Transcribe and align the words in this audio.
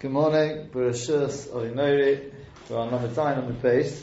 Good 0.00 0.12
morning, 0.12 0.70
Bereshus 0.72 1.48
Orinori. 1.48 2.32
We're 2.70 2.78
on 2.78 2.90
number 2.90 3.08
nine 3.22 3.36
on 3.36 3.48
the 3.48 3.52
base. 3.52 4.02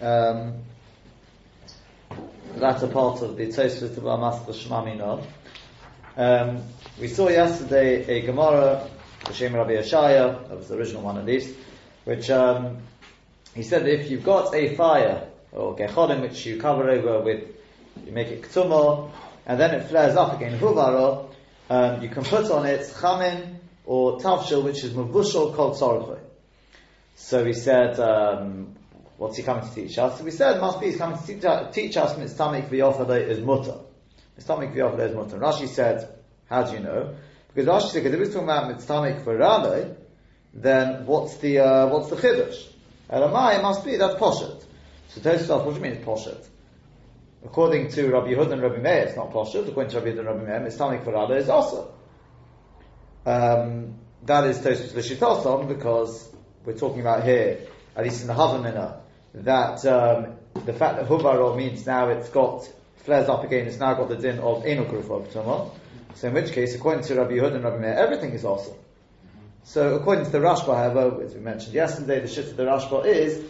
um, 0.00 0.62
latter 2.56 2.86
part 2.86 3.20
of 3.20 3.36
the 3.36 3.48
Tosfos 3.48 3.98
of 3.98 4.02
Master 4.02 4.52
Shmamino. 4.52 5.22
Um, 6.16 6.62
we 6.98 7.08
saw 7.08 7.28
yesterday 7.28 8.02
a 8.06 8.24
Gemara, 8.24 8.88
Hashem 9.26 9.54
Rabbi 9.54 9.72
Yeshaya, 9.72 10.48
that 10.48 10.56
was 10.56 10.68
the 10.68 10.76
original 10.78 11.02
one 11.02 11.18
at 11.18 11.26
least, 11.26 11.54
which 12.04 12.30
um, 12.30 12.78
he 13.54 13.62
said 13.62 13.84
that 13.84 13.92
if 13.92 14.10
you've 14.10 14.24
got 14.24 14.54
a 14.54 14.74
fire 14.74 15.28
or 15.52 15.76
gecholim 15.76 16.22
which 16.22 16.46
you 16.46 16.58
cover 16.58 16.88
over 16.88 17.20
with, 17.20 17.44
you 18.06 18.12
make 18.12 18.28
it 18.28 18.40
ktumo, 18.44 19.10
and 19.44 19.60
then 19.60 19.74
it 19.74 19.86
flares 19.90 20.16
up 20.16 20.34
again, 20.34 20.58
huvaro, 20.58 21.28
um, 21.68 22.00
you 22.02 22.08
can 22.08 22.24
put 22.24 22.50
on 22.50 22.64
it 22.64 22.90
chamin 22.98 23.59
or 23.90 24.20
tavshil, 24.20 24.62
which 24.62 24.84
is 24.84 24.92
mavushal 24.92 25.52
called 25.52 25.74
sorochay. 25.76 26.20
So 27.16 27.42
we 27.42 27.52
said, 27.52 27.98
um, 27.98 28.76
what's 29.16 29.36
he 29.36 29.42
coming 29.42 29.68
to 29.68 29.74
teach 29.74 29.98
us? 29.98 30.16
So 30.16 30.22
we 30.22 30.30
said, 30.30 30.60
must 30.60 30.78
be 30.78 30.86
he's 30.86 30.96
coming 30.96 31.18
to 31.18 31.26
teach, 31.26 31.42
teach 31.72 31.96
us 31.96 32.16
mitztamik 32.16 32.68
v'yofadeh 32.68 33.26
is 33.26 33.40
mutter. 33.40 33.78
Mitztamik 34.38 34.76
v'yofadeh 34.76 35.08
is 35.08 35.16
mutter. 35.16 35.38
Rashi 35.40 35.66
said, 35.66 36.08
how 36.48 36.62
do 36.62 36.74
you 36.74 36.78
know? 36.78 37.16
Because 37.52 37.66
Rashi 37.82 37.90
said, 37.90 38.06
if 38.06 38.16
he's 38.20 38.32
talking 38.32 38.44
about 38.44 38.72
mitztamik 38.72 39.24
v'rabeh, 39.24 39.96
then 40.54 41.04
what's 41.06 41.38
the, 41.38 41.58
uh, 41.58 41.88
what's 41.88 42.10
the 42.10 42.16
chiddush? 42.16 42.68
Elamai, 43.10 43.60
must 43.60 43.84
be, 43.84 43.96
that's 43.96 44.14
poshet. 44.14 44.62
So 45.08 45.20
Tosfos, 45.20 45.64
what 45.64 45.74
do 45.74 45.80
you 45.80 45.80
mean 45.80 46.04
poshet? 46.04 46.46
According 47.44 47.90
to 47.90 48.08
Rabbi 48.08 48.28
Yehuda 48.28 48.52
and 48.52 48.62
Rabbi 48.62 48.76
Meir, 48.76 49.06
it's 49.08 49.16
not 49.16 49.32
poshet. 49.32 49.66
According 49.66 49.90
to 49.90 49.98
Rabbi 49.98 50.10
Yehuda 50.10 50.18
and 50.20 50.28
Rabbi 50.28 50.44
Meir, 50.44 50.60
mitztamik 50.60 51.04
v'rabeh 51.04 51.38
is 51.38 51.48
also. 51.48 51.94
Um, 53.26 53.94
that 54.24 54.44
is 54.44 54.58
Tosfos 54.58 54.94
L'Shitosom 54.94 55.68
because 55.68 56.32
we're 56.64 56.78
talking 56.78 57.00
about 57.00 57.24
here, 57.24 57.66
at 57.96 58.04
least 58.04 58.22
in 58.22 58.28
the 58.28 58.34
Havamina, 58.34 59.00
that 59.34 59.84
um, 59.86 60.36
the 60.64 60.72
fact 60.72 60.96
that 60.96 61.06
Huvaro 61.06 61.56
means 61.56 61.86
now 61.86 62.08
it's 62.08 62.28
got, 62.30 62.68
flares 62.96 63.28
up 63.28 63.44
again, 63.44 63.66
it's 63.66 63.78
now 63.78 63.94
got 63.94 64.08
the 64.08 64.16
din 64.16 64.38
of 64.38 64.64
Enok 64.64 65.10
of 65.10 65.78
So 66.14 66.28
in 66.28 66.34
which 66.34 66.52
case, 66.52 66.74
according 66.74 67.04
to 67.04 67.14
Rabbi 67.14 67.32
Yehuda 67.32 67.56
and 67.56 67.64
Rabbi 67.64 67.78
Meir, 67.78 67.94
everything 67.94 68.32
is 68.32 68.44
awesome. 68.44 68.76
So 69.64 69.94
according 69.96 70.24
to 70.24 70.30
the 70.30 70.38
Rashba, 70.38 70.74
however, 70.74 71.22
as 71.22 71.34
we 71.34 71.40
mentioned 71.40 71.74
yesterday, 71.74 72.20
the 72.20 72.28
shit 72.28 72.46
of 72.46 72.56
the 72.56 72.64
Rashba 72.64 73.06
is 73.06 73.44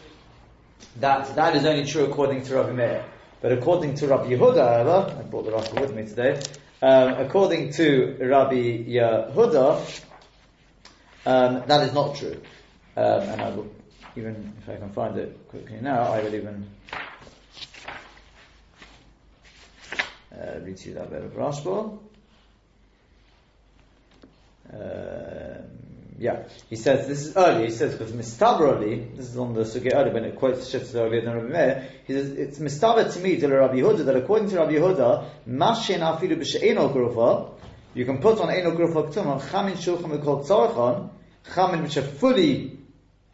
that 0.99 1.35
that 1.37 1.57
is 1.57 1.65
only 1.65 1.87
true 1.87 2.07
according 2.07 2.43
to 2.45 2.55
Rabbi 2.57 2.73
Meir. 2.73 3.05
But 3.41 3.53
according 3.53 3.95
to 3.97 4.07
Rabbi 4.07 4.31
Yehuda, 4.31 4.57
however, 4.57 5.17
I 5.19 5.23
brought 5.23 5.47
the 5.47 5.53
Rashba 5.53 5.81
with 5.81 5.95
me 5.95 6.05
today, 6.07 6.41
um, 6.83 7.15
according 7.15 7.73
to 7.73 8.17
Rabbi 8.21 8.85
Yehuda, 8.85 10.03
um, 11.25 11.63
that 11.67 11.87
is 11.89 11.95
not 11.95 12.17
true. 12.17 12.39
Um, 12.97 13.23
and 13.23 13.41
I 13.41 13.51
will, 13.51 13.71
even 14.15 14.53
if 14.61 14.69
I 14.69 14.77
can 14.77 14.91
find 14.91 15.17
it 15.17 15.49
quickly 15.49 15.79
now, 15.81 16.03
I 16.03 16.21
will 16.21 16.35
even 16.35 16.69
uh, 20.33 20.61
read 20.63 20.85
you 20.85 20.95
that 20.95 21.11
bit 21.11 21.25
of 21.25 21.33
Rashba. 21.33 21.99
Um, 24.73 25.90
yeah, 26.21 26.43
he 26.69 26.77
says 26.77 27.09
this 27.09 27.25
is 27.25 27.35
early. 27.35 27.65
He 27.65 27.71
says 27.71 27.97
because 27.97 28.13
mistabrali, 28.13 29.17
this 29.17 29.31
is 29.31 29.39
on 29.39 29.55
the 29.55 29.63
sugi 29.63 29.91
early 29.95 30.13
when 30.13 30.25
it 30.25 30.37
quotes 30.37 30.71
Shitz 30.71 30.95
Rabbi 30.95 31.27
Rabbi 31.27 31.49
Meir. 31.49 31.89
He 32.07 32.13
says 32.13 32.31
it's 32.33 32.59
mistaber 32.59 33.11
to 33.11 33.21
me 33.21 33.41
to 33.41 33.49
Rabbi 33.49 33.77
Yehuda 33.77 34.05
that 34.05 34.17
according 34.17 34.51
to 34.51 34.57
Rabbi 34.57 34.73
Yehuda, 34.73 35.31
mashin 35.49 36.01
afilu 36.01 36.37
b'she'eno 36.37 36.93
grufa, 36.93 37.55
you 37.95 38.05
can 38.05 38.19
put 38.19 38.39
on 38.39 38.51
eno 38.51 38.73
grufa 38.73 39.11
k'tumah 39.11 39.41
chamin 39.49 39.77
shulchan 39.77 40.21
v'kol 40.21 40.47
tzorchon, 40.47 41.09
chamin 41.55 41.85
which 41.85 41.97
are 41.97 42.03
fully 42.03 42.79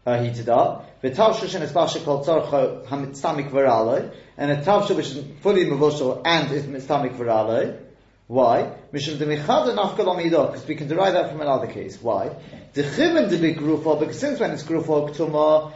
uh, 0.07 0.23
heated 0.23 0.49
up, 0.49 1.03
v'tavshu 1.03 1.49
shen 1.49 1.63
espashe 1.63 2.05
kol 2.05 2.25
tzorcha 2.25 2.87
hamitzamik 2.87 3.51
v'ralei, 3.51 4.15
and 4.37 4.53
a 4.53 4.63
tavshu 4.63 4.95
which 4.95 5.07
is 5.07 5.25
fully 5.41 5.65
mevushal 5.65 6.23
and 6.25 6.53
is 6.53 6.63
mitzamik 6.63 7.17
v'ralei. 7.17 7.83
Why? 8.29 8.75
Because 8.91 9.21
we 9.21 10.75
can 10.75 10.89
derive 10.89 11.13
that 11.13 11.31
from 11.31 11.41
another 11.41 11.69
case. 11.69 12.03
Why? 12.03 12.31
Because 12.75 12.97
since 12.97 14.41
when 14.41 14.51
it's 14.51 14.65
grufa 14.65 15.11
ktuma, 15.11 15.73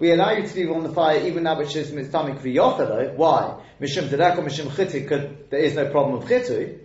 we 0.00 0.10
allow 0.12 0.32
you 0.32 0.48
to 0.48 0.54
leave 0.56 0.70
on 0.72 0.82
the 0.82 0.88
fire 0.92 1.20
even 1.20 1.44
that 1.44 1.58
which 1.58 1.76
is 1.76 1.92
mitztamik 1.92 2.40
v'yofeloi. 2.40 3.14
Why? 3.14 3.54
Chiti, 3.80 5.48
there 5.48 5.60
is 5.60 5.76
no 5.76 5.88
problem 5.90 6.20
of 6.20 6.28
chitu. 6.28 6.78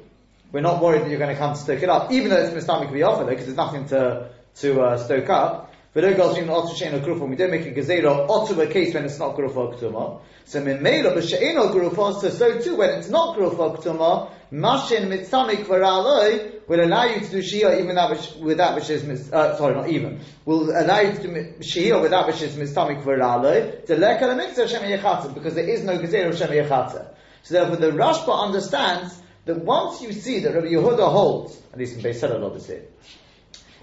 We're 0.52 0.62
not 0.62 0.80
worried 0.80 1.02
that 1.02 1.10
you're 1.10 1.18
going 1.18 1.34
to 1.34 1.38
come 1.38 1.56
to 1.56 1.60
stoke 1.60 1.82
it 1.82 1.90
up, 1.90 2.12
even 2.12 2.30
though 2.30 2.38
it's 2.38 2.54
mitztamik 2.54 2.92
v'yofeloi, 2.92 3.30
because 3.30 3.46
there's 3.46 3.58
nothing 3.58 3.88
to, 3.88 4.30
to 4.58 4.82
uh, 4.82 4.98
stoke 4.98 5.30
up. 5.30 5.74
They're 5.96 6.14
shein 6.14 6.94
a 6.94 7.00
gezerah 7.00 8.28
otu 8.28 8.62
a 8.62 8.68
case 8.68 8.94
when 8.94 9.06
it's 9.06 9.18
not 9.18 9.38
grufa 9.38 9.80
ktuma. 9.80 10.20
So 10.44 10.62
memela 10.62 11.16
b'she'eno 11.16 11.72
grufa, 11.72 12.20
so 12.20 12.30
so 12.30 12.60
too 12.60 12.76
when 12.76 12.90
it's 12.90 13.08
not 13.08 13.38
grufa 13.38 13.78
ktuma, 13.78 14.30
mashin 14.52 15.08
mitzamik 15.08 15.64
v'raloi 15.64 16.68
will 16.68 16.84
allow 16.84 17.06
you 17.06 17.22
to 17.22 17.32
do 17.32 17.38
shia 17.42 17.80
even 17.80 17.96
that 17.96 18.10
which, 18.10 18.34
with 18.42 18.58
that 18.58 18.76
which 18.76 18.90
is 18.90 19.32
uh, 19.32 19.56
sorry 19.58 19.74
not 19.74 19.88
even 19.88 20.20
will 20.44 20.70
allow 20.70 21.00
you 21.00 21.14
to 21.14 21.22
do 21.22 21.54
shia 21.60 22.02
with 22.02 22.12
that 22.12 22.28
which 22.28 22.42
is 22.42 22.58
mitzamik 22.58 23.02
v'raloi 23.02 23.86
to 23.86 23.96
leka 23.96 24.28
l'mitzvah 24.28 24.68
shem 24.68 24.82
yechatza 24.82 25.34
because 25.34 25.56
there 25.56 25.70
is 25.70 25.86
no 25.86 25.98
gezerah 25.98 26.38
shem 26.38 26.50
yechatza. 26.50 27.08
So 27.44 27.54
therefore 27.54 27.78
the 27.78 27.92
Rashba 27.92 28.38
understands 28.38 29.18
that 29.46 29.60
once 29.60 30.02
you 30.02 30.12
see 30.12 30.40
that 30.42 30.54
Rabbi 30.54 30.68
Yehuda 30.68 31.10
holds, 31.10 31.58
at 31.72 31.80
least 31.80 31.96
in 31.96 32.02
Beis 32.04 32.20
Hillel 32.20 32.44
obviously, 32.44 32.82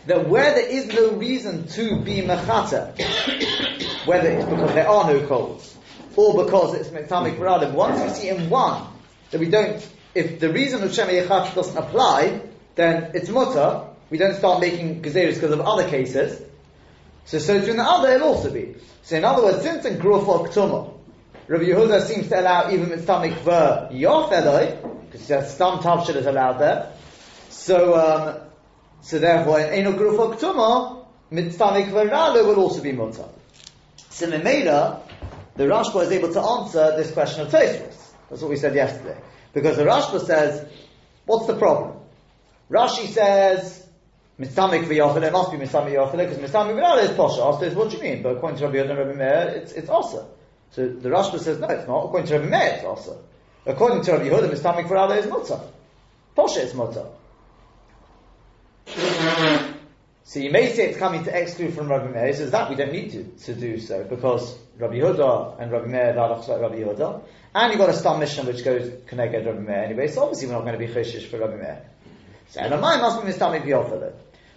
that 0.07 0.29
where 0.29 0.55
there 0.55 0.69
is 0.69 0.87
no 0.89 1.13
reason 1.13 1.69
to 1.69 2.01
be 2.01 2.23
mechata, 2.23 2.97
whether 4.07 4.31
it's 4.31 4.45
because 4.45 4.75
there 4.75 4.89
are 4.89 5.13
no 5.13 5.27
coals, 5.27 5.77
or 6.17 6.45
because 6.45 6.75
it's 6.75 6.89
mitzamik 6.89 7.37
baradim, 7.39 7.73
once 7.73 8.01
we 8.03 8.09
see 8.11 8.29
in 8.29 8.51
one 8.51 8.87
that 9.31 9.41
we 9.41 9.49
don't, 9.49 9.87
if 10.15 10.41
the 10.41 10.53
reason 10.53 10.83
of 10.83 10.93
Shema 10.93 11.27
doesn't 11.55 11.77
apply, 11.77 12.43
then 12.75 13.13
it's 13.15 13.29
mutter, 13.29 13.87
we 14.11 14.19
don't 14.19 14.35
start 14.35 14.61
making 14.61 15.03
gezeris 15.03 15.35
because 15.35 15.53
of 15.53 15.61
other 15.61 15.89
cases. 15.89 16.41
So, 17.25 17.39
so 17.39 17.55
in 17.55 17.77
the 17.77 17.83
other 17.83 18.13
it'll 18.13 18.29
also 18.29 18.51
be. 18.53 18.75
So 19.03 19.17
in 19.17 19.25
other 19.25 19.43
words, 19.43 19.63
since 19.63 19.85
in 19.85 19.99
Gruf 19.99 20.27
or 20.27 20.93
Rabbi 21.49 21.65
Yehuda 21.65 22.03
seems 22.03 22.29
to 22.29 22.41
allow 22.41 22.71
even 22.71 22.87
mitzamik 22.87 23.39
ver 23.41 23.89
yofeloi, 23.93 25.07
because 25.07 25.21
he 25.21 25.27
says 25.27 25.57
some 25.57 25.79
tavshil 25.79 26.17
is 26.17 26.27
allowed 26.27 26.59
there. 26.59 26.93
So, 27.51 27.95
um, 27.95 28.52
so 29.03 29.19
therefore, 29.19 29.61
in 29.61 29.87
Eno 29.87 29.93
Grufa 29.93 30.37
Ktuma, 30.37 31.05
Mitzvah 31.31 32.45
will 32.47 32.57
also 32.57 32.83
be 32.83 32.93
Mutter. 32.93 33.25
So 34.11 34.31
Memela, 34.31 35.01
the 35.57 35.65
Rashba 35.65 36.05
is 36.05 36.13
able 36.13 36.33
to 36.33 36.41
answer 36.41 36.97
this 36.97 37.11
question 37.11 37.43
of 37.43 37.53
Tosfos. 37.53 37.97
That's 38.31 38.41
what 38.41 38.51
we 38.51 38.57
said 38.57 38.75
yesterday. 38.75 39.19
Because 39.53 39.77
the 39.77 39.85
Rashba 39.85 40.25
says, 40.25 40.67
what's 41.27 41.47
the 41.47 41.57
problem? 41.57 41.99
Rashi 42.71 43.09
says, 43.09 43.87
Mitzamik 44.39 44.85
v'yochel, 44.85 45.23
it 45.23 45.33
must 45.33 45.51
be 45.51 45.59
Mitzamik 45.59 45.95
v'yochel, 45.95 46.17
because 46.17 46.39
Mitzamik 46.39 46.75
v'yochel 46.75 47.03
is 47.03 47.11
Posha. 47.11 47.63
Asked 47.63 47.77
what 47.77 47.91
do 47.91 47.97
you 47.97 48.03
mean? 48.03 48.23
But 48.23 48.37
according 48.37 48.59
to 48.61 48.67
Rabbi 48.67 48.77
Yehuda 48.77 48.91
and 48.91 48.99
Rabbi 48.99 49.19
Meir, 49.19 49.49
it's, 49.57 49.73
it's 49.73 49.91
also. 49.91 50.29
So 50.71 50.89
the 50.89 51.09
Rashba 51.09 51.41
says, 51.41 51.59
no, 51.59 51.67
it's 51.69 51.89
not. 51.89 52.05
According 52.05 52.29
to 52.29 52.39
Rabbi 52.39 52.49
Meir, 52.49 52.75
it's 52.77 52.85
also. 52.85 53.23
According 53.67 54.03
to 54.03 54.13
Rabbi 54.13 54.29
Yehuda, 54.29 54.51
Mitzamik 54.51 54.87
v'yochel 54.87 55.19
is 55.19 55.27
Mutter. 55.27 55.61
Posha 56.37 56.65
is 56.65 56.75
Mutter. 56.75 57.07
So 60.25 60.41
you 60.41 60.51
may 60.51 60.73
say 60.73 60.89
it's 60.89 60.99
coming 60.99 61.25
to 61.25 61.39
exclude 61.39 61.75
from 61.75 61.89
Rabbi 61.89 62.11
Meir. 62.11 62.27
He 62.29 62.33
says 62.35 62.51
that 62.53 62.71
we 62.71 62.77
don't 62.77 62.93
need 62.93 63.11
to, 63.13 63.25
to 63.45 63.55
do 63.55 63.79
so 63.79 64.05
because 64.05 64.57
Rabbi 64.79 64.95
Yehuda 64.95 65.61
and 65.61 65.73
Rabbi 65.73 65.87
Meir 65.87 66.19
are 66.19 66.39
like 66.39 66.49
Rabbi 66.49 66.77
Yehuda, 66.77 67.23
and 67.55 67.73
you've 67.73 67.79
got 67.79 67.91
a 67.91 67.95
star 67.95 68.19
mission 68.19 68.47
which 68.47 68.65
goes 68.65 68.91
connected 69.07 69.47
Rabbi 69.47 69.61
Meir 69.61 69.85
anyway. 69.85 70.09
So 70.09 70.23
obviously 70.23 70.49
we're 70.49 70.55
not 70.55 70.63
going 70.63 70.79
to 70.79 70.87
be 70.87 70.93
choshish 70.93 71.27
for 71.27 71.39
Rabbi 71.39 71.57
Meir. 71.57 71.83
So 72.49 72.61
Elamai 72.61 73.01
must 73.01 73.25
be 73.25 73.33
mistami 73.33 73.63
biyofele. 73.63 74.13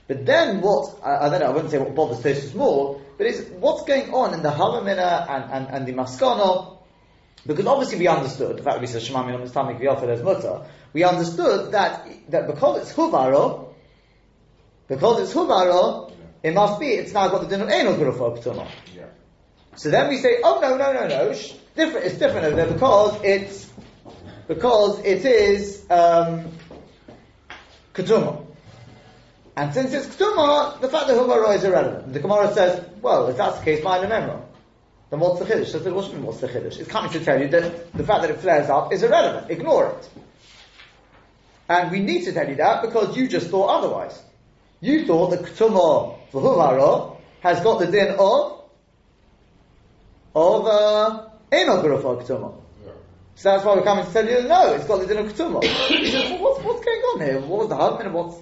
But 0.08 0.26
then 0.26 0.62
what? 0.62 1.00
I, 1.04 1.26
I, 1.26 1.30
don't 1.30 1.40
know. 1.40 1.48
I 1.48 1.50
wouldn't 1.50 1.72
say 1.72 1.78
what 1.78 1.96
bothers 1.96 2.20
Tosfos 2.20 2.54
more, 2.54 3.02
but 3.18 3.26
it's 3.26 3.42
what's 3.50 3.84
going 3.84 4.14
on 4.14 4.34
in 4.34 4.44
the 4.44 4.52
Halamina 4.52 5.30
and, 5.30 5.52
and, 5.52 5.68
and 5.76 5.88
the 5.88 5.94
Maskana. 5.94 6.78
Because 7.46 7.66
obviously 7.66 8.00
we 8.00 8.08
understood 8.08 8.58
the 8.58 8.64
fact 8.64 8.76
that 8.76 8.82
we 8.82 8.88
said 8.88 9.02
Shema 9.02 9.24
Min 9.24 9.40
Mistami 9.40 9.80
Biyofele 9.80 10.10
as 10.10 10.22
Mutter. 10.22 10.66
We 10.94 11.04
understood 11.04 11.72
that 11.72 12.08
that 12.30 12.48
because 12.48 12.82
it's 12.82 12.94
Huvaro 12.94 13.65
because 14.88 15.22
it's 15.22 15.34
Hubaro, 15.34 16.12
it 16.44 16.54
must 16.54 16.80
be, 16.80 16.88
it's 16.88 17.14
now 17.14 17.28
got 17.30 17.42
the 17.42 17.48
din 17.48 17.62
of 17.62 17.70
Enel 17.70 17.98
Grufa 17.98 18.38
Ktuma. 18.38 18.68
So 19.76 19.90
then 19.90 20.10
we 20.10 20.18
say, 20.18 20.38
oh 20.44 20.60
no, 20.62 20.78
no, 20.78 20.94
no, 20.94 21.08
no, 21.08 21.34
different, 21.76 22.06
it's 22.06 22.18
different 22.18 22.46
over 22.46 22.56
there 22.56 22.72
because 22.72 23.20
it's, 23.24 23.70
because 24.48 25.00
it 25.00 25.26
is, 25.26 25.86
um, 25.90 26.52
Ketuma. 27.94 28.46
And 29.58 29.74
since 29.74 29.94
it's 29.94 30.08
Ketuma, 30.16 30.80
the 30.82 30.90
fact 30.90 31.08
that 31.08 31.18
Hubaro 31.18 31.56
is 31.56 31.64
irrelevant. 31.64 32.14
The 32.14 32.20
Gemara 32.20 32.54
says, 32.54 32.86
well, 33.02 33.28
if 33.28 33.38
that's 33.38 33.60
the 33.60 33.66
case, 33.66 33.84
my 33.84 34.00
Memra. 34.00 34.42
Then 35.10 35.20
what's 35.20 35.40
the 35.40 35.46
Chiddush? 35.46 35.84
The 35.84 35.94
what 35.94 36.14
what's 36.16 36.40
the 36.40 36.48
Chiddush? 36.48 36.80
It's 36.80 36.90
coming 36.90 37.12
to 37.12 37.24
tell 37.24 37.40
you 37.40 37.48
that 37.50 37.94
the 37.94 38.04
fact 38.04 38.22
that 38.22 38.32
it 38.32 38.40
flares 38.40 38.70
up 38.70 38.92
is 38.92 39.04
irrelevant. 39.04 39.52
Ignore 39.52 39.98
it. 39.98 40.10
And 41.70 41.92
we 41.92 42.00
need 42.00 42.26
to 42.26 42.34
tell 42.34 42.50
you 42.50 42.56
that 42.56 42.82
because 42.82 43.16
you 43.16 43.28
just 43.28 43.50
thought 43.50 43.68
otherwise. 43.68 44.20
You 44.86 45.04
thought 45.08 45.32
the 45.32 45.38
Ketuma 45.38 46.16
V'Huvaro 46.32 47.18
has 47.40 47.60
got 47.62 47.80
the 47.80 47.88
din 47.88 48.16
of 48.20 48.70
of 50.36 50.68
uh, 50.68 51.30
Eno 51.52 51.82
Ketuma. 51.82 52.62
So 53.34 53.50
that's 53.50 53.66
why 53.66 53.76
we're 53.76 53.84
coming 53.84 54.06
to 54.06 54.14
tell 54.14 54.30
you, 54.30 54.48
no, 54.48 54.76
it's 54.76 54.86
got 54.86 55.00
the 55.00 55.08
din 55.08 55.26
of 55.26 55.34
Ketuma. 55.34 55.64
says, 55.64 56.30
well, 56.30 56.40
what's, 56.40 56.64
what's 56.64 56.86
going 56.86 57.02
on 57.02 57.22
here? 57.22 57.40
What 57.40 57.60
was 57.62 57.70
the 57.70 57.76
husband? 57.76 58.14
What's... 58.14 58.38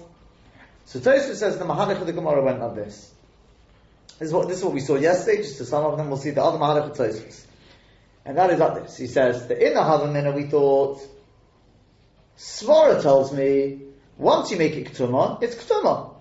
So 0.84 1.00
Tosfos 1.00 1.36
says 1.36 1.56
the 1.56 1.64
Mahalach 1.64 2.02
of 2.02 2.06
the 2.06 2.12
Gemara 2.12 2.44
went 2.44 2.60
like 2.60 2.74
this. 2.74 3.10
This 4.18 4.28
is, 4.28 4.34
what, 4.34 4.46
this 4.46 4.58
is 4.58 4.64
what 4.64 4.74
we 4.74 4.80
saw 4.80 4.96
yesterday, 4.96 5.38
just 5.38 5.56
to 5.58 5.64
some 5.64 5.86
of 5.86 5.96
them 5.96 6.08
we'll 6.08 6.18
see 6.18 6.30
the 6.30 6.44
other 6.44 6.58
Mahalach 6.58 6.90
of 6.90 6.96
Tosfos. 6.98 7.46
And 8.26 8.36
that 8.36 8.50
is 8.50 8.60
like 8.60 8.82
this. 8.82 8.98
He 8.98 9.06
says, 9.06 9.48
that 9.48 9.66
in 9.66 9.72
the 9.72 9.80
Havamina 9.80 10.34
we 10.34 10.42
thought, 10.42 11.00
Svara 12.36 13.00
tells 13.00 13.32
me, 13.32 13.80
once 14.18 14.50
you 14.50 14.58
make 14.58 14.74
it 14.74 14.92
Ketuma, 14.92 15.42
it's 15.42 15.54
Ketuma. 15.54 16.13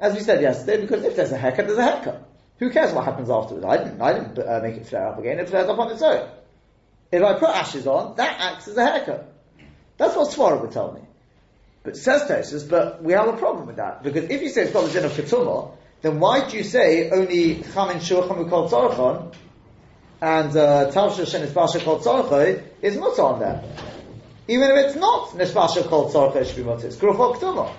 As 0.00 0.14
we 0.14 0.20
said 0.20 0.42
yesterday, 0.42 0.80
because 0.80 1.04
if 1.04 1.16
there's 1.16 1.32
a 1.32 1.38
haircut, 1.38 1.66
there's 1.66 1.78
a 1.78 1.82
haircut. 1.82 2.28
Who 2.58 2.70
cares 2.70 2.92
what 2.92 3.04
happens 3.04 3.30
afterwards? 3.30 3.64
I 3.64 3.76
didn't, 3.78 4.00
I 4.00 4.12
didn't 4.12 4.38
uh, 4.38 4.60
make 4.62 4.76
it 4.76 4.86
flare 4.86 5.08
up 5.08 5.18
again, 5.18 5.38
it 5.38 5.48
flares 5.48 5.68
up 5.68 5.78
on 5.78 5.90
its 5.90 6.02
own. 6.02 6.28
If 7.10 7.22
I 7.22 7.34
put 7.34 7.50
ashes 7.50 7.86
on, 7.86 8.16
that 8.16 8.40
acts 8.40 8.68
as 8.68 8.76
a 8.76 8.84
haircut. 8.84 9.32
That's 9.96 10.16
what 10.16 10.30
Svara 10.30 10.60
would 10.60 10.72
tell 10.72 10.92
me. 10.92 11.00
But 11.84 11.96
says 11.96 12.22
Tosfos, 12.22 12.68
but 12.68 13.02
we 13.02 13.12
have 13.12 13.28
a 13.28 13.36
problem 13.36 13.66
with 13.66 13.76
that. 13.76 14.02
Because 14.02 14.24
if 14.24 14.42
you 14.42 14.48
say 14.48 14.62
it's 14.62 14.72
got 14.72 14.86
the 14.86 14.92
din 14.92 15.04
of 15.04 15.12
Ketuma, 15.12 15.76
then 16.00 16.18
why 16.18 16.48
do 16.48 16.56
you 16.56 16.64
say 16.64 17.10
only 17.10 17.56
Chamin 17.56 17.96
Shurcham 17.98 18.48
Ukol 18.48 18.70
Tzorchon 18.70 19.34
and 20.20 20.56
uh, 20.56 20.90
Tavshish 20.90 21.34
and 21.34 21.48
Nishbasha 21.48 21.84
Kol 21.84 22.00
Tzorchon 22.00 22.62
is 22.80 22.96
not 22.96 23.18
on 23.18 23.40
there? 23.40 23.62
Even 24.48 24.70
if 24.70 24.86
it's 24.86 24.96
not 24.96 25.30
Nishbasha 25.30 25.86
Kol 25.86 26.10
Tzorchon, 26.10 26.36
it 26.36 26.46
should 26.46 26.56
be 26.56 26.62
mutter. 26.62 26.86
It's 26.86 26.96
Grufo 26.96 27.36
Ketuma. 27.36 27.70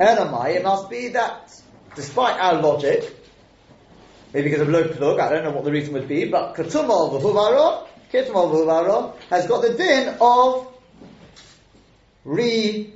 Elamai, 0.00 0.56
it 0.56 0.62
must 0.62 0.88
be 0.88 1.08
that, 1.08 1.60
despite 1.94 2.40
our 2.40 2.62
logic, 2.62 3.14
maybe 4.32 4.48
because 4.48 4.62
of 4.62 4.70
low 4.70 4.88
plug, 4.88 5.20
I 5.20 5.28
don't 5.28 5.44
know 5.44 5.50
what 5.50 5.64
the 5.64 5.70
reason 5.70 5.92
would 5.92 6.08
be, 6.08 6.24
but 6.24 6.54
Ketuma 6.54 7.14
of 7.14 7.22
Huvaro, 7.22 7.86
Ketuma 8.10 8.88
of 8.88 9.20
has 9.28 9.46
got 9.46 9.60
the 9.60 9.74
din 9.74 10.16
of 10.18 10.72
re, 12.24 12.94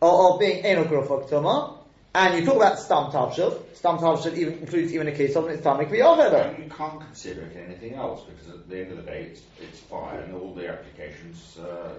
or 0.00 0.32
of 0.32 0.40
being 0.40 0.64
Eno 0.64 0.84
Grufo 0.84 1.28
Ketuma, 1.28 1.76
and 2.14 2.38
you 2.38 2.46
talk 2.46 2.56
about 2.56 2.78
Stam 2.78 3.10
Tavshil, 3.10 3.74
Stam 3.74 3.98
Tavshil 3.98 4.34
even 4.34 4.54
includes 4.54 4.94
even 4.94 5.08
a 5.08 5.12
case 5.12 5.36
of 5.36 5.46
its 5.48 5.62
Tamik 5.62 5.90
V'Yovedo. 5.90 6.58
You 6.58 6.70
can't 6.70 6.98
consider 6.98 7.42
it 7.42 7.56
anything 7.68 7.92
else, 7.96 8.22
because 8.22 8.48
at 8.48 8.66
the 8.66 8.80
end 8.80 8.92
of 8.92 8.96
the 8.96 9.02
day, 9.02 9.24
it's, 9.24 9.42
it's 9.60 9.80
fire, 9.80 10.20
and 10.20 10.34
all 10.34 10.54
the 10.54 10.66
applications 10.66 11.58
uh, 11.58 11.92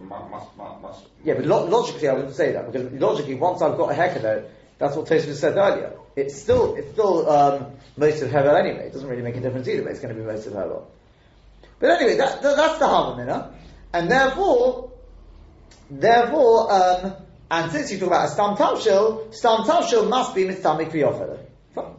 must, 0.00 0.56
must, 0.56 0.80
must, 0.82 1.04
Yeah, 1.24 1.34
but 1.34 1.46
lo- 1.46 1.66
logically 1.66 2.08
I 2.08 2.14
wouldn't 2.14 2.34
say 2.34 2.52
that, 2.52 2.70
because 2.70 2.92
logically, 2.92 3.34
once 3.34 3.62
I've 3.62 3.76
got 3.76 3.90
a 3.90 3.94
hecker 3.94 4.48
that's 4.78 4.96
what 4.96 5.06
Tosfos 5.06 5.34
said 5.36 5.56
earlier. 5.56 5.92
It's 6.16 6.40
still, 6.40 6.74
it's 6.74 6.90
still 6.90 7.30
um, 7.30 7.72
most 7.96 8.20
of 8.20 8.30
Hevel 8.30 8.58
anyway. 8.58 8.86
It 8.86 8.92
doesn't 8.92 9.08
really 9.08 9.22
make 9.22 9.36
a 9.36 9.40
difference 9.40 9.68
either, 9.68 9.82
but 9.82 9.92
it's 9.92 10.00
going 10.00 10.12
to 10.12 10.20
be 10.20 10.26
most 10.26 10.46
of 10.46 10.54
Hevel. 10.54 10.86
But 11.78 11.90
anyway, 11.90 12.16
that, 12.16 12.42
that, 12.42 12.56
that's 12.56 12.78
the 12.80 12.86
Havamina. 12.86 13.52
And 13.92 14.10
therefore, 14.10 14.90
therefore, 15.88 16.72
um, 16.72 17.14
and 17.50 17.70
since 17.70 17.92
you 17.92 17.98
talk 17.98 18.08
about 18.08 18.28
a 18.28 18.30
Stam 18.32 18.56
Tavshil, 18.56 19.32
Stam 19.32 19.62
Tavshil 19.62 20.08
must 20.08 20.34
be 20.34 20.44
Mitzamik 20.44 20.90
V'Yofele. 20.90 21.38
Fine. 21.74 21.94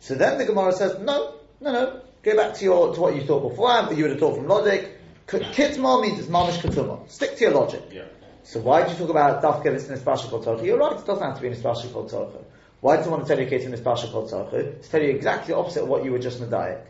So 0.00 0.14
then 0.16 0.36
the 0.36 0.44
Gemara 0.44 0.72
says, 0.72 1.00
no, 1.00 1.34
no, 1.60 1.72
no, 1.72 2.00
go 2.22 2.36
back 2.36 2.54
to 2.56 2.64
your, 2.64 2.94
to 2.94 3.00
what 3.00 3.16
you 3.16 3.24
thought 3.24 3.48
before, 3.48 3.92
you 3.94 4.02
would 4.02 4.10
have 4.10 4.20
thought 4.20 4.36
from 4.36 4.48
logic. 4.48 4.95
Kitma 5.26 6.02
means 6.02 6.20
it's 6.20 6.28
mamish 6.28 6.58
ketuma. 6.58 7.08
Stick 7.10 7.36
to 7.36 7.44
your 7.44 7.54
logic. 7.54 7.82
Yeah. 7.90 8.04
So 8.44 8.60
why 8.60 8.82
did 8.82 8.92
you 8.92 8.98
talk 8.98 9.10
about 9.10 9.42
dafka 9.42 9.64
this 9.64 9.88
Espasha 9.88 10.30
called 10.30 10.44
Torah? 10.44 10.62
You're 10.62 10.78
right, 10.78 10.96
it 10.96 11.04
doesn't 11.04 11.24
have 11.24 11.34
to 11.34 11.42
be 11.42 11.48
Espasha 11.48 11.92
called 11.92 12.10
Torah. 12.10 12.44
Why 12.80 12.96
do 12.96 13.04
you 13.04 13.10
want 13.10 13.26
to 13.26 13.28
tell 13.28 13.44
you 13.44 13.48
in 13.48 13.72
Espasha 13.72 14.12
called 14.12 14.30
Torah? 14.30 14.48
To 14.50 14.88
tell 14.88 15.02
you 15.02 15.10
exactly 15.10 15.52
the 15.52 15.58
opposite 15.58 15.82
of 15.82 15.88
what 15.88 16.04
you 16.04 16.12
were 16.12 16.20
just 16.20 16.40
medayik. 16.40 16.80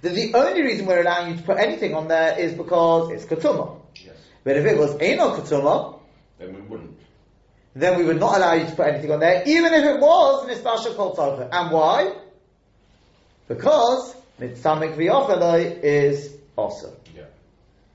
That 0.00 0.14
the 0.14 0.32
only 0.32 0.62
reason 0.62 0.86
we're 0.86 1.02
allowing 1.02 1.32
you 1.32 1.36
to 1.36 1.42
put 1.42 1.58
anything 1.58 1.94
on 1.94 2.08
there 2.08 2.38
is 2.38 2.54
because 2.54 3.10
it's 3.10 3.26
ketuma. 3.26 3.78
Yes. 3.96 4.16
But 4.42 4.56
if 4.56 4.64
it 4.64 4.78
was 4.78 4.96
eno 4.98 5.36
ketuma, 5.36 6.00
then 6.38 6.54
we 6.54 6.62
wouldn't. 6.62 6.98
Then 7.74 7.98
we 7.98 8.04
would 8.04 8.18
not 8.18 8.38
allow 8.38 8.54
you 8.54 8.64
to 8.64 8.72
put 8.72 8.86
anything 8.86 9.10
on 9.10 9.20
there, 9.20 9.42
even 9.46 9.74
if 9.74 9.84
it 9.84 10.00
was 10.00 10.48
an 10.48 10.56
Espasha 10.56 10.96
called 10.96 11.16
Torah. 11.16 11.48
And 11.52 11.70
why? 11.70 12.14
Because 13.48 14.14
mitzamik 14.40 14.96
v'yofeloi 14.96 15.82
is 15.82 16.34
awesome. 16.56 16.94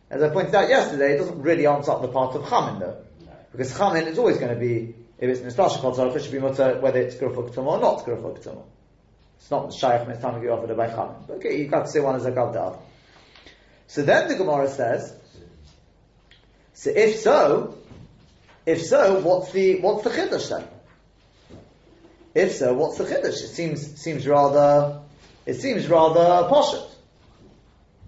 As 0.10 0.24
I 0.24 0.30
pointed 0.30 0.56
out 0.56 0.70
yesterday, 0.70 1.16
it 1.16 1.18
doesn't 1.18 1.42
really 1.42 1.68
answer 1.68 1.92
up 1.92 2.02
the 2.02 2.08
part 2.08 2.36
of 2.36 2.48
Chamin 2.48 2.80
though. 2.80 3.04
No. 3.26 3.32
Because 3.52 3.74
Chamin 3.78 4.08
is 4.08 4.18
always 4.18 4.38
going 4.38 4.54
to 4.54 4.60
be, 4.60 4.96
if 5.20 5.30
it's 5.30 5.42
Nespasha 5.42 5.80
Kol 5.80 5.96
Tzorach, 5.96 6.16
it 6.16 6.24
should 6.24 6.32
be 6.32 6.40
mutter 6.40 6.80
whether 6.80 7.00
it's 7.00 7.16
Ketuma 7.16 7.66
or 7.66 7.80
not 7.80 8.06
Grufo 8.06 8.38
Ketuma. 8.38 8.64
It's 9.38 9.52
not 9.52 9.74
Shaykh 9.74 10.08
Mitzvah 10.08 10.40
you 10.42 10.52
offered 10.52 10.76
by 10.78 10.88
Chamin. 10.88 11.30
Okay, 11.30 11.66
got 11.66 11.86
to 11.86 11.92
say 11.92 12.00
one 12.00 12.16
as 12.16 12.26
a 12.26 12.32
Gav 12.32 12.54
the 12.54 12.62
other. 12.62 12.78
So 13.88 14.04
then 14.04 14.28
the 14.28 14.36
Gemara 14.36 14.70
says, 14.70 15.14
so 16.74 16.92
if 16.92 17.20
so, 17.20 17.78
if 18.66 18.84
so, 18.84 19.20
what's 19.22 19.52
the, 19.52 19.80
what's 19.80 20.04
the 20.04 20.10
Chiddush 20.10 20.50
then? 20.50 20.68
If 22.36 22.54
so, 22.54 22.74
what's 22.74 22.98
the 22.98 23.06
Chiddush? 23.06 23.42
It 23.42 23.48
seems, 23.48 24.00
seems 24.00 24.28
rather, 24.28 25.00
it 25.46 25.56
seems 25.56 25.88
rather 25.88 26.48
poshut. 26.50 26.88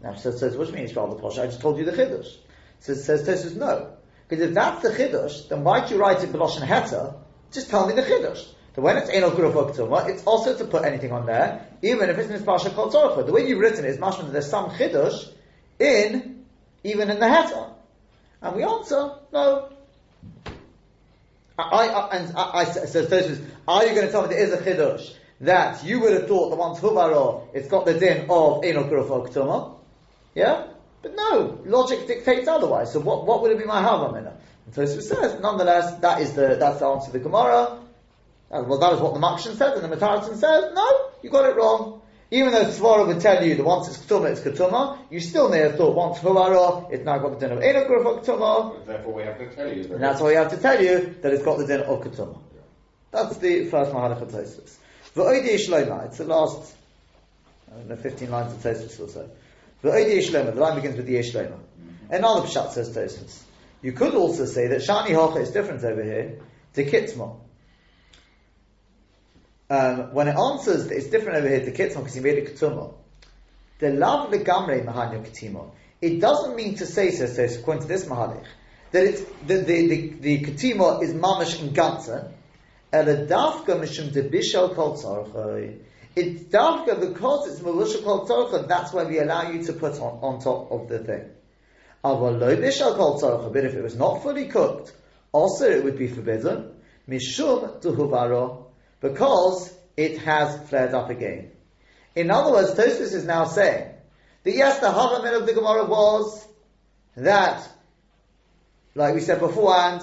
Now 0.04 0.16
says, 0.16 0.40
says, 0.40 0.56
what 0.56 0.66
do 0.66 0.72
you 0.72 0.78
mean 0.78 0.86
it's 0.86 0.96
rather 0.96 1.16
posh? 1.16 1.38
I 1.38 1.46
just 1.46 1.62
told 1.62 1.78
you 1.78 1.86
the 1.86 1.92
chiddush. 1.92 2.36
Says, 2.80 3.06
says 3.06 3.56
no. 3.56 3.94
Because 4.28 4.48
if 4.48 4.54
that's 4.54 4.82
the 4.82 4.90
chiddush, 4.90 5.50
then 5.50 5.64
why 5.64 5.86
do 5.86 5.96
you 5.96 6.00
write 6.00 6.24
it 6.24 6.30
and 6.30 6.40
heta? 6.40 7.16
Just 7.52 7.70
tell 7.70 7.88
me 7.88 7.94
the 7.94 8.04
chiddush. 8.04 8.46
So 8.76 8.82
when 8.84 8.98
it's 8.98 9.10
enol 9.10 9.32
kuruf 9.32 10.10
it's 10.10 10.24
also 10.24 10.56
to 10.56 10.66
put 10.66 10.86
anything 10.86 11.12
on 11.12 11.26
there, 11.26 11.68
even 11.82 12.10
if 12.10 12.18
it's 12.18 12.32
mispasha 12.32 12.74
kol 12.74 12.92
tzorcha. 12.92 13.26
The 13.26 13.34
way 13.34 13.48
you've 13.48 13.60
written 13.60 13.84
it 13.84 13.90
is 13.90 13.98
mashma 13.98 14.26
that 14.26 14.34
there's 14.34 14.50
some 14.50 14.70
chiddush 14.70 15.30
in, 15.80 16.46
even 16.84 17.10
in 17.10 17.20
the 17.20 17.26
heta. 17.26 17.74
And 18.42 18.56
we 18.56 18.64
answer, 18.64 19.16
no. 19.34 19.70
I, 21.58 21.88
I, 21.88 22.16
and 22.16 22.38
I, 22.38 22.52
I 22.54 22.64
says 22.64 23.08
Tosfos, 23.08 23.44
are 23.68 23.86
you 23.86 23.94
going 23.94 24.06
to 24.06 24.12
tell 24.12 24.22
me 24.22 24.30
there 24.30 24.40
is 24.40 24.54
a 24.54 24.58
chiddush 24.58 25.14
that 25.42 25.84
you 25.84 26.00
would 26.00 26.14
have 26.14 26.28
thought 26.28 26.50
the 26.50 26.56
one's 26.56 26.80
huvaro, 26.80 27.48
it's 27.54 27.68
got 27.68 27.86
the 27.86 27.96
din 27.96 28.30
of 28.30 28.62
enol 28.64 28.90
kuruf 28.90 29.79
yeah? 30.36 30.68
But 31.02 31.16
no, 31.16 31.60
logic 31.66 32.08
dictates 32.08 32.48
otherwise. 32.48 32.92
So 32.94 33.00
what, 33.00 33.26
what 33.26 33.42
would 33.42 33.52
it 33.52 33.58
be 33.58 33.66
my 33.66 33.82
Havamina? 33.82 34.34
And 34.66 34.76
Tosfos 34.76 35.04
says, 35.04 35.40
nonetheless, 35.40 36.00
that 36.00 36.22
is 36.22 36.34
the, 36.34 36.58
that's 36.60 36.80
the 36.80 36.86
answer 36.86 37.08
to 37.08 37.18
the 37.18 37.24
Gemara. 37.24 37.80
Uh, 38.52 38.64
well, 38.68 38.80
that 38.80 38.94
is 38.94 39.00
what 39.00 39.14
the 39.14 39.20
Makshan 39.20 39.56
says, 39.56 39.82
and 39.82 39.92
the 39.92 39.96
Mataratin 39.96 40.36
says, 40.36 40.74
no, 40.74 41.10
you 41.22 41.30
got 41.30 41.46
it 41.50 41.56
wrong. 41.56 42.02
Even 42.32 42.52
though 42.52 42.66
Svara 42.66 43.08
would 43.08 43.22
tell 43.22 43.44
you 43.44 43.56
that 43.56 43.64
once 43.64 43.88
it's 43.88 43.98
Ketuma, 43.98 44.32
it's 44.32 44.42
Ketuma, 44.42 45.00
you 45.10 45.20
still 45.20 45.50
may 45.50 45.60
have 45.60 45.78
thought 45.78 45.96
once 45.96 46.20
Huvara, 46.20 46.92
it's 46.92 47.04
now 47.04 47.18
got 47.18 47.40
the 47.40 47.48
din 47.48 47.58
of 47.58 47.64
Enok 47.64 48.18
of 48.18 48.24
Ketuma. 48.24 48.86
Therefore 48.86 49.14
we 49.14 49.24
have 49.24 49.38
to 49.40 49.56
tell 49.56 49.74
you. 49.74 49.94
And 49.94 50.04
that's 50.04 50.22
why 50.22 50.28
we 50.28 50.36
have 50.36 50.52
to 50.52 50.58
tell 50.58 50.82
you 50.82 51.16
that 51.22 51.34
it's 51.34 51.44
got 51.44 51.58
the 51.58 51.66
din 51.66 51.82
of 51.82 52.02
Ketuma. 52.02 52.40
Yeah. 52.54 52.62
That's 53.12 53.38
the 53.38 53.66
first 53.66 53.92
Mahalach 53.92 54.22
of 54.22 54.30
Tosfos. 54.30 54.78
It's 55.16 56.18
the 56.18 56.26
last, 56.26 56.76
I 57.72 57.78
don't 57.78 57.90
know, 57.90 57.96
15 57.96 58.30
lines 58.30 58.54
of 58.54 58.60
Tosfos 58.60 59.00
or 59.00 59.08
so. 59.10 59.30
The 59.82 59.90
Yeshlema, 59.90 60.54
the 60.54 60.60
line 60.60 60.76
begins 60.76 60.98
with 60.98 61.06
the 61.06 61.16
Yeshlema. 61.16 61.54
Mm-hmm. 61.54 62.14
Another 62.14 62.48
pshat 62.48 62.72
says 62.72 62.96
Tosfos. 62.96 63.44
You 63.82 63.94
could 63.94 64.14
also 64.14 64.46
say 64.46 64.68
that 64.68 64.82
Shani 64.82 65.10
Hocha 65.10 65.42
is 65.42 65.52
different 65.52 65.84
over 65.84 66.04
here 66.04 66.40
to 66.74 66.86
Kitzmo. 66.86 67.40
Um, 69.70 70.14
when 70.14 70.28
it 70.28 70.36
answers 70.36 70.88
that 70.88 70.98
it's 70.98 71.08
different 71.08 71.38
over 71.38 71.48
here 71.48 71.64
to 71.64 71.72
Kitzmo 71.72 71.98
because 71.98 72.16
he 72.16 72.20
made 72.20 72.40
it 72.40 72.56
Ketuma, 72.56 72.94
the 73.80 73.92
love 73.92 74.32
legamre 74.32 74.84
mahanyo 74.84 75.26
ketimo. 75.26 75.72
It 76.02 76.20
doesn't 76.20 76.56
mean 76.56 76.76
to 76.76 76.86
say, 76.86 77.12
says 77.12 77.38
Tosfos, 77.38 77.60
according 77.60 77.84
to 77.84 77.88
this 77.88 78.06
mahalich, 78.06 78.46
that 78.92 79.06
it's 79.06 79.22
the 79.48 79.58
the 79.58 79.88
the, 79.88 80.10
the 80.20 80.42
ketimo 80.42 81.02
is 81.02 81.14
mamish 81.14 81.62
and 81.62 81.74
ganze, 81.74 82.32
el 82.92 83.06
dafka 83.06 83.80
mishum 83.80 84.12
debishal 84.12 84.76
kol 84.76 84.98
tzarchoi. 84.98 85.80
It's 86.20 86.44
dafka 86.44 87.00
because 87.00 87.50
it's 87.50 87.62
malusha 87.62 88.04
kol 88.04 88.28
tzorcha, 88.28 88.68
that's 88.68 88.92
why 88.92 89.06
we 89.06 89.20
allow 89.20 89.50
you 89.50 89.64
to 89.64 89.74
put 89.74 89.94
on, 89.94 90.20
on 90.22 90.42
top 90.42 90.70
of 90.70 90.90
the 90.90 91.00
thing. 91.00 91.30
But 92.04 93.64
if 93.66 93.74
it 93.74 93.84
was 93.84 93.96
not 93.96 94.22
fully 94.22 94.48
cooked, 94.48 94.92
also 95.32 95.70
it 95.70 95.82
would 95.84 95.98
be 95.98 96.08
forbidden. 96.08 96.74
Mishum 97.08 97.82
tuhuvaro, 97.82 98.66
because 99.00 99.74
it 99.96 100.18
has 100.20 100.68
flared 100.68 100.94
up 100.94 101.10
again. 101.10 101.52
In 102.16 102.32
other 102.32 102.52
words, 102.52 102.74
Tosfos 102.74 103.14
is 103.14 103.26
now 103.26 103.46
saying 103.46 103.90
that 104.44 104.54
yes, 104.54 104.80
the 104.80 104.88
havamin 104.88 105.40
of 105.40 105.46
the 105.46 105.54
Gemara 105.54 105.86
was 105.86 106.46
that, 107.16 107.66
like 108.94 109.16
we 109.16 109.22
said 109.22 109.40
beforehand, 109.40 110.02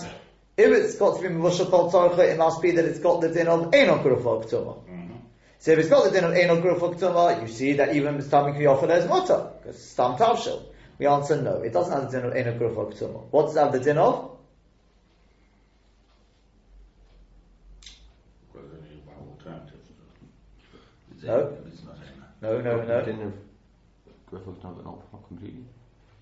if 0.56 0.70
it's 0.70 0.96
got 0.96 1.16
to 1.16 1.22
be 1.22 1.34
Mavusha 1.34 1.68
Kol 1.68 1.92
Tzorcha, 1.92 2.20
it 2.20 2.38
must 2.38 2.62
be 2.62 2.70
that 2.70 2.86
it's 2.86 3.00
got 3.00 3.20
the 3.20 3.28
din 3.28 3.48
of 3.48 3.74
Enon 3.74 4.02
Kurufok 4.02 4.48
Tumah. 4.50 4.95
So 5.58 5.72
if 5.72 5.78
it's 5.78 5.90
not 5.90 6.04
the 6.04 6.10
din 6.10 6.24
of 6.24 6.32
Enel 6.32 6.62
Grufuk 6.62 7.42
you 7.42 7.48
see 7.48 7.72
that 7.74 7.94
even 7.96 8.20
Stam 8.22 8.54
offers 8.66 9.04
is 9.04 9.08
Mutter, 9.08 9.50
because 9.62 9.82
Stam 9.82 10.16
Tavshil. 10.16 10.62
We 10.98 11.06
answer 11.06 11.40
no, 11.40 11.62
it 11.62 11.72
doesn't 11.72 11.92
have 11.92 12.10
the 12.10 12.20
din 12.20 12.30
of 12.30 12.34
Enel 12.34 12.58
Grufuk 12.58 12.98
Tumah. 12.98 13.24
What 13.30 13.46
does 13.46 13.56
it 13.56 13.60
have 13.60 13.72
the 13.72 13.80
din 13.80 13.98
of? 13.98 14.32
No. 21.22 21.56
No, 22.40 22.60
no, 22.60 22.82
no. 22.82 23.04
Din 23.04 23.22
of 23.22 23.32
Grufuk 24.30 24.62
but 24.62 24.84
not 24.84 25.00
completely. 25.26 25.64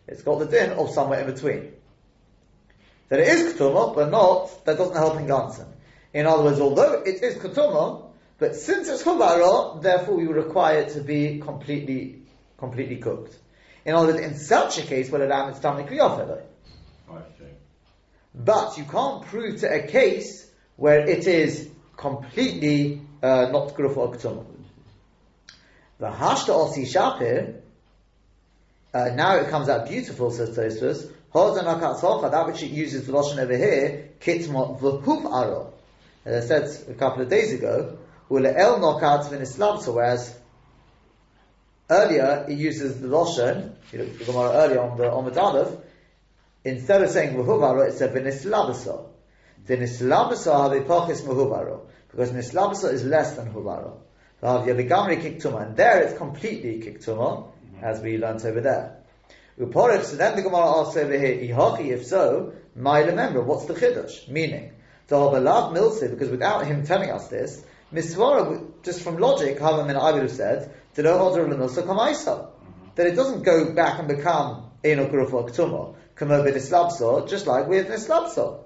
It's 0.07 0.23
got 0.23 0.38
the 0.38 0.47
din 0.47 0.71
of 0.71 0.91
somewhere 0.91 1.21
in 1.21 1.26
between. 1.33 1.73
That 3.09 3.21
it 3.21 3.29
is 3.29 3.55
Ketumah, 3.55 3.95
but 3.95 4.11
not, 4.11 4.64
that 4.64 4.79
doesn't 4.79 4.97
help 4.97 5.19
in 5.19 5.26
Gansen. 5.26 5.67
In 6.12 6.26
other 6.26 6.45
words, 6.45 6.61
although 6.61 7.03
it 7.03 7.23
is 7.23 7.37
Ketumah, 7.37 8.11
but 8.44 8.56
since 8.56 8.88
it's 8.88 9.02
chuvara, 9.02 9.80
therefore 9.80 10.16
we 10.16 10.26
require 10.26 10.80
it 10.80 10.90
to 10.90 11.00
be 11.00 11.40
completely, 11.40 12.20
completely 12.58 12.96
cooked. 12.96 13.34
In 13.86 13.94
other 13.94 14.12
words, 14.12 14.20
in 14.20 14.36
such 14.36 14.76
a 14.78 14.82
case, 14.82 15.10
where 15.10 15.26
lamb 15.26 15.48
is 15.48 15.58
tamik 15.60 15.90
I 15.90 17.20
see. 17.38 17.44
But 18.34 18.76
you 18.76 18.84
can't 18.84 19.24
prove 19.24 19.60
to 19.60 19.74
a 19.74 19.86
case 19.86 20.46
where 20.76 21.08
it 21.08 21.26
is 21.26 21.70
completely 21.96 23.00
uh, 23.22 23.48
not 23.50 23.74
gruf 23.74 23.96
or. 23.96 24.14
The 25.98 26.10
hashta 26.10 26.48
osi 26.48 26.84
shapir, 26.84 27.60
uh, 28.92 29.14
now 29.14 29.36
it 29.36 29.48
comes 29.48 29.70
out 29.70 29.88
beautiful, 29.88 30.30
says 30.30 30.54
Tosfos. 30.54 31.10
That 31.32 32.46
which 32.46 32.62
it 32.62 32.70
uses 32.70 33.06
the 33.06 33.12
lashon 33.14 33.38
over 33.38 33.56
here, 33.56 34.10
kitma 34.20 34.78
v'huv 34.78 35.22
aro. 35.22 35.70
As 36.26 36.44
I 36.44 36.46
said 36.46 36.90
a 36.90 36.94
couple 36.94 37.22
of 37.22 37.30
days 37.30 37.54
ago, 37.54 37.98
ule 38.31 38.47
el 38.47 38.78
nokat 38.78 39.28
v'nislamsa, 39.31 39.95
whereas 39.95 40.37
earlier 41.90 42.47
it 42.49 42.59
uses 42.59 43.00
the 43.00 43.09
lashon, 43.09 43.73
you 43.93 43.99
look 43.99 44.09
at 44.09 44.19
the 44.19 44.25
Gemara 44.25 44.50
earlier 44.54 44.81
on 44.81 44.97
the 44.97 45.11
on 45.11 45.25
the 45.25 45.40
Aleph, 45.40 45.76
instead 46.64 47.02
of 47.02 47.11
saying 47.11 47.37
v'huv 47.37 47.61
aro, 47.61 47.88
it 47.88 47.95
said 47.95 48.14
v'nislabasa. 48.14 49.07
The 49.66 49.76
nislabasa 49.78 50.75
have 50.75 50.87
pochis 50.87 51.23
v'huv 51.23 51.81
because 52.11 52.31
nislabasa 52.31 52.93
is 52.93 53.04
less 53.04 53.35
than 53.35 53.52
huvaro. 53.52 53.99
Rav 54.43 54.66
Yavigamri 54.66 55.23
kiktuma, 55.23 55.66
and 55.66 55.76
there 55.76 56.02
it's 56.02 56.19
completely 56.19 56.81
kiktuma, 56.81 57.47
mm-hmm. 57.47 57.83
as 57.83 58.00
we 58.00 58.19
learnt 58.19 58.45
over 58.45 58.61
there. 58.61 58.99
Uporich, 59.59 60.02
so 60.04 60.16
then 60.16 60.37
the 60.37 60.43
Gemara 60.43 60.81
asks 60.81 60.97
over 60.97 61.16
here, 61.16 61.38
if 61.40 62.04
so, 62.04 62.52
my 62.76 63.00
remember, 63.00 63.40
what's 63.40 63.64
the 63.64 63.75
chiddush? 63.75 64.28
Meaning, 64.28 64.73
to 65.09 65.16
have 65.16 65.33
a 65.33 65.40
love 65.40 65.73
milse, 65.73 66.11
because 66.11 66.28
without 66.28 66.66
him 66.66 66.85
telling 66.85 67.11
us 67.11 67.28
this, 67.28 67.64
Misvara, 67.94 68.82
just 68.82 69.02
from 69.02 69.18
logic, 69.18 69.58
Havamin 69.58 69.94
have 69.94 70.30
said, 70.30 70.74
mm-hmm. 70.96 72.86
that 72.96 73.06
it 73.06 73.14
doesn't 73.14 73.42
go 73.42 73.72
back 73.72 74.00
and 74.00 74.08
become 74.08 74.70
Eno 74.82 75.08
Kurufo 75.08 75.48
Ktuma, 75.48 75.94
Kamo 76.16 76.44
B'Nislabso, 76.44 77.28
just 77.28 77.46
like 77.46 77.68
with 77.68 77.88
Nislabso. 77.88 78.64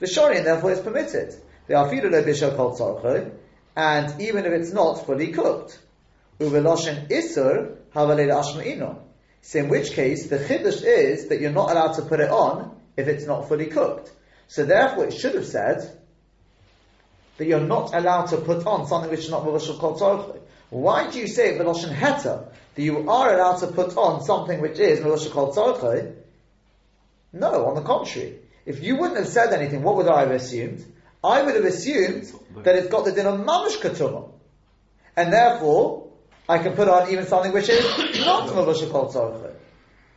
The 0.00 0.06
Shorin 0.06 0.42
therefore, 0.42 0.72
is 0.72 0.80
permitted. 0.80 1.34
The 1.68 1.74
Afidu 1.74 2.10
Lo 2.10 2.24
Bishop 2.24 2.56
called 2.56 3.32
and 3.76 4.20
even 4.20 4.44
if 4.44 4.52
it's 4.52 4.72
not 4.72 5.06
fully 5.06 5.28
cooked. 5.28 5.78
Uveloshin 6.40 7.08
Isur, 7.08 7.76
Havalei 7.94 8.28
Ashma'ino. 8.28 8.98
So 9.40 9.60
in 9.60 9.68
which 9.68 9.92
case, 9.92 10.28
the 10.28 10.38
chiddush 10.38 10.82
is 10.82 11.28
that 11.28 11.40
you're 11.40 11.52
not 11.52 11.70
allowed 11.70 11.92
to 11.94 12.02
put 12.02 12.20
it 12.20 12.30
on 12.30 12.76
if 12.96 13.06
it's 13.06 13.26
not 13.26 13.48
fully 13.48 13.66
cooked. 13.66 14.10
So 14.48 14.64
therefore, 14.64 15.06
it 15.06 15.14
should 15.14 15.34
have 15.34 15.46
said 15.46 15.98
that 17.38 17.46
you're 17.46 17.60
not 17.60 17.94
allowed 17.94 18.26
to 18.26 18.36
put 18.38 18.66
on 18.66 18.86
something 18.86 19.10
which 19.10 19.20
is 19.20 19.30
not 19.30 19.44
mavashal 19.44 19.78
kol. 19.78 20.40
Why 20.70 21.10
do 21.10 21.18
you 21.18 21.26
say 21.26 21.58
v'loshen 21.58 21.94
heta 21.94 22.48
that 22.74 22.82
you 22.82 23.08
are 23.10 23.34
allowed 23.34 23.58
to 23.58 23.68
put 23.68 23.96
on 23.96 24.22
something 24.22 24.60
which 24.60 24.78
is 24.78 25.00
mavashal 25.00 25.32
kol? 25.32 26.14
No, 27.32 27.66
on 27.66 27.74
the 27.74 27.82
contrary. 27.82 28.38
If 28.64 28.82
you 28.82 28.96
wouldn't 28.96 29.18
have 29.18 29.28
said 29.28 29.52
anything, 29.52 29.82
what 29.82 29.96
would 29.96 30.08
I 30.08 30.20
have 30.20 30.30
assumed? 30.30 30.84
I 31.22 31.42
would 31.42 31.54
have 31.54 31.64
assumed 31.64 32.32
that 32.62 32.76
it's 32.76 32.88
got 32.88 33.04
the 33.04 33.12
din 33.12 33.26
of 33.26 33.40
mamish 33.40 33.78
ketuma, 33.78 34.30
and 35.16 35.32
therefore 35.32 36.08
I 36.48 36.58
can 36.58 36.74
put 36.74 36.88
on 36.88 37.10
even 37.10 37.26
something 37.26 37.52
which 37.52 37.68
is 37.68 37.84
not 38.24 38.48
mavashal 38.48 38.90
kol 38.90 39.12
tzorchli. 39.12 39.52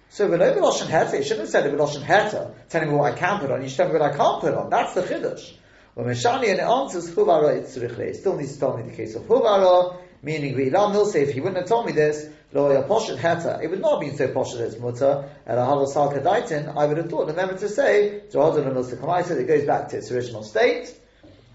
So 0.09 0.29
v'lo 0.29 0.55
b'loshen 0.55 0.87
heta, 0.87 1.17
you 1.17 1.23
shouldn't 1.23 1.41
have 1.41 1.49
said 1.49 1.65
it 1.65 1.73
b'loshen 1.73 2.03
heta, 2.03 2.53
telling 2.69 2.89
me 2.89 2.95
what 2.95 3.13
I 3.13 3.17
can 3.17 3.39
put 3.39 3.51
on. 3.51 3.63
You 3.63 3.69
should 3.69 3.77
tell 3.77 3.87
me 3.87 3.93
what 3.93 4.03
I 4.03 4.15
can't 4.15 4.41
put 4.41 4.53
on. 4.53 4.69
That's 4.69 4.93
the 4.93 5.01
chiddush. 5.01 5.53
When 5.97 6.05
Meshani 6.05 6.51
and 6.51 6.59
it 6.59 6.61
answers 6.61 7.09
huvara 7.09 7.59
itzrichle, 7.59 8.01
it 8.01 8.17
still 8.17 8.37
needs 8.37 8.53
to 8.53 8.59
tell 8.59 8.77
me 8.77 8.83
the 8.83 8.95
case 8.95 9.15
of 9.15 9.23
huvara, 9.23 9.97
meaning 10.21 10.53
v'ilam 10.53 10.93
will 10.93 11.07
say 11.07 11.23
if 11.23 11.31
he 11.31 11.39
wouldn't 11.39 11.57
have 11.57 11.67
told 11.67 11.87
me 11.87 11.91
this, 11.91 12.29
lo 12.53 12.69
poshet 12.83 13.17
heta, 13.17 13.63
it 13.63 13.71
would 13.71 13.81
not 13.81 13.93
have 13.93 14.01
been 14.01 14.15
so 14.15 14.27
poshet 14.27 14.59
as 14.59 14.77
mutter, 14.77 15.27
and 15.47 15.57
a 15.57 15.65
halos 15.65 15.95
sal 15.95 16.13
kadaitin, 16.13 16.77
I 16.77 16.85
would 16.85 16.97
have 16.97 17.09
thought, 17.09 17.25
remember 17.25 17.57
to 17.57 17.67
say, 17.67 18.21
Johadon 18.31 18.67
and 18.67 18.75
Milsa 18.75 18.95
Kamaisa, 18.95 19.39
it 19.41 19.47
goes 19.47 19.65
back 19.65 19.89
to 19.89 19.97
its 19.97 20.11
original 20.11 20.43
state, 20.43 20.95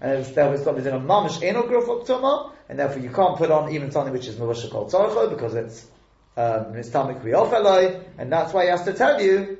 and 0.01 0.11
it's, 0.11 0.31
there 0.31 0.49
was 0.49 0.61
something 0.61 0.85
in 0.85 0.93
a 0.93 0.99
mamish 0.99 1.39
enol 1.39 1.69
gruf 1.69 1.87
uktuma, 1.87 2.51
and 2.67 2.77
therefore 2.77 3.01
you 3.01 3.11
can't 3.11 3.37
put 3.37 3.49
on 3.49 3.71
even 3.71 3.91
something 3.91 4.11
which 4.11 4.27
is 4.27 4.35
mavasha 4.35 4.69
called 4.69 4.91
tzarcho, 4.91 5.29
because 5.29 5.55
it's, 5.55 5.87
um, 6.35 6.75
it's 6.75 6.89
tamik 6.89 7.23
v'yofeloi, 7.23 8.03
and 8.17 8.29
that's 8.29 8.51
why 8.51 8.65
he 8.65 8.69
has 8.69 8.83
to 8.83 8.91
tell 8.91 9.21
you 9.21 9.57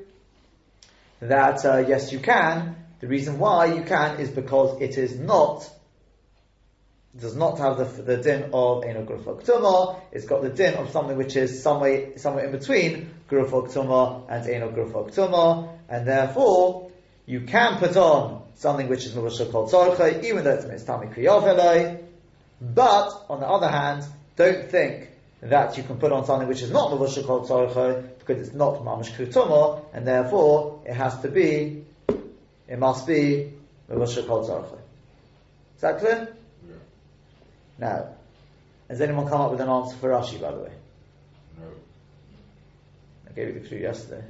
that, 1.21 1.63
uh, 1.63 1.77
yes 1.77 2.11
you 2.11 2.19
can, 2.19 2.82
the 3.03 3.09
reason 3.09 3.37
why 3.37 3.65
you 3.65 3.83
can 3.83 4.21
is 4.21 4.29
because 4.29 4.79
it 4.79 4.97
is 4.97 5.19
not, 5.19 5.69
does 7.19 7.35
not 7.35 7.57
have 7.57 7.75
the, 7.75 8.01
the 8.01 8.15
din 8.15 8.51
of 8.53 8.85
Eno 8.85 9.03
Grufok 9.03 9.43
Tumah, 9.45 9.99
it's 10.13 10.23
got 10.23 10.41
the 10.41 10.47
din 10.47 10.75
of 10.75 10.89
something 10.89 11.17
which 11.17 11.35
is 11.35 11.61
somewhere, 11.61 12.17
somewhere 12.17 12.45
in 12.45 12.53
between 12.53 13.13
Tumah 13.29 14.23
and 14.29 14.45
Tumah, 14.45 15.69
and 15.89 16.07
therefore, 16.07 16.91
you 17.25 17.41
can 17.41 17.77
put 17.77 17.97
on 17.97 18.43
something 18.55 18.87
which 18.87 19.05
is 19.05 19.11
Mavashah 19.11 19.51
called 19.51 19.69
Tzorcha, 19.69 20.23
even 20.23 20.45
though 20.45 20.51
it's 20.51 20.63
Mitztami 20.63 21.13
Kriyovelai, 21.13 22.01
but, 22.61 23.25
on 23.29 23.41
the 23.41 23.47
other 23.47 23.67
hand, 23.67 24.05
don't 24.37 24.69
think 24.71 25.09
that 25.41 25.75
you 25.75 25.83
can 25.83 25.97
put 25.97 26.13
on 26.13 26.25
something 26.25 26.47
which 26.47 26.61
is 26.61 26.71
not 26.71 26.89
Mavashah 26.89 27.27
called 27.27 27.49
Tzorcha, 27.49 28.17
because 28.19 28.47
it's 28.47 28.55
not 28.55 28.75
Mamash 28.75 29.11
Kutumah, 29.11 29.83
and 29.91 30.07
therefore, 30.07 30.79
it 30.85 30.93
has 30.93 31.19
to 31.19 31.27
be 31.27 31.83
it 32.67 32.79
must 32.79 33.05
be 33.07 33.53
Mavasha 33.89 34.25
Kol 34.25 34.47
Tzarcha. 34.47 34.79
Is 35.75 35.81
that 35.81 35.99
clear? 35.99 36.35
Yeah. 36.67 36.75
Now, 37.77 38.07
has 38.89 39.01
anyone 39.01 39.27
come 39.27 39.41
up 39.41 39.51
with 39.51 39.61
an 39.61 39.69
answer 39.69 39.95
for 39.97 40.09
Rashi, 40.09 40.39
by 40.39 40.51
the 40.51 40.59
way? 40.59 40.71
No. 41.59 41.67
I 43.27 43.31
gave 43.33 43.47
you 43.47 43.59
the 43.59 43.67
clue 43.67 43.79
yesterday. 43.79 44.23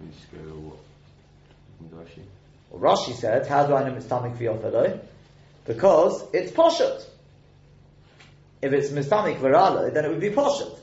We 0.00 0.08
just 0.10 0.30
go, 0.32 0.38
what? 0.38 0.78
Rashi. 2.06 2.22
Well, 2.70 2.96
Rashi 2.96 3.14
said, 3.14 3.46
how 3.46 3.66
do 3.66 3.74
I 3.74 3.88
know 3.88 3.94
it's 3.94 4.06
Tamik 4.06 4.36
V'yofeloi? 4.36 4.98
Because 5.66 6.24
it's 6.32 6.52
Poshet. 6.52 7.04
If 8.60 8.72
it's 8.72 8.90
Mistamik 8.90 9.38
Viralo, 9.38 9.92
then 9.92 10.04
it 10.04 10.08
would 10.08 10.20
be 10.20 10.30
Poshet. 10.30 10.78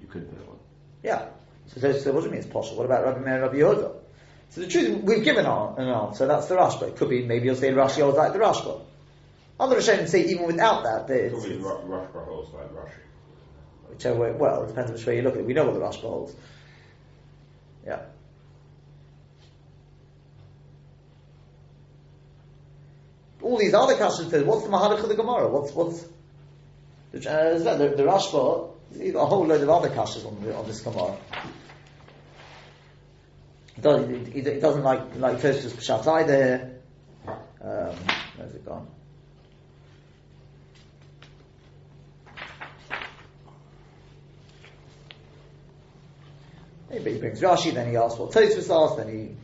You 0.00 0.06
could 0.08 0.28
put 0.30 0.40
it 0.40 0.48
on. 0.48 0.58
Yeah. 1.02 1.28
What 1.76 2.02
do 2.02 2.10
you 2.10 2.30
mean 2.30 2.40
it's 2.40 2.46
Poshet? 2.46 2.74
What 2.74 2.86
about 2.86 3.04
Rabbi 3.04 3.20
Meir 3.20 3.34
and 3.34 3.42
Rabbi 3.42 3.56
Yehuda? 3.56 3.92
So 4.50 4.60
the 4.62 4.66
truth, 4.66 5.02
we've 5.02 5.24
given 5.24 5.44
our, 5.44 5.78
an 5.78 5.88
answer, 5.88 6.26
that's 6.26 6.46
the 6.46 6.54
Rashba. 6.54 6.88
It 6.88 6.96
could 6.96 7.10
be, 7.10 7.24
maybe 7.24 7.46
you'll 7.46 7.56
say 7.56 7.70
Rashi 7.70 8.00
holds 8.00 8.16
like 8.16 8.32
the 8.32 8.38
Rashba. 8.38 8.80
Other 9.58 9.76
Rishonim 9.76 10.08
say 10.08 10.24
even 10.26 10.46
without 10.46 10.84
that, 10.84 11.08
that 11.08 11.16
it's, 11.16 11.34
Probably 11.34 11.56
Rush 11.56 12.10
holds 12.12 12.52
like 12.54 12.72
Rush. 12.72 12.92
whichever 13.90 14.18
way, 14.18 14.32
well, 14.32 14.64
it 14.64 14.68
depends 14.68 14.90
on 14.90 14.96
which 14.96 15.06
way 15.06 15.16
you 15.16 15.22
look 15.22 15.34
at 15.34 15.40
it. 15.40 15.46
We 15.46 15.54
know 15.54 15.64
what 15.64 15.74
the 15.74 15.80
Rashba 15.80 16.02
holds. 16.02 16.34
Yeah. 17.86 18.02
All 23.42 23.58
these 23.58 23.74
other 23.74 23.94
says, 24.10 24.44
what's 24.44 24.64
the 24.64 24.70
Mahalach 24.70 25.02
of 25.02 25.08
the 25.08 25.14
Gemara? 25.14 25.48
What's, 25.48 25.72
what's, 25.72 26.06
the, 27.12 27.30
uh, 27.30 27.58
the, 27.58 27.94
the 27.96 28.02
Rashba, 28.02 28.70
he's 28.92 29.12
got 29.12 29.22
a 29.22 29.26
whole 29.26 29.46
load 29.46 29.60
of 29.60 29.68
other 29.68 29.88
kashas 29.90 30.26
on, 30.26 30.42
the, 30.42 30.54
on 30.54 30.66
this 30.66 30.80
Gemara. 30.80 31.16
He 33.76 34.42
doesn't, 34.42 34.82
like, 34.82 35.16
like 35.16 35.38
Tosfos 35.38 35.72
Pshat 35.72 36.06
either. 36.06 36.72
Um, 37.60 37.94
where's 38.36 38.54
it 38.54 38.64
gone? 38.64 38.86
Maybe 46.88 47.12
he 47.14 47.18
brings 47.18 47.40
Rashi, 47.40 47.74
then 47.74 47.90
he 47.90 47.96
asks 47.96 48.18
what 48.18 48.30
Tosfos 48.30 48.70
asked, 48.70 48.96
then 48.96 49.08
he 49.08 49.36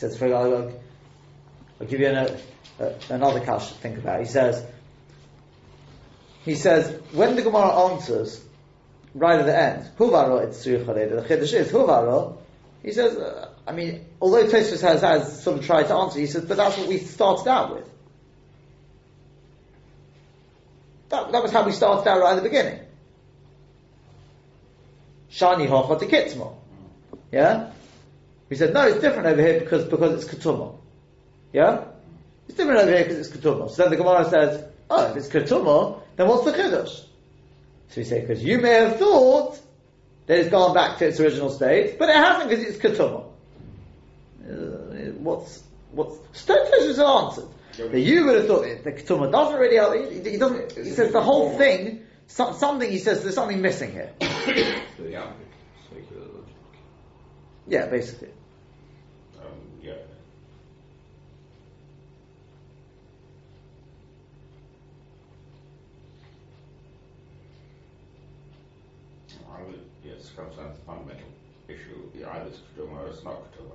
says, 0.00 0.16
for 0.16 0.34
I'll, 0.34 0.72
I'll 1.80 1.86
give 1.86 2.00
you 2.00 2.08
an, 2.08 2.38
uh, 2.80 2.92
another 3.10 3.40
kash 3.40 3.68
to 3.68 3.74
think 3.74 3.98
about. 3.98 4.20
He 4.20 4.26
says, 4.26 4.64
he 6.44 6.54
says, 6.54 6.98
when 7.12 7.36
the 7.36 7.42
Gemara 7.42 7.90
answers, 7.90 8.42
right 9.14 9.38
at 9.38 9.44
the 9.44 9.56
end, 9.56 9.90
Huvaro 9.98 10.42
it's 10.46 10.64
the 10.64 10.78
Chiddush 10.78 11.52
is 11.52 11.70
Huvaro, 11.70 12.38
he 12.82 12.92
says, 12.92 13.14
uh, 13.16 13.50
I 13.66 13.72
mean, 13.72 14.06
although 14.22 14.46
Tosfos 14.46 14.80
has, 14.80 15.02
has 15.02 15.42
sort 15.42 15.58
of 15.58 15.66
tried 15.66 15.88
to 15.88 15.94
answer, 15.94 16.18
he 16.18 16.26
says, 16.26 16.46
but 16.46 16.56
that's 16.56 16.78
what 16.78 16.88
we 16.88 16.96
started 16.96 17.46
out 17.46 17.74
with. 17.74 17.86
That, 21.10 21.30
that 21.30 21.42
was 21.42 21.52
how 21.52 21.66
we 21.66 21.72
started 21.72 22.08
out 22.08 22.20
right 22.20 22.30
at 22.30 22.36
the 22.36 22.48
beginning. 22.48 22.80
shani 25.30 25.68
hocha 25.68 25.98
to 25.98 26.06
kitmo. 26.06 26.54
Yeah? 27.30 27.72
We 28.50 28.56
said, 28.56 28.74
no, 28.74 28.86
it's 28.86 29.00
different 29.00 29.26
over 29.26 29.40
here 29.40 29.60
because, 29.60 29.84
because 29.84 30.24
it's 30.24 30.34
ketuma. 30.34 30.76
Yeah? 31.52 31.84
It's 32.48 32.56
different 32.56 32.80
over 32.80 32.90
here 32.90 33.04
because 33.04 33.18
it's 33.18 33.36
ketuma. 33.36 33.70
So 33.70 33.82
then 33.82 33.90
the 33.92 33.96
Gemara 33.96 34.28
says, 34.28 34.64
oh, 34.90 35.10
if 35.10 35.16
it's 35.16 35.28
ketuma, 35.28 36.02
then 36.16 36.28
what's 36.28 36.44
the 36.44 36.52
chiddush? 36.52 37.04
So 37.90 37.96
we 37.96 38.04
say, 38.04 38.20
because 38.20 38.42
you 38.42 38.58
may 38.58 38.70
have 38.70 38.98
thought 38.98 39.58
that 40.26 40.38
it's 40.38 40.50
gone 40.50 40.74
back 40.74 40.98
to 40.98 41.06
its 41.06 41.20
original 41.20 41.50
state, 41.50 41.98
but 41.98 42.08
it 42.08 42.16
hasn't 42.16 42.50
because 42.50 42.64
it's 42.64 42.78
ketuma. 42.78 43.26
Uh, 44.44 45.12
what's, 45.18 45.62
what's, 45.92 46.18
Stone 46.32 46.66
is 46.80 46.98
answered. 46.98 47.48
That 47.78 48.00
you 48.00 48.26
would 48.26 48.34
have 48.34 48.46
thought 48.46 48.62
that 48.64 48.82
the 48.82 48.92
ketuma 48.92 49.30
doesn't 49.30 49.58
really 49.58 49.76
help, 49.76 49.94
he, 49.94 50.30
he 50.30 50.36
doesn't, 50.36 50.72
he 50.72 50.90
says 50.90 51.12
the 51.12 51.22
whole 51.22 51.56
thing, 51.56 52.02
so, 52.26 52.52
something, 52.52 52.90
he 52.90 52.98
says 52.98 53.22
there's 53.22 53.34
something 53.36 53.60
missing 53.60 53.92
here. 53.92 54.12
So 54.96 55.04
Yeah. 55.04 55.30
circular 55.88 56.22
logic. 56.22 56.54
Yeah, 57.66 57.86
basically. 57.86 58.28
Um, 59.38 59.52
yeah. 59.82 59.92
I 69.52 69.62
would, 69.62 69.80
yes, 70.04 70.30
comes 70.36 70.56
down 70.56 70.66
to 70.66 70.72
the 70.72 70.84
fundamental 70.84 71.26
issue. 71.68 72.10
Either 72.26 72.46
it's 72.48 72.58
Ketuma 72.76 73.04
or 73.04 73.08
it's 73.08 73.24
not 73.24 73.34
Ketuma. 73.52 73.72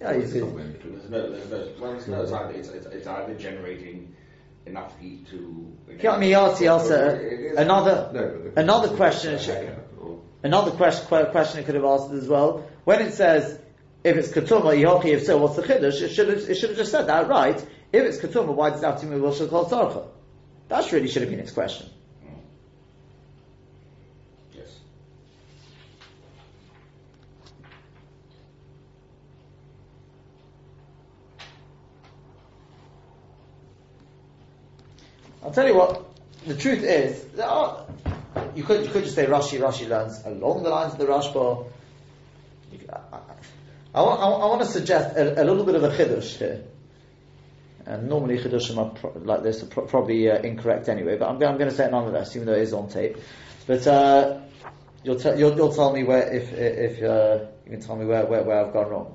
Yeah, 0.00 0.12
you 0.12 0.20
It's 0.22 0.32
somewhere. 0.32 0.64
There's 0.64 1.10
no, 1.10 1.30
there's 1.30 1.50
no, 1.50 1.68
well, 1.80 1.94
it's, 1.94 2.06
no, 2.06 2.22
it's, 2.22 2.32
either, 2.32 2.52
it's, 2.52 2.68
it's, 2.68 2.86
it's 2.86 3.06
either 3.06 3.34
generating 3.34 4.14
enough 4.66 4.98
heat 5.00 5.28
to. 5.30 5.72
Yeah, 6.00 6.12
I 6.12 6.18
mean, 6.18 6.32
Yati 6.32 6.70
also, 6.70 7.54
another, 7.56 8.10
No, 8.12 8.52
another 8.56 8.88
question, 8.96 9.38
another 10.42 10.70
question, 10.70 11.06
question 11.06 11.60
it 11.60 11.66
could 11.66 11.74
have 11.74 11.84
asked 11.84 12.12
as 12.12 12.28
well. 12.28 12.68
When 12.84 13.00
it 13.00 13.12
says, 13.12 13.58
if 14.04 14.16
it's 14.16 14.28
ketuma, 14.28 14.80
yochi, 14.80 15.06
if 15.06 15.24
so, 15.24 15.36
what's 15.38 15.56
the 15.56 15.62
chiddush? 15.62 16.00
It 16.00 16.10
should 16.10 16.28
have, 16.28 16.38
it 16.48 16.54
should 16.54 16.70
have 16.70 16.78
just 16.78 16.92
said 16.92 17.08
that, 17.08 17.28
right? 17.28 17.56
If 17.92 18.04
it's 18.04 18.18
ketuma, 18.18 18.54
why 18.54 18.70
does 18.70 18.82
it 18.82 18.86
have 18.86 19.00
to 19.00 19.06
be 19.06 19.16
Rosh 19.16 19.40
tzarcha? 19.40 20.06
That 20.68 20.92
really 20.92 21.08
should 21.08 21.22
have 21.22 21.30
been 21.30 21.40
its 21.40 21.52
question. 21.52 21.88
Yes. 24.54 24.78
I'll 35.42 35.52
tell 35.52 35.66
you 35.66 35.74
what, 35.74 36.04
the 36.46 36.56
truth 36.56 36.82
is, 36.82 37.24
there 37.34 37.46
are, 37.46 37.86
you 38.56 38.64
could, 38.64 38.84
you 38.84 38.90
could 38.90 39.04
just 39.04 39.14
say 39.14 39.26
Rashi, 39.26 39.60
Rashi 39.60 39.88
learns 39.88 40.24
along 40.24 40.62
the 40.62 40.70
lines 40.70 40.94
of 40.94 40.98
the 40.98 41.06
Rashba. 41.06 41.66
I, 42.90 42.96
I, 42.96 43.20
I, 43.94 44.02
want, 44.02 44.20
I, 44.20 44.46
want- 44.46 44.62
to 44.62 44.66
suggest 44.68 45.16
a, 45.16 45.42
a 45.42 45.44
little 45.44 45.64
bit 45.64 45.74
of 45.74 45.84
a 45.84 45.90
chiddush 45.90 46.36
here. 46.38 46.64
And 47.84 48.08
normally 48.08 48.38
chidushim 48.38 48.78
are 48.78 48.90
pro- 48.90 49.12
like 49.24 49.44
this 49.44 49.62
are 49.62 49.66
pro- 49.66 49.86
probably 49.86 50.28
uh, 50.28 50.38
incorrect 50.38 50.88
anyway, 50.88 51.16
but 51.16 51.28
I'm, 51.28 51.34
I'm 51.36 51.56
going 51.56 51.70
to 51.70 51.76
say 51.76 51.84
it 51.86 51.92
nonetheless, 51.92 52.34
even 52.34 52.46
though 52.46 52.54
it 52.54 52.62
is 52.62 52.72
on 52.72 52.88
tape. 52.88 53.16
But 53.68 53.86
uh, 53.86 54.40
you'll, 55.04 55.20
te- 55.20 55.38
you'll, 55.38 55.54
you'll 55.54 55.72
tell 55.72 55.92
me 55.92 56.02
where 56.02 56.32
if 56.34 56.52
if 56.52 57.02
uh, 57.02 57.46
you 57.64 57.70
can 57.72 57.80
tell 57.80 57.94
me 57.94 58.04
where, 58.04 58.26
where, 58.26 58.42
where 58.42 58.64
I've 58.64 58.72
gone 58.72 58.88
wrong. 58.88 59.14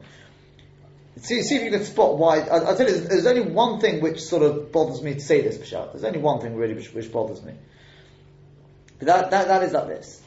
See, 1.18 1.42
see 1.44 1.58
if 1.58 1.64
you 1.64 1.72
can 1.72 1.84
spot 1.84 2.18
why. 2.18 2.40
I, 2.40 2.60
I'll 2.60 2.78
tell 2.78 2.88
you, 2.88 2.94
there's, 2.94 3.10
there's 3.10 3.26
only 3.26 3.42
one 3.42 3.82
thing 3.82 4.00
which 4.02 4.22
sort 4.22 4.44
of 4.44 4.72
bothers 4.72 5.02
me 5.02 5.16
to 5.16 5.20
say 5.20 5.42
this, 5.42 5.58
Pshat. 5.58 5.92
There's 5.92 6.06
only 6.06 6.20
one 6.20 6.40
thing 6.40 6.56
really 6.56 6.74
which, 6.74 6.94
which 6.94 7.12
bothers 7.12 7.44
me. 7.44 7.54
But 9.02 9.08
that, 9.08 9.32
that, 9.32 9.48
that 9.48 9.64
is 9.64 9.74
like 9.74 9.88
this. 9.88 10.22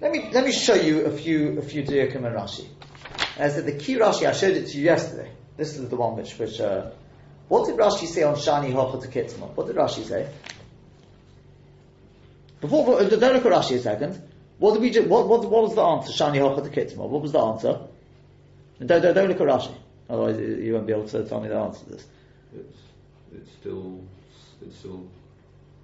Let 0.00 0.12
me, 0.12 0.30
let 0.32 0.44
me 0.46 0.52
show 0.52 0.74
you 0.74 1.04
a 1.04 1.10
few, 1.10 1.58
a 1.58 1.62
few 1.62 1.82
Diyakim 1.82 2.24
and 2.24 2.34
Rashi. 2.34 2.66
As 3.36 3.62
the 3.62 3.72
key 3.72 3.96
Rashi, 3.96 4.26
I 4.26 4.32
showed 4.32 4.56
it 4.56 4.68
to 4.68 4.78
you 4.78 4.84
yesterday. 4.84 5.30
This 5.58 5.76
is 5.76 5.90
the 5.90 5.96
one 5.96 6.16
which, 6.16 6.38
which, 6.38 6.58
uh, 6.58 6.90
what 7.48 7.66
did 7.66 7.76
Rashi 7.76 8.06
say 8.06 8.22
on 8.22 8.36
Shani 8.36 8.72
Hocha 8.72 9.02
to 9.02 9.08
Kitzma? 9.08 9.54
What 9.54 9.66
did 9.66 9.76
Rashi 9.76 10.04
say? 10.04 10.26
Before, 12.62 12.98
don't 13.04 13.20
look 13.20 13.44
at 13.44 13.52
Rashi 13.52 13.76
a 13.76 13.80
second. 13.80 14.22
What 14.58 14.80
did 14.80 14.80
we 14.80 15.00
what, 15.06 15.28
what, 15.28 15.44
what 15.44 15.62
was 15.64 15.74
the 15.74 15.82
answer? 15.82 16.12
Shani 16.12 16.38
Hocha 16.38 16.64
to 16.64 16.70
Kitzma. 16.70 17.06
What 17.06 17.20
was 17.20 17.32
the 17.32 17.40
answer? 17.40 17.78
Don't, 18.78 19.02
don't, 19.02 19.14
don't 19.14 19.28
look 19.28 19.40
at 19.42 19.46
Rashi. 19.46 19.74
Otherwise 20.08 20.38
you 20.38 20.46
you 20.46 20.72
won't 20.72 20.86
be 20.86 20.94
able 20.94 21.06
to 21.08 21.24
tell 21.24 21.42
me 21.42 21.48
the 21.48 21.56
answer 21.56 21.84
to 21.84 21.90
this. 21.90 22.06
It's 22.56 22.78
it's 23.36 23.50
still 23.60 24.00
it's 24.64 24.78
still 24.78 25.06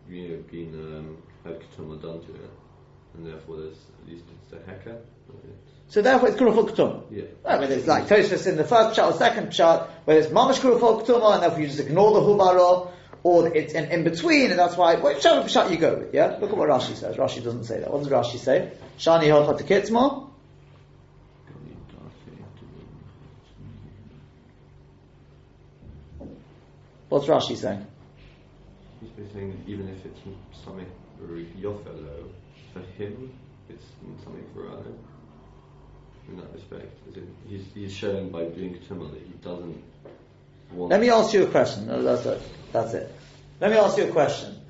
you 0.08 0.28
know 0.28 0.36
been 0.50 0.96
um, 0.96 1.18
had 1.48 1.60
Ketuma 1.60 2.00
done 2.00 2.20
to 2.20 2.34
it, 2.34 2.50
and 3.14 3.26
therefore 3.26 3.56
there's 3.58 3.76
at 4.02 4.08
least 4.08 4.24
it's 4.44 4.52
a 4.52 4.70
hacker. 4.70 4.98
So 5.88 6.02
therefore 6.02 6.28
it's 6.28 6.38
Kurufol 6.38 6.68
Ketuma. 6.68 7.02
yeah. 7.10 7.24
I 7.46 7.58
mean, 7.58 7.72
it's 7.72 7.86
like 7.86 8.08
Tosfos 8.08 8.46
in 8.46 8.56
the 8.56 8.64
first 8.64 8.94
chart 8.94 9.14
or 9.14 9.18
second 9.18 9.50
chart, 9.50 9.88
where 10.04 10.18
it's 10.18 10.28
Mamash 10.28 10.60
Kurufol 10.60 11.04
Ketuma, 11.04 11.34
and 11.34 11.42
therefore 11.42 11.60
you 11.60 11.66
just 11.66 11.80
ignore 11.80 12.12
the 12.12 12.20
Hubaro, 12.20 12.90
or 13.22 13.48
it's 13.54 13.72
in, 13.72 13.86
in 13.86 14.04
between, 14.04 14.50
and 14.50 14.58
that's 14.58 14.76
why, 14.76 14.96
whichever 14.96 15.48
shot 15.48 15.70
you 15.70 15.78
go 15.78 15.96
with, 15.96 16.14
yeah? 16.14 16.36
Look 16.40 16.50
at 16.50 16.56
what 16.56 16.68
Rashi 16.68 16.94
says. 16.94 17.16
Rashi 17.16 17.42
doesn't 17.42 17.64
say 17.64 17.80
that. 17.80 17.90
What 17.90 18.02
does 18.02 18.12
Rashi 18.12 18.38
say? 18.38 18.72
Shani 18.98 19.58
to 19.58 19.64
Kitzma. 19.64 20.26
What's 27.08 27.26
Rashi 27.26 27.56
saying? 27.56 27.86
He's 29.00 29.32
saying 29.32 29.50
that 29.50 29.70
even 29.70 29.88
if 29.88 30.04
it's 30.04 30.20
something 30.62 30.86
very 31.20 31.46
Yofelo, 31.60 32.28
for 32.72 32.80
him 32.96 33.32
it's 33.68 33.84
something 34.24 34.44
for 34.54 34.70
other. 34.70 34.92
In 36.28 36.36
that 36.36 36.52
respect, 36.52 36.92
he's 37.48 37.64
he's 37.74 37.92
showing 37.92 38.30
by 38.30 38.44
doing 38.44 38.74
Ketuma 38.74 39.10
that 39.10 39.20
he 39.20 39.32
doesn't 39.42 39.82
want. 40.72 40.90
Let 40.90 41.00
me 41.00 41.10
ask 41.10 41.32
you 41.32 41.44
a 41.44 41.46
question. 41.46 41.86
No, 41.86 42.02
that's 42.02 42.26
it. 42.26 42.42
That's 42.72 42.92
it. 42.94 43.14
Let 43.60 43.70
me 43.70 43.78
ask 43.78 43.96
you 43.96 44.04
a 44.04 44.12
question. 44.12 44.60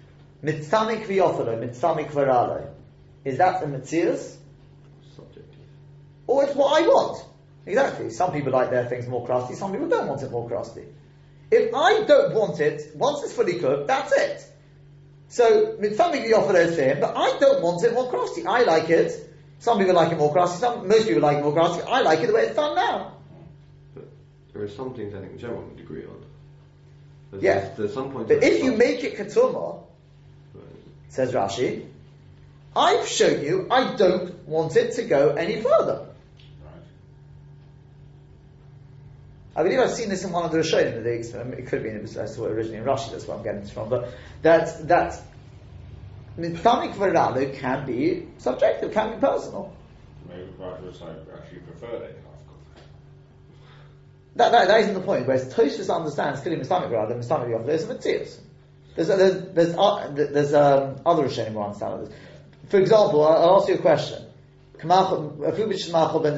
Mitzamik 0.42 1.06
v'yofelo, 1.06 1.58
mitzamik 1.58 2.11
v'ralo. 2.11 2.70
Is 3.24 3.38
that 3.38 3.61
the 3.61 3.66
Mitzias? 3.66 4.37
subjective. 5.16 5.66
Or 6.26 6.44
it's 6.44 6.54
what 6.54 6.80
I 6.80 6.87
want. 6.87 7.24
Exactly. 7.66 8.11
Some 8.11 8.32
people 8.32 8.52
like 8.52 8.70
their 8.70 8.87
things 8.87 9.06
more 9.08 9.26
crusty, 9.26 9.54
some 9.54 9.72
people 9.72 9.88
don't 9.88 10.06
want 10.06 10.22
it 10.22 10.30
more 10.30 10.48
crusty. 10.48 10.84
If 11.50 11.74
I 11.74 12.04
don't 12.04 12.34
want 12.34 12.61
it, 12.61 12.94
once 12.94 13.24
it's 13.24 13.32
fully 13.32 13.58
cooked, 13.58 13.88
that's 13.88 14.12
it. 14.12 14.46
So, 15.29 15.77
something 15.95 16.25
you 16.25 16.37
offer 16.37 16.53
those 16.55 16.77
to 16.77 16.83
him, 16.85 17.01
but 17.01 17.17
I 17.17 17.38
don't 17.38 17.62
want 17.62 17.85
it 17.85 17.93
more 17.93 18.09
crusty. 18.09 18.47
I 18.47 18.62
like 18.62 18.88
it. 18.88 19.12
Some 19.59 19.79
people 19.79 19.95
like 19.95 20.12
it 20.12 20.19
more 20.19 20.33
crusty, 20.33 20.59
some, 20.61 20.88
most 20.88 21.07
people 21.07 21.23
like 21.23 21.38
it 21.38 21.43
more 21.43 21.53
crusty. 21.53 21.83
I 21.83 22.01
like 22.01 22.21
it 22.21 22.29
the 22.29 22.33
way 22.33 22.43
it's 22.47 22.57
done 22.57 22.77
now. 22.77 23.12
But 23.95 24.09
there 24.53 24.62
are 24.62 24.69
some 24.69 24.95
things 24.95 25.14
I 25.14 25.21
think 25.21 25.38
Gemma 25.38 25.57
would 25.57 25.81
agree 25.81 26.05
on. 26.05 26.25
There's, 27.31 27.43
Yeah. 27.43 27.59
there's, 27.61 27.77
there's 27.77 27.95
some 27.95 28.12
points. 28.12 28.29
But 28.29 28.43
if 28.43 28.62
you 28.62 28.73
make 28.73 29.05
it 29.05 29.17
ketuma, 29.17 29.53
not- 29.53 29.85
says 31.09 31.33
Rashi, 31.33 31.87
I've 32.77 33.07
shown 33.09 33.43
you 33.43 33.67
I 33.71 33.97
don't 33.97 34.47
want 34.47 34.77
it 34.77 34.93
to 34.95 35.03
go 35.03 35.31
any 35.35 35.61
further. 35.61 36.07
I 39.59 39.64
believe 39.64 39.81
I've 39.81 39.90
seen 39.90 40.09
this 40.09 40.23
in 40.23 40.31
one 40.31 40.44
of 40.44 40.53
the 40.53 40.59
Rishonim 40.59 40.94
that 40.94 41.03
they 41.03 41.16
explain- 41.16 41.53
it 41.53 41.66
could 41.66 41.83
have 41.83 41.83
been, 41.83 42.23
I 42.23 42.27
saw 42.27 42.44
it 42.44 42.53
originally 42.53 42.79
in 42.79 42.85
Rashi, 42.85 43.11
that's 43.11 43.27
where 43.27 43.37
I'm 43.37 43.42
getting 43.42 43.62
this 43.62 43.73
from, 43.73 43.88
but 43.88 44.11
that, 44.42 44.87
that, 44.87 45.21
Mitzamik 46.38 46.94
Veralu 46.94 47.59
can 47.59 47.85
be 47.85 48.29
subjective, 48.38 48.92
can 48.92 49.14
be 49.14 49.21
personal. 49.21 49.73
Maybe 50.29 50.44
writers 50.61 51.03
actually 51.03 51.59
prefer 51.59 51.99
that. 51.99 52.14
That, 54.37 54.53
that, 54.53 54.68
that 54.68 54.81
isn't 54.83 54.94
the 54.94 55.01
point, 55.01 55.27
whereas 55.27 55.53
Tosfos 55.53 55.92
understands 55.92 56.38
clearly 56.38 56.62
Mitzamik 56.62 56.90
Veralu, 56.90 57.18
Mitzamik 57.18 57.49
Veralu, 57.49 57.66
there's 57.66 57.83
a 57.83 57.88
Matthias. 57.88 58.40
There's, 58.94 59.09
there's, 59.09 59.55
there's, 59.55 59.75
uh, 59.75 60.12
there's 60.14 60.55
um, 60.55 61.01
other 61.05 61.25
Rishonim 61.25 61.55
who 61.55 61.62
understand 61.62 62.07
this. 62.07 62.14
For 62.68 62.79
example, 62.79 63.27
I'll, 63.27 63.42
I'll 63.42 63.61
ask 63.61 63.68
you 63.68 63.75
a 63.75 63.79
question. 63.79 64.25
Kamach- 64.77 65.38
Afubish 65.38 65.90
Shmachol 65.90 66.23
ben. 66.23 66.37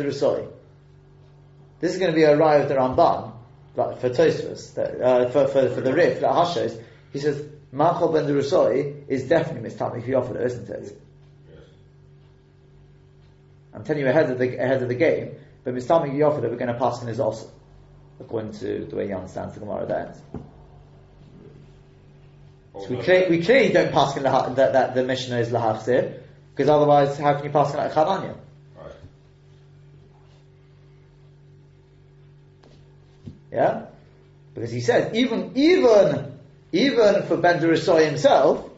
This 1.80 1.92
is 1.92 1.98
going 1.98 2.10
to 2.10 2.16
be 2.16 2.24
a 2.24 2.36
raya 2.36 2.62
of 2.62 2.68
the 2.68 2.74
Ramban, 2.74 3.32
like 3.74 4.00
for 4.00 4.10
Tosfos, 4.10 4.76
uh, 4.78 5.30
for, 5.30 5.48
for, 5.48 5.68
for 5.70 5.80
the 5.80 5.92
Rif, 5.92 6.20
that 6.20 6.30
Hashos. 6.30 6.80
He 7.12 7.18
says, 7.18 7.42
Machol 7.74 8.12
ben 8.12 8.26
Derusoi 8.26 9.08
is 9.08 9.24
definitely 9.28 9.70
Mistamik 9.70 10.04
Yofada, 10.06 10.44
isn't 10.44 10.68
it? 10.68 10.98
Yes. 11.48 11.60
I'm 13.72 13.84
telling 13.84 14.02
you 14.02 14.08
ahead 14.08 14.30
of 14.30 14.38
the, 14.38 14.56
ahead 14.56 14.82
of 14.82 14.88
the 14.88 14.94
game, 14.94 15.36
but 15.64 15.74
Mistamik 15.74 16.12
Yofada 16.12 16.50
we're 16.50 16.56
going 16.56 16.72
to 16.72 16.78
pass 16.78 17.00
in 17.00 17.08
his 17.08 17.20
also, 17.20 17.50
according 18.18 18.52
to 18.52 18.84
the 18.84 18.96
way 18.96 19.06
he 19.06 19.12
understands 19.12 19.54
the 19.54 19.60
Gemara 19.60 19.86
there. 19.86 20.14
So 22.74 22.88
we, 22.88 22.96
clear, 23.02 23.28
we 23.28 23.42
clearly 23.42 23.72
don't 23.72 23.92
pass 23.92 24.16
in 24.16 24.22
the, 24.22 24.30
that, 24.30 24.72
that 24.72 24.94
the 24.94 25.04
Mishnah 25.04 25.38
is 25.38 25.48
Lahachzir, 25.48 26.20
because 26.54 26.68
otherwise 26.68 27.18
how 27.18 27.34
can 27.34 27.44
you 27.44 27.50
pass 27.50 27.72
in 27.72 27.78
like 27.78 27.92
Chavanya? 27.92 28.36
Right. 28.76 28.92
Yeah? 33.52 33.86
Because 34.54 34.70
he 34.70 34.80
says, 34.80 35.14
even, 35.14 35.52
even, 35.54 36.32
even 36.72 37.22
for 37.24 37.36
Ben 37.36 37.60
Derusoy 37.60 38.06
himself, 38.06 38.68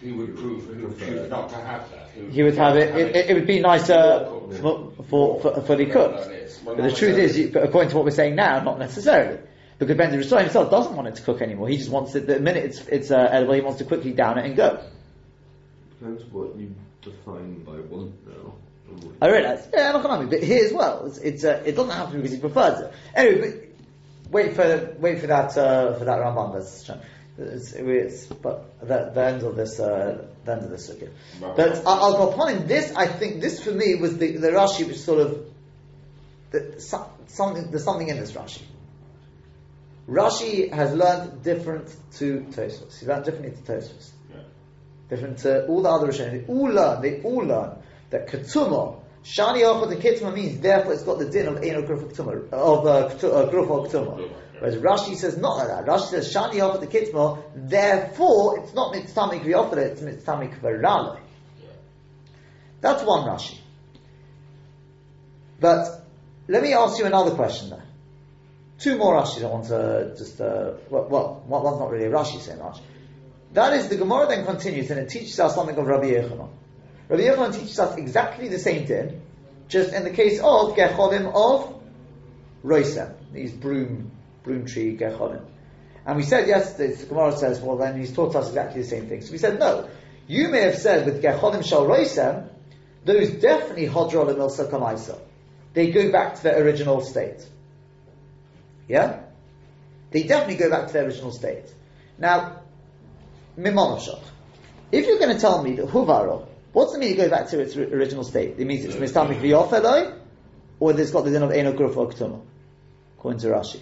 He 0.00 0.12
would 0.12 0.36
prove, 0.36 0.66
he 0.76 0.84
would 0.84 0.98
choose 0.98 1.30
not 1.30 1.48
to 1.50 1.56
have 1.56 1.90
that. 1.90 2.10
He 2.30 2.42
would 2.42 2.56
have 2.56 2.76
it. 2.76 2.94
It, 2.96 3.16
it, 3.16 3.30
it 3.30 3.34
would 3.34 3.46
be 3.46 3.60
nicer 3.60 4.26
for, 4.60 4.92
for, 5.08 5.40
for 5.40 5.60
fully 5.62 5.86
cooked. 5.86 6.28
But 6.64 6.76
the 6.76 6.92
truth 6.92 7.16
is, 7.18 7.38
you- 7.38 7.52
according 7.60 7.90
to 7.90 7.96
what 7.96 8.04
we're 8.04 8.10
saying 8.10 8.34
now, 8.36 8.60
not 8.60 8.78
necessarily. 8.78 9.38
Because 9.78 9.96
Ben 9.96 10.12
Derusoi 10.12 10.40
himself 10.42 10.70
doesn't 10.70 10.94
want 10.94 11.08
it 11.08 11.16
to 11.16 11.22
cook 11.22 11.40
anymore. 11.42 11.68
He 11.68 11.78
just 11.78 11.90
wants 11.90 12.14
it, 12.14 12.26
the 12.26 12.38
minute 12.38 12.64
it's, 12.64 12.86
it's 12.88 13.10
uh, 13.10 13.16
edible, 13.30 13.54
he 13.54 13.60
wants 13.60 13.78
to 13.78 13.84
quickly 13.84 14.12
down 14.12 14.38
it 14.38 14.44
and 14.46 14.54
go. 14.56 14.80
Depends 15.98 16.22
what 16.32 16.54
you 16.56 16.74
define 17.02 17.62
by 17.64 17.80
want 17.80 18.14
now. 18.26 18.54
I 19.20 19.28
realise. 19.28 19.66
Yeah, 19.72 19.88
I'm 19.88 19.94
not 19.94 20.02
gonna 20.02 20.26
but 20.26 20.42
here 20.42 20.64
as 20.64 20.72
well, 20.72 21.06
it's, 21.06 21.18
it's 21.18 21.44
uh, 21.44 21.62
it 21.64 21.72
doesn't 21.76 21.90
have 21.94 22.08
to 22.10 22.16
be 22.16 22.22
because 22.22 22.32
he 22.32 22.40
prefers 22.40 22.80
it. 22.80 22.92
Anyway, 23.14 23.68
but 24.24 24.32
wait 24.32 24.54
for 24.54 24.94
wait 24.98 25.20
for 25.20 25.26
that 25.28 25.56
uh, 25.56 25.94
for 25.98 26.04
that 26.04 26.18
Rambam. 26.20 26.52
That's 26.54 26.90
it's, 27.36 27.72
it's 27.72 28.26
but 28.26 28.78
the, 28.80 29.10
the 29.14 29.24
end 29.24 29.42
of 29.42 29.56
this 29.56 29.80
uh, 29.80 30.26
the 30.44 30.52
end 30.52 30.64
of 30.64 30.70
this 30.70 30.90
okay. 30.90 31.08
But 31.40 31.58
I- 31.58 31.82
I'll 31.86 32.16
go 32.16 32.30
upon 32.30 32.52
in 32.52 32.66
this. 32.66 32.92
I 32.94 33.06
think 33.06 33.40
this 33.40 33.62
for 33.62 33.72
me 33.72 33.94
was 33.96 34.18
the 34.18 34.36
the 34.36 34.48
Rashi 34.50 34.86
which 34.86 34.98
sort 34.98 35.20
of 35.20 35.46
the, 36.50 36.80
some, 36.80 37.06
something 37.26 37.70
there's 37.70 37.84
something 37.84 38.08
in 38.08 38.18
this 38.18 38.32
Rashi. 38.32 38.62
Rashi 40.08 40.70
has 40.72 40.92
learned 40.94 41.42
different 41.42 41.88
to 42.14 42.40
Tosfos. 42.50 43.00
He 43.00 43.06
learned 43.06 43.24
differently 43.24 43.62
to 43.62 43.72
Tosfos 43.72 44.10
different 45.10 45.38
to 45.38 45.66
all 45.66 45.82
the 45.82 45.88
other 45.90 46.08
Rishonim. 46.08 46.46
They 46.46 46.52
all 46.52 46.64
learn, 46.68 47.02
they 47.02 47.20
all 47.22 47.44
learn 47.44 47.76
that 48.14 48.28
Ketuma, 48.28 49.00
Shani 49.24 49.62
Ochot 49.62 49.88
the 49.88 49.96
Ketuma 49.96 50.32
means 50.32 50.60
therefore 50.60 50.92
it's 50.92 51.02
got 51.02 51.18
the 51.18 51.28
din 51.28 51.48
of 51.48 51.56
Eno 51.64 51.82
Gruf 51.82 52.04
of 52.04 52.12
Ketuma, 52.12 52.52
of 52.52 52.86
uh, 52.86 53.06
uh, 53.06 53.50
Gruf 53.50 53.90
Ketuma. 53.90 54.30
Whereas 54.60 54.76
Rashi 54.76 55.16
says 55.16 55.36
not 55.36 55.56
like 55.56 55.66
that. 55.66 55.84
Rashi 55.84 56.10
says 56.10 56.32
Shani 56.32 56.54
Ochot 56.54 56.78
the 56.80 56.86
Ketuma, 56.86 57.42
therefore 57.56 58.60
it's 58.60 58.72
not 58.72 58.94
Mitztamik 58.94 59.44
V'Yofel, 59.44 59.78
it's 59.78 60.00
Mitztamik 60.00 60.60
V'Rale. 60.60 61.18
That's 62.80 63.02
one 63.02 63.26
Rashi. 63.28 63.58
But 65.58 66.06
let 66.46 66.62
me 66.62 66.72
ask 66.72 66.98
you 66.98 67.06
another 67.06 67.34
question 67.34 67.70
then. 67.70 67.82
Two 68.78 68.96
more 68.96 69.20
Rashis 69.20 69.42
I 69.42 69.48
want 69.48 69.64
to 69.66 70.14
just, 70.16 70.40
uh, 70.40 70.74
well, 70.88 71.08
well, 71.08 71.42
one- 71.46 71.62
one's 71.64 71.80
not 71.80 71.90
really 71.90 72.04
a 72.04 72.10
Rashi 72.10 72.40
so 72.40 72.54
much. 72.56 72.78
That 73.54 73.72
is, 73.72 73.88
the 73.88 73.96
Gemara 73.96 74.28
then 74.28 74.44
continues 74.44 74.90
and 74.90 75.00
it 75.00 75.08
teaches 75.08 75.40
us 75.40 75.54
something 75.56 75.76
of 75.76 75.86
Rabbi 75.86 76.10
Yechanan. 76.10 76.50
Rabbi 77.08 77.22
Yechanan 77.22 77.54
teaches 77.54 77.78
us 77.78 77.96
exactly 77.96 78.48
the 78.48 78.58
same 78.58 78.86
thing, 78.86 79.20
just 79.68 79.92
in 79.92 80.04
the 80.04 80.10
case 80.10 80.38
of 80.38 80.74
Gecholim 80.74 81.32
of 81.34 81.82
Roisem, 82.64 83.14
these 83.32 83.52
broom, 83.52 84.10
broom 84.42 84.66
tree 84.66 84.96
Gecholim. 84.96 85.44
And 86.06 86.16
we 86.16 86.22
said 86.22 86.48
yesterday, 86.48 86.94
the 86.94 87.06
Gemara 87.06 87.36
says, 87.36 87.60
well 87.60 87.76
then 87.76 87.98
he's 87.98 88.12
taught 88.14 88.34
us 88.36 88.48
exactly 88.48 88.82
the 88.82 88.88
same 88.88 89.06
thing. 89.08 89.22
So 89.22 89.32
we 89.32 89.38
said, 89.38 89.58
no, 89.58 89.88
you 90.26 90.48
may 90.48 90.62
have 90.62 90.76
said 90.76 91.06
with 91.06 91.22
Gecholim 91.22 91.64
Shal 91.64 91.86
Roisem, 91.86 92.48
those 93.04 93.30
definitely 93.30 93.86
Hodrol 93.86 94.28
and 94.28 94.38
Milsa 94.38 94.70
Kamaisa. 94.70 95.18
They 95.74 95.90
go 95.90 96.10
back 96.10 96.36
to 96.36 96.42
their 96.42 96.62
original 96.62 97.00
state. 97.02 97.46
Yeah? 98.88 99.20
They 100.10 100.22
definitely 100.22 100.56
go 100.56 100.70
back 100.70 100.86
to 100.86 100.92
their 100.92 101.04
original 101.04 101.32
state. 101.32 101.64
Now, 102.18 102.60
Mimonoshach. 103.58 104.22
If 104.92 105.06
you're 105.06 105.18
going 105.18 105.34
to 105.34 105.40
tell 105.40 105.62
me 105.62 105.74
that 105.76 105.86
Huvaro, 105.86 106.46
what's 106.74 106.92
the 106.92 106.98
meaning 106.98 107.14
it 107.14 107.16
goes 107.16 107.30
back 107.30 107.48
to 107.48 107.60
its 107.60 107.74
original 107.76 108.24
state? 108.24 108.56
It 108.58 108.66
means 108.66 108.84
it's 108.84 108.96
Mistamik 108.96 109.40
V'Yofeloi, 109.40 110.18
or 110.80 111.00
it's 111.00 111.10
got 111.10 111.24
the 111.24 111.30
din 111.30 111.42
of 111.42 111.50
Eno 111.50 111.72
Gruf 111.72 111.96
or 111.96 112.42
according 113.16 113.40
to 113.40 113.46
Rashi. 113.46 113.80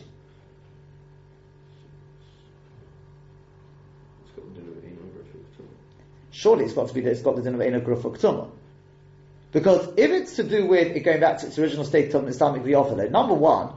The 4.37 4.43
din 4.55 4.69
of 4.69 4.85
Eno 4.85 5.01
Gruf 5.01 5.67
Surely 6.31 6.65
it's 6.67 6.75
got 6.75 6.89
to 6.89 6.95
be 6.95 7.01
that 7.01 7.11
it's 7.11 7.23
got 7.23 7.35
the 7.35 7.43
din 7.43 7.55
of 7.55 7.61
Eno 7.61 7.81
Gruf 7.81 8.05
or. 8.05 8.51
Because 9.51 9.89
if 9.97 10.11
it's 10.11 10.37
to 10.37 10.45
do 10.45 10.67
with 10.67 10.97
it 10.97 11.01
going 11.01 11.21
back 11.21 11.39
to 11.39 11.47
its 11.47 11.59
original 11.59 11.85
state 11.85 12.15
of 12.15 12.23
Mistamik 12.23 12.63
V'Yofeloi, 12.63 13.11
number 13.11 13.35
one, 13.35 13.73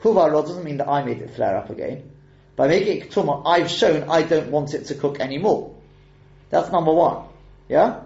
Huvaro 0.00 0.42
doesn't 0.46 0.64
mean 0.64 0.76
that 0.76 0.88
I 0.88 1.02
made 1.04 1.18
it 1.18 1.30
flare 1.30 1.56
up 1.56 1.70
again. 1.70 2.10
By 2.56 2.68
making 2.68 2.98
it 2.98 3.10
Ketuma, 3.10 3.42
I've 3.46 3.70
shown 3.70 4.10
I 4.10 4.22
don't 4.22 4.50
want 4.50 4.74
it 4.74 4.86
to 4.86 4.94
cook 4.94 5.20
anymore. 5.20 5.74
That's 6.50 6.70
number 6.72 6.92
one. 6.92 7.24
Yeah? 7.68 8.00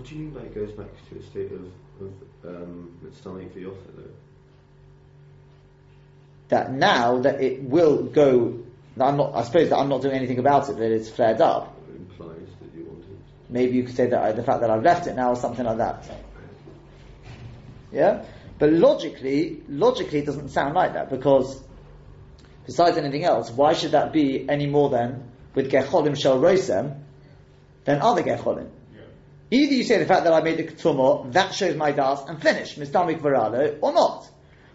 What 0.00 0.08
do 0.08 0.14
you 0.14 0.22
mean 0.22 0.30
by 0.30 0.40
it 0.40 0.54
goes 0.54 0.72
back 0.72 0.86
to 1.10 1.18
a 1.18 1.22
state 1.22 1.52
of, 1.52 1.60
of 2.00 2.56
um, 2.56 2.98
Mitztamik 3.04 3.50
V'Yofer 3.50 3.96
though? 3.98 4.14
that 6.48 6.72
now 6.72 7.18
that 7.18 7.42
it 7.42 7.62
will 7.62 8.04
go, 8.04 8.60
that 8.96 9.04
I'm 9.04 9.18
not, 9.18 9.34
I 9.34 9.42
suppose 9.42 9.68
that 9.68 9.76
I'm 9.76 9.90
not 9.90 10.00
doing 10.00 10.14
anything 10.14 10.38
about 10.38 10.70
it, 10.70 10.78
that 10.78 10.90
it's 10.90 11.10
flared 11.10 11.42
up. 11.42 11.76
It 11.90 11.96
implies 11.96 12.48
that 12.62 12.74
you 12.74 12.86
want 12.86 13.00
it. 13.00 13.18
Maybe 13.50 13.76
you 13.76 13.82
could 13.82 13.94
say 13.94 14.06
that 14.06 14.22
I, 14.22 14.32
the 14.32 14.42
fact 14.42 14.62
that 14.62 14.70
I've 14.70 14.82
left 14.82 15.06
it 15.06 15.16
now 15.16 15.32
or 15.32 15.36
something 15.36 15.66
like 15.66 15.76
that. 15.76 16.10
Yeah? 17.92 18.24
But 18.58 18.72
logically, 18.72 19.62
logically 19.68 20.20
it 20.20 20.24
doesn't 20.24 20.48
sound 20.48 20.74
like 20.74 20.94
that 20.94 21.10
because 21.10 21.62
besides 22.64 22.96
anything 22.96 23.24
else, 23.24 23.50
why 23.50 23.74
should 23.74 23.90
that 23.90 24.14
be 24.14 24.48
any 24.48 24.66
more 24.66 24.88
than 24.88 25.30
with 25.54 25.70
Gecholim 25.70 26.18
Shel 26.18 26.40
Rosem 26.40 27.02
than 27.84 28.00
other 28.00 28.22
Gecholim? 28.22 28.70
Either 29.50 29.74
you 29.74 29.82
say 29.82 29.98
the 29.98 30.06
fact 30.06 30.24
that 30.24 30.32
I 30.32 30.42
made 30.42 30.58
the 30.58 30.64
Ketumah, 30.64 31.32
that 31.32 31.54
shows 31.54 31.74
my 31.76 31.90
das, 31.90 32.28
and 32.28 32.40
finish, 32.40 32.76
Mistamik 32.76 33.20
Varado, 33.20 33.78
or 33.80 33.92
not. 33.92 34.28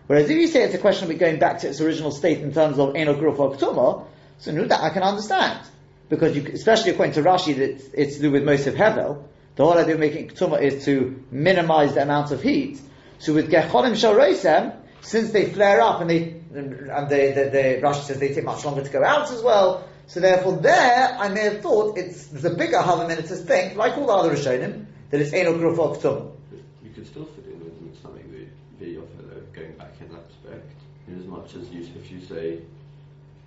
Whereas 0.08 0.30
if 0.30 0.38
you 0.38 0.48
say 0.48 0.64
it's 0.64 0.76
a 0.76 0.80
question 0.80 1.10
of 1.10 1.18
going 1.18 1.40
back 1.40 1.60
to 1.60 1.70
its 1.70 1.80
original 1.80 2.12
state 2.12 2.40
in 2.40 2.54
terms 2.54 2.78
of 2.78 2.96
Eno 2.96 3.16
Gruf 3.16 3.38
Ketumah, 3.38 4.06
so 4.38 4.52
that 4.52 4.82
I 4.82 4.90
can 4.90 5.02
understand. 5.02 5.66
Because 6.10 6.36
you, 6.36 6.46
especially 6.54 6.92
according 6.92 7.14
to 7.14 7.24
Rashi, 7.24 7.56
that 7.56 7.70
it's, 7.72 7.86
it's 7.94 8.16
to 8.18 8.24
do 8.24 8.32
with 8.32 8.44
Mosif 8.44 8.76
Hevel, 8.76 9.24
the 9.56 9.64
whole 9.64 9.78
idea 9.78 9.94
of 9.94 10.00
making 10.02 10.28
Ketumah 10.30 10.62
is 10.62 10.84
to 10.86 11.24
minimize 11.32 11.94
the 11.94 12.02
amount 12.02 12.32
of 12.32 12.44
heat. 12.44 12.80
So 13.20 13.34
with 13.34 13.50
Gecholim 13.50 13.96
Shal 13.96 14.14
Rosem, 14.14 14.76
since 15.02 15.32
they 15.32 15.46
flare 15.46 15.82
up 15.82 16.02
and 16.02 16.10
they, 16.10 16.42
and 16.54 17.10
they, 17.10 17.32
they, 17.32 17.80
Rashi 17.82 18.04
says 18.04 18.20
they 18.20 18.34
take 18.34 18.44
much 18.44 18.66
longer 18.66 18.84
to 18.84 18.90
go 18.90 19.04
out 19.04 19.32
as 19.32 19.42
well, 19.42 19.88
so 20.08 20.20
therefore 20.20 20.58
there, 20.58 21.18
I 21.20 21.30
may 21.30 21.41
have 21.41 21.62
thought 21.62 21.98
it's, 21.98 22.32
a 22.44 22.50
bigger 22.50 22.78
Havaminah 22.78 23.28
to 23.28 23.36
think, 23.36 23.76
like 23.76 23.98
all 23.98 24.08
the 24.08 24.13
other 24.13 24.36
Rishonim, 24.36 24.86
that 25.10 25.22
it's 25.22 25.34
Eno 25.34 25.54
Gruf 25.58 25.78
or 25.78 26.34
you 26.84 26.89
could 26.94 27.08
still 27.08 27.26
fit 27.26 27.46
in 27.46 27.60
with 27.60 28.02
something 28.02 28.24
Mitztamik 28.24 28.50
V'Yofer 28.80 29.30
though, 29.30 29.41
going 29.54 29.74
back 29.74 29.94
in 30.00 30.10
that 30.10 30.24
respect. 30.28 30.72
In 31.08 31.20
as 31.20 31.26
much 31.26 31.56
as 31.56 31.70
you, 31.70 31.88
if 32.00 32.12
you 32.12 32.20
say, 32.22 32.60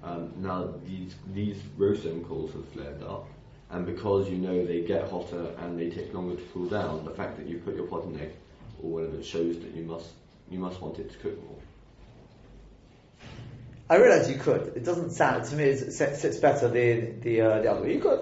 um, 0.02 0.32
now 0.36 0.74
these, 0.86 1.14
these 1.34 1.58
Rosem 1.76 2.26
calls 2.26 2.52
have 2.52 2.68
flared 2.68 3.02
up, 3.02 3.26
and 3.70 3.84
because 3.84 4.28
you 4.28 4.36
know 4.38 4.64
they 4.64 4.82
get 4.82 5.10
hotter 5.10 5.54
and 5.58 5.78
they 5.78 5.90
take 5.90 6.14
longer 6.14 6.36
to 6.36 6.42
cool 6.54 6.66
down, 6.66 7.04
the 7.04 7.10
fact 7.10 7.36
that 7.36 7.46
you 7.46 7.58
put 7.58 7.74
your 7.76 7.86
pot 7.86 8.04
in 8.04 8.18
egg 8.20 8.32
or 8.82 8.90
whatever 8.90 9.22
shows 9.22 9.58
that 9.60 9.74
you 9.74 9.82
must 9.82 10.10
you 10.50 10.58
must 10.58 10.80
want 10.80 10.98
it 10.98 11.10
to 11.10 11.18
cook 11.18 11.36
more. 11.44 11.57
I 13.90 13.96
realise 13.96 14.28
you 14.28 14.36
could. 14.36 14.72
It 14.76 14.84
doesn't 14.84 15.12
sound 15.12 15.44
to 15.44 15.56
me 15.56 15.64
it 15.64 15.92
sits 15.92 16.36
better 16.38 16.68
the 16.68 17.12
the 17.22 17.40
uh, 17.40 17.62
the 17.62 17.70
other 17.70 17.82
way. 17.82 17.94
You 17.94 18.00
could. 18.00 18.20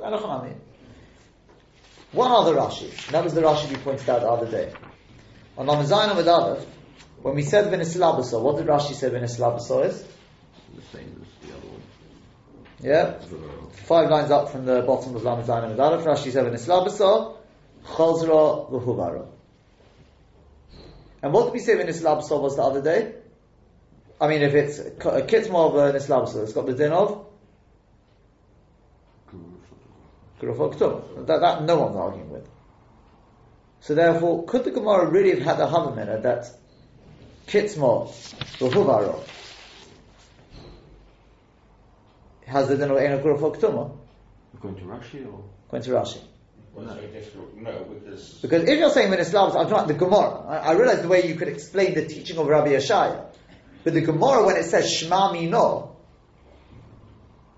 One 2.13 2.31
other 2.31 2.55
Rashi. 2.55 3.11
That 3.11 3.25
was 3.25 3.35
the 3.35 3.41
Rashi 3.43 3.69
we 3.69 3.77
pointed 3.77 4.09
out 4.09 4.21
the 4.21 4.29
other 4.29 4.51
day. 4.51 4.73
On 5.59 5.67
Lamazayin 5.67 6.17
with 6.17 6.29
Aleph, 6.29 6.65
when 7.23 7.35
we 7.35 7.43
said 7.43 7.73
Venislabaso, 7.73 8.41
what 8.41 8.59
did 8.59 8.67
Rashi 8.67 8.95
say 8.95 9.11
Venislabaso 9.11 9.87
is? 9.87 10.05
The 10.75 10.83
same 10.93 11.21
as 11.21 11.49
the 11.49 11.57
other 11.57 11.67
one. 11.67 11.83
Yeah, 12.81 13.19
five 13.87 14.09
lines 14.09 14.31
up 14.31 14.51
from 14.51 14.67
the 14.67 14.83
bottom 14.83 15.17
of 15.17 15.23
Lamazayin 15.23 15.71
with 15.71 15.81
Aleph. 15.81 16.05
Rashi 16.05 16.31
said 16.31 16.45
Venislabaso, 16.45 17.39
Chazra 17.85 18.71
v'Huvara. 18.71 19.27
And 21.23 21.33
what 21.33 21.45
did 21.47 21.55
we 21.55 21.59
say 21.59 21.75
Venislabaso 21.75 22.41
was 22.41 22.57
the 22.57 22.63
other 22.63 22.83
day? 22.83 23.15
I 24.21 24.29
mean, 24.29 24.43
if 24.43 24.55
it's 24.55 24.79
a 24.79 24.91
kitma 24.93 25.67
of 25.67 25.95
Venislabaso, 25.95 26.43
it's 26.43 26.53
got 26.53 26.67
the 26.67 26.75
din 26.75 26.93
of 26.93 27.27
Gruf 30.41 31.27
That, 31.27 31.41
that 31.41 31.63
no 31.65 31.79
one's 31.79 31.97
arguing 31.97 32.31
with. 32.31 32.49
So 33.81 33.95
therefore, 33.95 34.45
could 34.45 34.65
the 34.65 34.71
Gemara 34.71 35.07
really 35.09 35.31
have 35.31 35.43
had 35.43 35.61
a 35.61 35.67
Havamina 35.67 36.23
that 36.23 36.51
Kitzmo, 37.47 38.09
Ruhuvaro, 38.59 39.23
has 42.47 42.69
the 42.69 42.77
din 42.77 42.91
of 42.91 42.97
Eno 42.97 43.23
Gruf 43.23 43.41
Oktum? 43.41 43.97
According 44.55 44.81
to 44.81 44.87
Rashi 44.87 45.27
or? 45.27 45.45
According 45.67 45.91
to 45.91 45.97
Rashi. 45.97 46.23
Well. 46.75 46.85
No, 47.57 47.85
because 47.85 48.39
Because 48.43 48.69
if 48.69 48.79
you're 48.79 48.91
saying 48.91 49.11
when 49.11 49.19
Islam, 49.19 49.57
I'm 49.57 49.69
talking 49.69 49.73
about 49.73 49.89
the 49.89 49.95
Gemara. 49.95 50.43
I, 50.47 50.57
I 50.59 50.73
realize 50.73 51.01
the 51.01 51.09
way 51.09 51.27
you 51.27 51.35
could 51.37 51.49
explain 51.49 51.95
the 51.95 52.07
teaching 52.07 52.37
of 52.37 52.47
Rabbi 52.47 52.69
Yeshaya. 52.69 53.25
But 53.87 53.95
the 53.95 54.01
Gemara, 54.01 54.45
when 54.45 54.57
it 54.57 54.65
says 54.65 54.91
Shema 54.93 55.31
Mino, 55.31 55.95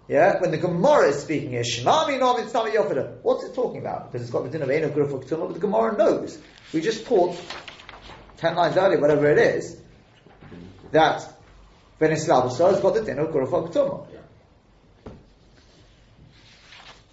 yeah, 0.09 0.38
when 0.38 0.51
the 0.51 0.59
Gemara 0.59 1.09
is 1.09 1.23
speaking 1.23 1.53
here, 1.53 1.64
Shema 1.64 2.07
Mino 2.07 2.37
Mitzvah 2.37 2.69
Yofeda, 2.69 3.21
what's 3.23 3.45
it 3.45 3.55
talking 3.55 3.81
about? 3.81 4.12
Because 4.12 4.27
it's 4.27 4.31
got 4.31 4.45
the 4.45 4.51
din 4.51 4.61
of 4.61 4.69
Eno 4.69 4.91
Gruf 4.91 5.09
Oktum, 5.09 5.47
but 5.47 5.55
the 5.55 5.59
Gemara 5.61 5.97
knows. 5.97 6.38
We 6.75 6.83
just 6.83 7.07
taught 7.07 7.35
ten 8.37 8.57
lines 8.57 8.77
earlier, 8.77 9.01
whatever 9.01 9.31
it 9.31 9.38
is, 9.38 9.81
that 10.93 11.33
Ben 11.99 12.12
Islam 12.12 12.51
has 12.51 12.59
got 12.59 12.93
the 12.93 13.05
din 13.05 13.19
of 13.21 13.29
Gruf 13.29 13.49
Oktum. 13.49 14.07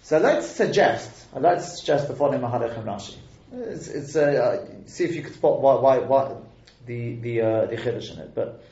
So 0.02 0.18
let's 0.18 0.46
suggest, 0.46 1.10
like 1.32 1.56
to 1.56 1.64
suggest 1.64 2.08
the 2.08 2.14
following 2.14 2.44
and 2.44 2.52
Rashi. 2.52 3.16
It's, 3.50 3.88
it's 3.88 4.14
uh, 4.14 4.66
see 4.84 5.04
if 5.04 5.16
you 5.16 5.22
could 5.22 5.32
spot 5.32 5.62
why, 5.62 5.76
why, 5.76 5.98
why 6.00 6.36
the 6.84 7.14
the 7.14 7.40
uh, 7.40 7.64
the 7.64 8.12
in 8.12 8.18
it, 8.18 8.34
but 8.34 8.62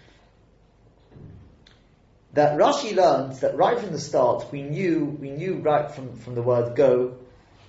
that 2.35 2.59
Rashi 2.59 2.95
learns 2.95 3.41
that 3.41 3.57
right 3.57 3.79
from 3.79 3.93
the 3.93 4.01
start 4.01 4.51
we 4.53 4.63
knew 4.63 5.05
we 5.21 5.31
knew 5.31 5.57
right 5.57 5.91
from, 5.91 6.17
from 6.19 6.35
the 6.35 6.43
word 6.43 6.77
go 6.77 7.17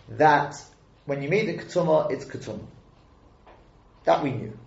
that 0.10 0.56
when 1.06 1.22
you 1.22 1.30
meet 1.30 1.46
the 1.46 1.54
ketuma, 1.64 2.12
it's 2.12 2.26
ketuma. 2.26 2.66
That 4.06 4.24
we 4.24 4.32
knew. 4.32 4.58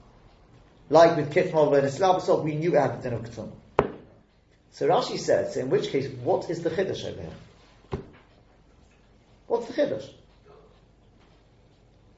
Like 0.89 1.17
with 1.17 1.33
Kitmol 1.33 1.77
and 1.77 1.87
Islabasov, 1.87 2.45
we 2.45 2.55
knew 2.55 2.75
it 2.75 2.81
had 2.81 3.03
the 3.03 3.11
din 3.11 3.19
of. 3.19 3.53
So 4.71 4.89
Rashi 4.89 5.19
says, 5.19 5.57
in 5.57 5.71
which 5.71 5.91
case, 5.91 6.09
what 6.23 6.49
is 6.49 6.63
the 6.63 6.71
chiddush 6.71 7.05
over 7.05 7.21
here? 7.21 8.01
What's 9.47 9.67
the 9.67 9.73
chiddush? 9.75 10.09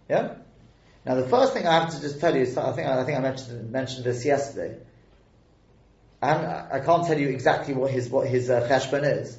Yeah. 0.08 0.34
Now 1.04 1.14
the 1.14 1.26
first 1.26 1.54
thing 1.54 1.66
I 1.66 1.80
have 1.80 1.94
to 1.94 2.00
just 2.00 2.20
tell 2.20 2.34
you 2.34 2.42
is 2.42 2.56
I 2.56 2.72
think 2.72 2.86
I 2.86 3.04
think 3.04 3.16
I 3.18 3.20
mentioned 3.20 3.70
mentioned 3.70 4.04
this 4.04 4.24
yesterday. 4.24 4.78
And 6.22 6.46
I 6.46 6.80
can't 6.84 7.06
tell 7.06 7.18
you 7.18 7.28
exactly 7.28 7.72
what 7.74 7.90
his 7.90 8.10
what 8.10 8.28
his 8.28 8.50
uh, 8.50 8.68
cheshbon 8.68 9.04
is 9.04 9.38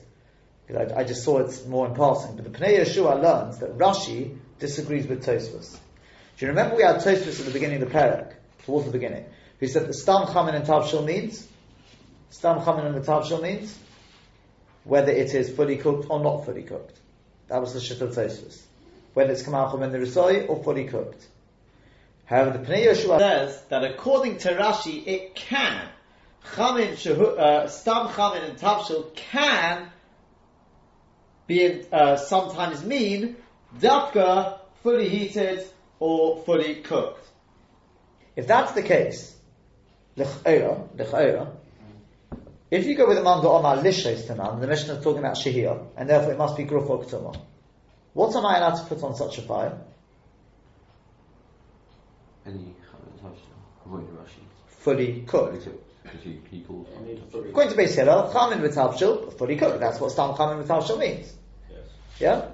because 0.66 0.92
I, 0.92 1.02
I, 1.02 1.04
just 1.04 1.24
saw 1.24 1.40
it 1.40 1.68
more 1.68 1.88
in 1.88 1.94
passing. 1.94 2.36
But 2.36 2.52
the 2.52 2.58
Pnei 2.58 2.80
Yeshua 2.80 3.22
learns 3.22 3.60
that 3.60 3.78
Rashi 3.78 4.38
disagrees 4.60 5.06
with 5.06 5.24
Tosfos. 5.24 5.74
Do 6.38 6.46
you 6.46 6.48
remember 6.48 6.76
we 6.76 6.84
had 6.84 6.98
Tosfos 6.98 7.40
at 7.40 7.46
the 7.46 7.52
beginning 7.52 7.84
of 7.84 7.92
the 7.92 7.96
parak, 7.96 8.34
towards 8.66 8.86
the 8.86 8.92
beginning, 8.92 9.26
who 9.60 9.68
said 9.68 9.88
the 9.88 9.94
stam 9.94 10.26
chamin 10.28 10.56
and 10.56 10.66
tavshil 10.66 11.06
means 11.06 11.48
stam 12.32 12.62
chamin 12.62 12.88
and 12.88 12.96
the 12.96 13.02
tavshil 13.02 13.44
means 13.44 13.78
whether 14.84 15.12
it 15.12 15.36
is 15.36 15.52
fully 15.52 15.78
cooked 15.78 16.08
or 16.10 16.20
not 16.20 16.46
fully 16.46 16.64
cooked. 16.64 16.98
That 17.48 17.62
was 17.62 17.74
the 17.74 17.82
shit 17.82 18.02
of 18.02 18.16
Tosfos. 18.16 18.60
Whether 19.14 19.34
it's 19.34 19.44
kamal 19.44 19.84
in 19.84 19.92
the 19.92 20.00
risoi 20.00 20.50
or 20.50 20.64
fully 20.64 20.86
cooked. 20.86 21.28
However, 22.26 22.58
the 22.58 22.66
Pnei 22.66 22.88
Yeshua 22.88 23.20
says 23.20 23.62
that 23.70 23.84
according 23.84 24.38
to 24.40 24.54
Rashi, 24.54 25.06
it 25.06 25.36
can 25.36 25.91
chamin, 26.44 26.98
uh, 27.38 27.68
stam 27.68 28.08
chamin 28.10 28.44
and 28.50 28.58
tavshil 28.58 29.14
can 29.16 29.90
be 31.48 31.84
uh, 31.92 32.18
sometimes 32.18 32.84
mean 32.84 33.36
dafka 33.80 34.60
fully 34.84 35.10
heated 35.10 35.66
or 36.00 36.44
fully 36.44 36.76
cooked. 36.76 37.28
If 38.36 38.48
that's 38.48 38.72
the 38.74 38.82
case, 38.82 39.36
if 42.72 42.86
you 42.86 42.96
go 42.96 43.08
with 43.08 43.18
the 43.18 43.24
man 43.24 43.42
that 43.42 43.48
Omar 43.50 43.78
Lishes 43.78 44.24
Tanan, 44.28 44.60
the 44.62 44.68
Mishnah 44.68 44.96
is 44.96 45.04
talking 45.04 45.20
about 45.20 45.36
Shahir, 45.36 45.88
and 45.98 46.10
therefore 46.10 46.34
it 46.34 46.38
must 46.38 46.58
be 46.58 46.66
Gruf 46.66 46.90
or 46.90 47.34
What 48.14 48.36
am 48.36 48.46
I 48.46 48.58
allowed 48.58 48.76
to 48.76 48.86
put 48.86 49.04
on 49.04 49.16
such 49.16 49.38
a 49.38 49.42
fire? 49.42 49.78
Any 52.46 52.74
Fully 54.68 55.22
cooked. 55.28 55.68
According 57.50 57.74
to 57.74 57.82
Beis 57.82 57.96
Hillel, 57.96 58.32
chamin 58.34 58.62
with 58.62 58.76
tavshil, 58.76 59.38
fully 59.38 59.56
cooked. 59.56 59.80
That's 59.80 60.00
what 60.00 60.12
stam 60.12 60.36
chamin 60.36 60.58
with 60.58 60.68
tavshil 60.68 61.00
means. 61.00 61.34
Yes. 61.70 61.80
Yeah. 62.20 62.46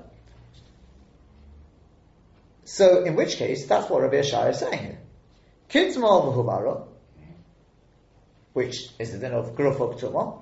So, 2.66 3.04
in 3.04 3.16
which 3.16 3.38
case, 3.38 3.66
that's 3.66 3.90
what 3.90 4.02
Rabbi 4.02 4.18
Yeshaya 4.18 4.52
is 4.52 4.60
saying 4.60 4.80
here. 4.80 5.00
Kitzmal 5.70 6.34
v'hubara, 6.34 6.86
which 8.54 8.90
is 9.00 9.12
the 9.12 9.20
din 9.20 9.34
of 9.34 9.56
grufok 9.56 10.00
tumah. 10.00 10.42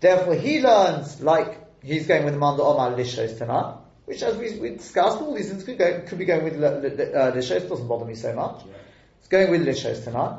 Therefore, 0.00 0.34
he 0.34 0.60
learns 0.60 1.20
like 1.20 1.82
he's 1.82 2.06
going 2.06 2.24
with 2.24 2.34
the 2.34 2.40
man 2.40 2.58
Omar 2.60 2.92
Lishos 2.92 3.36
tonight, 3.36 3.76
which, 4.04 4.22
as 4.22 4.36
we, 4.36 4.58
we, 4.58 4.70
discussed, 4.70 5.18
all 5.18 5.34
these 5.34 5.50
things 5.50 5.64
could, 5.64 5.78
go, 5.78 6.02
could 6.06 6.18
be 6.18 6.24
going 6.24 6.44
with 6.44 6.54
uh, 6.62 7.32
Lishos. 7.32 7.68
Doesn't 7.68 7.88
bother 7.88 8.04
me 8.04 8.14
so 8.14 8.34
much. 8.34 8.64
Yeah. 8.64 8.72
It's 9.18 9.28
going 9.28 9.50
with 9.50 9.66
Lishos 9.66 10.04
tonight. 10.04 10.38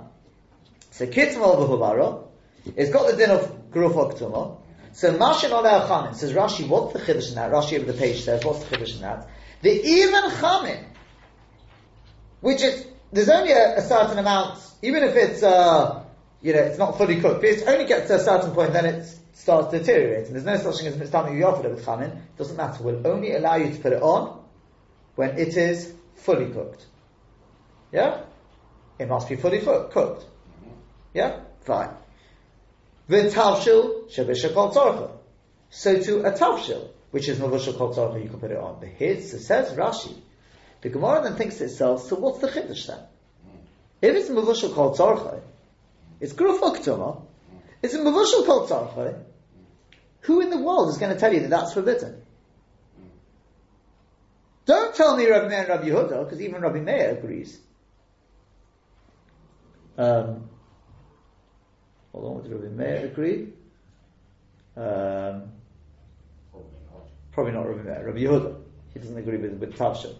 So 0.99 1.07
Kitmal 1.07 1.55
v'hubara, 1.55 2.27
it's 2.75 2.91
got 2.91 3.09
the 3.09 3.15
din 3.15 3.29
of 3.29 3.71
Grufok 3.71 4.19
Tumah. 4.19 4.59
So 4.91 5.13
Mashin 5.13 5.49
Oleh 5.51 5.87
Chamin 5.87 6.13
says 6.13 6.33
Rashi, 6.33 6.67
what's 6.67 6.91
the 6.91 6.99
chiddush 6.99 7.29
in 7.29 7.35
that? 7.35 7.53
Rashi 7.53 7.79
over 7.79 7.89
the 7.89 7.97
page 7.97 8.19
says, 8.19 8.43
what's 8.43 8.65
the 8.65 8.75
chiddush 8.75 8.95
in 8.95 9.01
that? 9.03 9.29
The 9.61 9.81
even 9.81 10.29
Chamin, 10.29 10.83
which 12.41 12.61
is, 12.61 12.85
there's 13.13 13.29
only 13.29 13.53
a, 13.53 13.77
a 13.77 13.81
certain 13.81 14.17
amount, 14.17 14.59
even 14.81 15.03
if 15.03 15.15
it's, 15.15 15.41
uh, 15.41 16.03
you 16.41 16.51
know, 16.51 16.59
it's 16.59 16.77
not 16.77 16.97
fully 16.97 17.21
cooked, 17.21 17.39
but 17.39 17.49
it 17.49 17.63
only 17.65 17.85
gets 17.85 18.07
to 18.07 18.15
a 18.15 18.19
certain 18.19 18.51
point, 18.51 18.73
then 18.73 18.85
it 18.85 19.07
starts 19.31 19.71
deteriorating. 19.71 20.33
There's 20.33 20.43
no 20.43 20.57
such 20.57 20.79
thing 20.79 20.87
as 20.87 20.97
mitzvah 20.97 21.33
you 21.33 21.45
offer 21.45 21.65
it 21.65 21.75
with 21.75 21.85
chamin. 21.85 22.11
Doesn't 22.37 22.57
matter. 22.57 22.83
We'll 22.83 23.07
only 23.07 23.33
allow 23.35 23.55
you 23.55 23.73
to 23.73 23.79
put 23.79 23.93
it 23.93 24.01
on 24.01 24.43
when 25.15 25.39
it 25.39 25.55
is 25.55 25.93
fully 26.15 26.51
cooked. 26.51 26.85
Yeah? 27.93 28.23
It 28.99 29.07
must 29.07 29.29
be 29.29 29.37
fully 29.37 29.59
cooked. 29.59 30.25
Yeah? 31.13 31.39
Fine. 31.61 31.91
V'tavshil 33.09 34.09
shabisha 34.09 34.53
kol 34.53 34.71
tzorcha. 34.71 35.11
So 35.69 35.99
to 36.01 36.25
a 36.25 36.31
tavshil, 36.31 36.89
which 37.11 37.27
is 37.27 37.39
mavushal 37.39 37.77
kol 37.77 37.93
tzorcha, 37.93 38.23
you 38.23 38.29
can 38.29 38.39
put 38.39 38.51
it 38.51 38.57
on. 38.57 38.79
But 38.79 38.89
here 38.89 39.13
it 39.13 39.23
says 39.23 39.75
Rashi. 39.75 40.15
The 40.81 40.89
Gemara 40.89 41.23
then 41.23 41.35
thinks 41.35 41.57
to 41.57 41.65
itself, 41.65 42.07
so 42.07 42.15
what's 42.15 42.39
the 42.39 42.47
chiddush 42.47 42.87
then? 42.87 42.99
If 44.01 44.15
it's 44.15 44.29
mavushal 44.29 44.73
kol 44.73 44.95
tzorcha, 44.95 45.41
it's 46.19 46.33
grufok 46.33 46.77
tumah, 46.77 47.21
it's 47.81 47.93
a 47.93 48.03
kol 48.03 48.67
tzorcha, 48.67 49.19
who 50.21 50.41
in 50.41 50.49
the 50.49 50.57
world 50.57 50.89
is 50.89 50.97
going 50.97 51.13
to 51.13 51.19
tell 51.19 51.33
you 51.33 51.41
that 51.41 51.49
that's 51.49 51.73
forbidden? 51.73 52.21
Don't 54.65 54.93
tell 54.93 55.15
me 55.17 55.25
Rabbi 55.25 55.47
Meir 55.47 55.59
and 55.59 55.69
Rabbi 55.69 55.87
Yehuda, 55.89 56.25
because 56.25 56.41
even 56.41 56.61
Rabbi 56.61 56.79
Meir 56.79 57.17
agrees. 57.17 57.57
Um, 59.97 60.48
On, 62.13 62.35
would 62.35 62.51
Rabbi 62.51 62.67
Meir 62.75 63.05
agree? 63.05 63.49
Um, 64.75 65.51
probably 67.31 67.53
not 67.53 67.67
Rabbi 67.67 67.83
Meir. 67.83 68.03
Rabbi 68.05 68.19
Yehuda. 68.19 68.55
He 68.93 68.99
doesn't 68.99 69.17
agree 69.17 69.37
with, 69.37 69.53
with 69.53 69.77
Tavsha. 69.77 70.15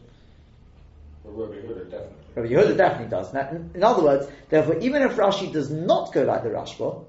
Rabbi 1.23 1.55
Yehuda 1.55 1.89
definitely. 1.89 2.15
Rabbi 2.35 2.47
Yehuda 2.49 2.77
definitely 2.77 3.09
does. 3.09 3.33
Now, 3.33 3.49
in 3.49 3.83
other 3.83 4.03
words, 4.03 4.27
therefore, 4.49 4.77
even 4.79 5.01
if 5.01 5.15
Rashi 5.15 5.51
does 5.51 5.69
not 5.69 6.13
go 6.13 6.23
like 6.23 6.43
the 6.43 6.49
Rashba, 6.49 7.05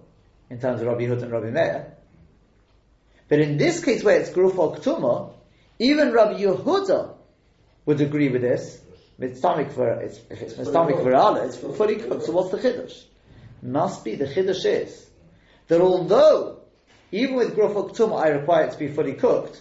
in 0.49 0.61
terms 0.61 0.81
of 0.81 0.87
Rabbi 0.87 1.03
Yehuda 1.03 1.23
and 1.23 1.33
Rabbi 1.33 1.51
Meir, 1.51 1.95
but 3.29 3.39
in 3.39 3.59
this 3.59 3.85
case 3.85 4.03
where 4.03 4.21
it's 4.21 4.31
Gruf 4.31 4.55
Ktuma, 4.55 5.33
even 5.79 6.13
Rabbi 6.13 6.41
Yehuda 6.41 7.15
would 7.87 8.01
agree 8.01 8.29
with 8.29 8.43
this. 8.43 8.81
Mitzvah 9.19 9.69
for 9.69 10.01
it's, 10.01 10.19
if 10.31 10.41
it's 10.41 10.57
mitzvah 10.57 10.87
for 11.03 11.45
it's 11.45 11.57
fully 11.57 11.97
cooked. 11.97 12.25
So 12.25 12.33
what's 12.33 12.51
the 12.51 12.57
chiddush? 12.57 13.05
Must 13.63 14.05
be 14.05 14.15
the 14.15 14.27
chiddush 14.27 14.65
is 14.65 15.09
that 15.69 15.81
although 15.81 16.59
even 17.13 17.37
with 17.37 17.57
grofok 17.57 17.97
tum 17.97 18.13
I 18.13 18.29
require 18.29 18.65
it 18.65 18.73
to 18.73 18.79
be 18.79 18.89
fully 18.89 19.15
cooked, 19.15 19.61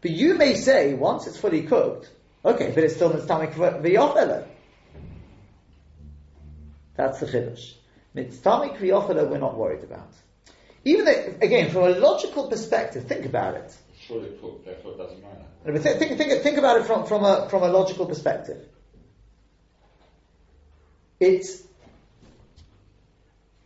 but 0.00 0.10
you 0.10 0.34
may 0.34 0.54
say 0.54 0.94
once 0.94 1.26
it's 1.26 1.36
fully 1.36 1.62
cooked, 1.62 2.10
okay, 2.44 2.72
but 2.74 2.84
it's 2.84 2.94
still 2.96 3.12
mitzvah 3.12 3.80
v'yochele. 3.82 4.46
That's 6.96 7.20
the 7.20 7.26
chiddush. 7.26 7.74
Mitzvah 8.14 8.70
v'yochele 8.78 9.28
we're 9.28 9.38
not 9.38 9.56
worried 9.56 9.82
about. 9.82 10.12
Even 10.84 11.06
though, 11.06 11.34
again, 11.40 11.70
from 11.70 11.84
a 11.84 11.90
logical 11.90 12.48
perspective, 12.48 13.06
think 13.06 13.24
about 13.24 13.54
it. 13.54 13.74
Fully 14.06 14.28
cooked, 14.40 14.66
therefore 14.66 14.92
it 14.92 14.98
doesn't 14.98 15.22
matter. 15.22 15.44
But 15.64 15.80
think, 15.80 15.98
think, 15.98 16.18
think, 16.18 16.42
think 16.42 16.58
about 16.58 16.80
it 16.80 16.84
from, 16.84 17.06
from, 17.06 17.24
a, 17.24 17.48
from 17.48 17.62
a 17.62 17.68
logical 17.68 18.04
perspective. 18.04 18.62
It's 21.18 21.62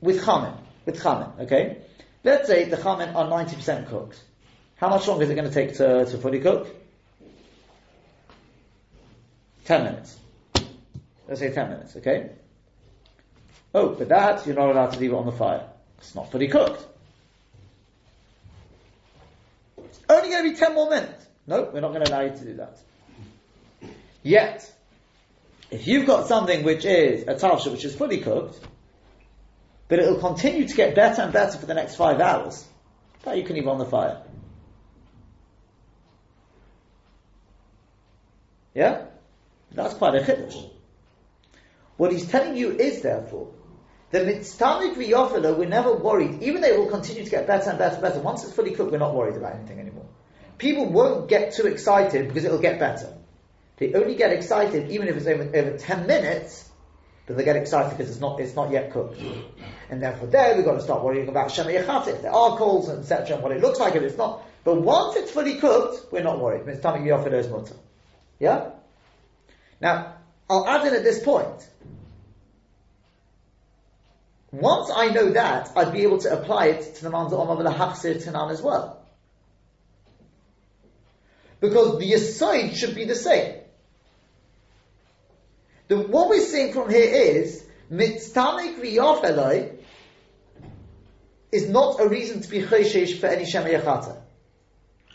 with 0.00 0.24
chamin, 0.24 0.54
with 0.87 1.02
chamin, 1.02 1.28
okay? 1.40 1.78
Let's 2.24 2.46
say 2.46 2.64
the 2.64 2.76
chamin 2.76 3.11
are 3.11 3.26
90% 3.26 3.88
cooked. 3.88 4.20
How 4.76 4.88
much 4.88 5.06
longer 5.08 5.24
is 5.24 5.30
it 5.30 5.34
going 5.34 5.48
to 5.48 5.54
take 5.54 5.76
to, 5.78 6.06
to 6.06 6.18
fully 6.18 6.40
cook? 6.40 6.68
10 9.64 9.84
minutes. 9.84 10.16
Let's 11.26 11.40
say 11.40 11.52
10 11.52 11.70
minutes, 11.70 11.96
okay? 11.96 12.30
Oh, 13.74 13.90
but 13.90 14.08
that, 14.08 14.46
you're 14.46 14.56
not 14.56 14.70
allowed 14.70 14.92
to 14.92 14.98
leave 14.98 15.12
it 15.12 15.16
on 15.16 15.26
the 15.26 15.32
fire. 15.32 15.68
It's 15.98 16.14
not 16.14 16.30
fully 16.30 16.48
cooked. 16.48 16.87
It's 19.76 20.00
only 20.08 20.30
going 20.30 20.44
to 20.44 20.50
be 20.50 20.56
10 20.56 20.74
more 20.74 20.88
minutes. 20.88 21.26
No, 21.46 21.70
we're 21.72 21.80
not 21.80 21.92
going 21.92 22.04
to 22.04 22.11
allow 22.11 22.22
you 22.22 22.30
to 22.30 22.44
do 22.44 22.54
that. 22.54 22.78
Yet, 24.22 24.72
if 25.70 25.87
you've 25.87 26.06
got 26.06 26.26
something 26.28 26.62
which 26.62 26.84
is 26.84 27.22
a 27.22 27.34
tavsha 27.34 27.70
which 27.70 27.84
is 27.84 27.94
fully 27.94 28.18
cooked, 28.18 28.58
but 29.88 29.98
it'll 29.98 30.20
continue 30.20 30.68
to 30.68 30.74
get 30.74 30.94
better 30.94 31.22
and 31.22 31.33
better 31.33 31.59
for 31.59 31.66
the 31.66 31.74
next 31.74 31.96
five 31.96 32.20
hours. 32.20 32.66
That 33.24 33.37
you 33.37 33.44
can 33.44 33.57
leave 33.57 33.66
on 33.66 33.79
the 33.79 33.87
fire. 33.87 34.22
Yeah? 38.74 39.07
That's 39.72 39.94
quite 39.94 40.14
a 40.14 40.20
chiddush. 40.20 40.70
What 41.96 42.12
he's 42.12 42.29
telling 42.31 42.57
you 42.57 42.70
is, 42.70 43.03
therefore, 43.03 43.51
the 44.11 44.24
mitzvah 44.24 44.94
v'yofela, 44.96 45.59
we're 45.59 45.68
never 45.68 45.92
worried, 45.94 46.42
even 46.42 46.61
though 46.61 46.68
it 46.68 46.79
will 46.79 46.90
continue 46.90 47.24
to 47.24 47.31
get 47.31 47.46
better 47.46 47.70
and 47.70 47.79
better 47.79 47.94
and 47.94 48.03
better. 48.03 48.20
Once 48.20 48.44
it's 48.44 48.53
fully 48.53 48.70
cooked, 48.70 48.92
we're 48.92 48.98
not 48.98 49.14
worried 49.14 49.37
about 49.37 49.57
anything 49.57 49.81
anymore. 49.81 50.07
people 50.59 50.87
won't 50.87 51.29
get 51.29 51.55
too 51.55 51.66
excited 51.66 52.29
because 52.29 52.44
it'll 52.44 52.59
get 52.59 52.79
better. 52.79 53.12
They 53.79 53.94
only 53.94 54.14
get 54.14 54.33
excited 54.33 54.90
even 54.90 55.09
if 55.09 55.16
it's 55.16 55.27
over, 55.27 55.42
over 55.42 55.79
10 55.79 56.07
minutes, 56.07 56.67
but 57.28 57.36
they 57.36 57.44
get 57.44 57.56
excited 57.56 57.90
because 57.90 58.10
it's 58.10 58.20
not, 58.20 58.40
it's 58.40 58.56
not 58.56 58.70
yet 58.70 58.90
cooked. 58.90 59.20
And 59.90 60.02
therefore 60.02 60.28
there 60.28 60.56
we've 60.56 60.64
got 60.64 60.74
to 60.74 60.80
start 60.80 61.04
worrying 61.04 61.28
about 61.28 61.50
Shema 61.50 61.68
Yachat, 61.68 62.08
if 62.08 62.22
there 62.22 62.32
are 62.32 62.58
and 62.58 63.00
etc. 63.00 63.34
and 63.34 63.42
what 63.42 63.52
it 63.52 63.60
looks 63.60 63.78
like 63.78 63.94
if 63.94 64.02
it's 64.02 64.16
not. 64.16 64.42
But 64.64 64.80
once 64.80 65.14
it's 65.16 65.30
fully 65.30 65.56
cooked, 65.56 66.10
we're 66.10 66.22
not 66.22 66.40
worried. 66.40 66.66
It's 66.66 66.82
time 66.82 67.04
to 67.04 67.10
offer 67.10 67.28
those 67.28 67.48
mutter. 67.48 67.76
Yeah? 68.38 68.70
Now, 69.78 70.14
I'll 70.48 70.66
add 70.66 70.86
in 70.86 70.94
at 70.94 71.04
this 71.04 71.22
point. 71.22 71.68
Once 74.50 74.90
I 74.94 75.08
know 75.08 75.32
that, 75.32 75.70
I'd 75.76 75.92
be 75.92 76.04
able 76.04 76.18
to 76.18 76.32
apply 76.32 76.68
it 76.68 76.94
to 76.96 77.04
the 77.04 77.10
man's 77.10 77.34
Omar 77.34 77.56
Hachsir 77.56 78.24
Tanan 78.24 78.50
as 78.50 78.62
well. 78.62 79.06
Because 81.60 81.98
the 81.98 82.14
aside 82.14 82.74
should 82.74 82.94
be 82.94 83.04
the 83.04 83.14
same. 83.14 83.60
The, 85.88 85.98
what 85.98 86.29
we're 86.29 86.40
seeing 86.40 86.72
from 86.72 86.90
here 86.90 87.14
is, 87.14 87.64
mitztamik 87.90 88.79
v'yofeloi 88.79 89.77
is 91.51 91.68
not 91.68 91.98
a 92.01 92.09
reason 92.09 92.42
to 92.42 92.48
be 92.48 92.62
choshesh 92.62 93.18
for 93.18 93.27
any 93.27 93.46
shema 93.46 93.68
yachata. 93.68 94.20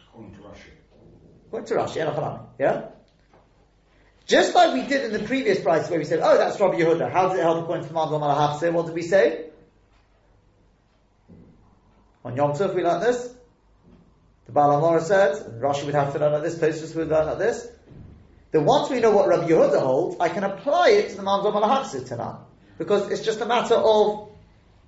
According 0.07 0.35
to 0.35 0.41
Rashi. 0.41 0.71
According 1.47 1.67
to 1.67 1.75
Rashi, 1.75 2.45
yeah? 2.59 2.85
Just 4.25 4.55
like 4.55 4.73
we 4.73 4.87
did 4.87 5.05
in 5.05 5.13
the 5.13 5.27
previous 5.27 5.59
price 5.59 5.89
where 5.89 5.99
we 5.99 6.05
said, 6.05 6.19
oh, 6.23 6.37
that's 6.37 6.59
Rabbi 6.59 6.79
Yehuda. 6.79 7.11
How 7.11 7.27
does 7.27 7.37
it 7.37 7.41
help 7.41 7.63
according 7.63 7.87
to 7.87 7.93
Mandal 7.93 8.21
Malahafse? 8.21 8.71
What 8.71 8.85
did 8.85 8.95
we 8.95 9.01
say? 9.01 9.49
On 12.23 12.35
Yom 12.35 12.53
Tov, 12.53 12.73
we 12.73 12.83
learned 12.83 13.03
this. 13.03 13.33
The 14.45 14.53
Baal 14.53 14.81
HaMaor 14.81 15.01
said, 15.01 15.35
and 15.45 15.61
Rashi 15.61 15.85
would 15.85 15.93
have 15.93 16.13
to 16.13 16.19
learn 16.19 16.33
like 16.33 16.43
this, 16.43 16.57
Tosfos 16.57 16.95
would 16.95 17.09
learn 17.09 17.27
like 17.27 17.37
this. 17.37 17.67
That 18.53 18.61
once 18.61 18.89
we 18.89 19.01
know 19.01 19.11
what 19.11 19.27
Rabbi 19.27 19.47
Yehuda 19.49 19.81
holds, 19.81 20.15
I 20.19 20.29
can 20.29 20.43
apply 20.45 20.91
it 20.91 21.09
to 21.09 21.17
the 21.17 21.23
Mandal 21.23 21.51
Malahafse 21.51 22.07
tonight. 22.07 22.37
Because 22.77 23.11
it's 23.11 23.21
just 23.21 23.41
a 23.41 23.45
matter 23.45 23.75
of 23.75 24.29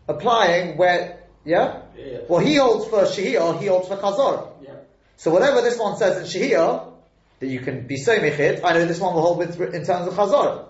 applying 0.08 0.78
where, 0.78 1.20
yeah? 1.44 1.82
Yeah, 1.98 2.06
yeah. 2.06 2.18
Well, 2.30 2.40
he 2.40 2.56
holds 2.56 2.88
for 2.88 3.02
Shehiyah, 3.02 3.60
he 3.60 3.68
holds 3.68 3.88
for 3.90 3.98
Chazorah. 3.98 4.50
Yeah. 4.64 4.76
So 5.18 5.32
whatever 5.32 5.62
this 5.62 5.78
one 5.78 5.98
says 5.98 6.18
in 6.18 6.42
Shehiyah, 6.42 6.94
that 7.40 7.48
you 7.48 7.60
can 7.60 7.88
be 7.88 7.98
so 7.98 8.14
I 8.14 8.20
know 8.20 8.86
this 8.86 9.00
one 9.00 9.14
will 9.14 9.22
hold 9.22 9.38
with 9.40 9.60
in 9.60 9.86
terms 9.86 10.08
of 10.08 10.14
chazorah. 10.14 10.68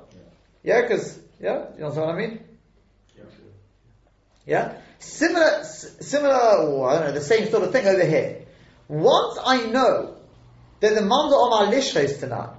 Yeah, 0.63 0.81
because 0.81 1.19
yeah, 1.39 1.65
you 1.75 1.81
know 1.81 1.89
what 1.89 2.09
I 2.09 2.17
mean. 2.17 2.39
Yeah, 4.45 4.77
similar, 4.99 5.59
s- 5.59 5.95
similar, 6.01 6.67
or 6.67 6.89
I 6.89 6.93
don't 6.95 7.07
know, 7.07 7.11
the 7.13 7.21
same 7.21 7.49
sort 7.49 7.63
of 7.63 7.71
thing 7.71 7.87
over 7.87 8.05
here. 8.05 8.45
Once 8.87 9.39
I 9.43 9.65
know 9.65 10.17
that 10.79 10.93
the 10.93 11.01
manda 11.01 11.35
omar 11.35 11.67
lishres 11.67 12.19
tonight, 12.19 12.54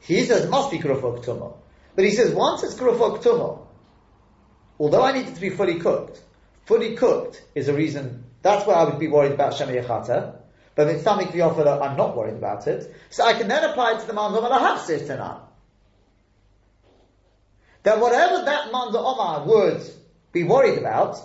he 0.00 0.24
says 0.24 0.48
must 0.48 0.70
be 0.70 0.78
kurufok 0.78 1.24
tumah, 1.24 1.54
but 1.94 2.04
he 2.04 2.10
says 2.10 2.34
once 2.34 2.62
it's 2.62 2.74
kurufok 2.74 3.22
tumah, 3.22 3.66
although 4.78 5.02
I 5.02 5.12
need 5.12 5.26
it 5.26 5.34
to 5.34 5.40
be 5.40 5.50
fully 5.50 5.78
cooked, 5.78 6.22
fully 6.64 6.96
cooked 6.96 7.42
is 7.54 7.68
a 7.68 7.74
reason. 7.74 8.24
That's 8.42 8.66
where 8.66 8.76
I 8.76 8.84
would 8.84 9.00
be 9.00 9.08
worried 9.08 9.32
about 9.32 9.54
shema. 9.54 9.82
But 10.76 10.88
if 10.88 11.00
something 11.00 11.32
to 11.32 11.40
offer, 11.40 11.66
I'm 11.66 11.96
not 11.96 12.16
worried 12.16 12.34
about 12.34 12.66
it. 12.66 12.94
So 13.10 13.24
I 13.24 13.32
can 13.32 13.48
then 13.48 13.64
apply 13.64 13.96
it 13.96 14.00
to 14.00 14.06
the 14.06 14.12
manzo 14.12 14.38
omar 14.38 14.60
hafsir 14.60 15.04
tonight. 15.04 15.40
That 17.82 17.98
whatever 17.98 18.44
that 18.44 18.70
manzo 18.70 18.96
omar 18.96 19.46
would 19.46 19.82
be 20.32 20.44
worried 20.44 20.78
about, 20.78 21.18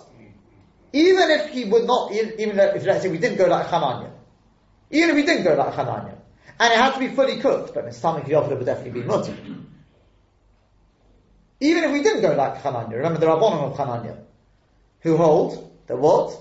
even 0.94 1.30
if 1.30 1.50
he 1.50 1.64
would 1.64 1.84
not, 1.84 2.12
even 2.12 2.58
if 2.58 2.84
let's 2.84 3.02
say 3.02 3.08
we 3.08 3.18
didn't 3.18 3.36
go 3.36 3.46
like 3.46 3.66
Hananya, 3.66 4.10
even 4.90 5.10
if 5.10 5.16
we 5.16 5.22
didn't 5.24 5.44
go 5.44 5.54
like 5.54 5.74
Hananya, 5.74 6.16
and 6.58 6.72
it 6.72 6.78
had 6.78 6.92
to 6.94 6.98
be 6.98 7.08
fully 7.08 7.40
cooked, 7.40 7.74
but 7.74 7.86
Islamic 7.86 8.24
Yofra 8.24 8.56
would 8.56 8.66
definitely 8.66 9.00
be 9.00 9.06
mutter. 9.06 9.34
Even 11.60 11.84
if 11.84 11.92
we 11.92 12.02
didn't 12.02 12.22
go 12.22 12.34
like 12.34 12.62
Hananya, 12.62 12.92
remember 12.92 13.20
the 13.20 13.26
Rabbanon 13.26 13.70
of 13.70 13.76
Hananya, 13.76 14.18
who 15.00 15.16
hold 15.16 15.70
that 15.86 15.96
what? 15.96 16.38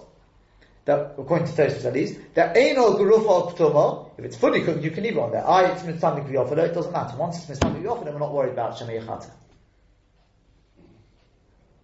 That 0.86 1.14
according 1.18 1.48
to 1.48 1.54
Tosfos 1.54 1.86
at 1.86 1.94
least, 1.94 2.20
that 2.34 2.56
Eino 2.56 2.98
Gurufa 2.98 3.54
Ktuma, 3.54 4.10
if 4.18 4.26
it's 4.26 4.36
fully 4.36 4.62
cooked, 4.64 4.84
you 4.84 4.90
can 4.90 5.04
leave 5.04 5.18
it 5.18 5.20
on 5.20 5.32
there. 5.32 5.48
I 5.48 5.72
it's 5.72 5.84
Mitzvah 5.84 6.22
Yofra, 6.22 6.58
it 6.58 6.74
doesn't 6.74 6.92
matter. 6.92 7.16
Once 7.18 7.48
it's 7.48 7.60
Yofra, 7.60 8.04
then 8.04 8.14
we're 8.14 8.20
not 8.20 8.34
worried 8.34 8.54
about 8.54 8.78
Shemei 8.78 9.04
Chata. 9.06 9.30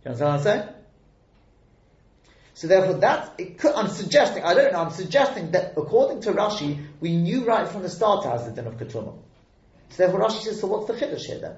Do 0.04 0.10
you 0.10 0.12
understand 0.12 0.20
what 0.20 0.38
I'm 0.38 0.42
saying? 0.42 0.77
So 2.58 2.66
therefore, 2.66 2.96
that 3.02 3.36
it 3.38 3.60
could, 3.60 3.76
I'm 3.76 3.88
suggesting. 3.88 4.44
I 4.44 4.56
don't 4.56 4.74
know. 4.74 4.80
I'm 4.80 4.90
suggesting 4.90 5.52
that 5.52 5.74
according 5.78 6.22
to 6.22 6.32
Rashi, 6.32 6.84
we 7.00 7.16
knew 7.16 7.46
right 7.46 7.68
from 7.68 7.84
the 7.84 7.90
start 7.90 8.26
as 8.26 8.46
the 8.46 8.52
din 8.52 8.66
of 8.66 8.78
ketuma. 8.78 9.16
So 9.90 9.98
therefore, 9.98 10.22
Rashi 10.22 10.42
says, 10.42 10.60
so 10.60 10.66
what's 10.66 10.88
the 10.88 10.94
chiddush 10.94 11.26
here 11.26 11.38
then? 11.38 11.56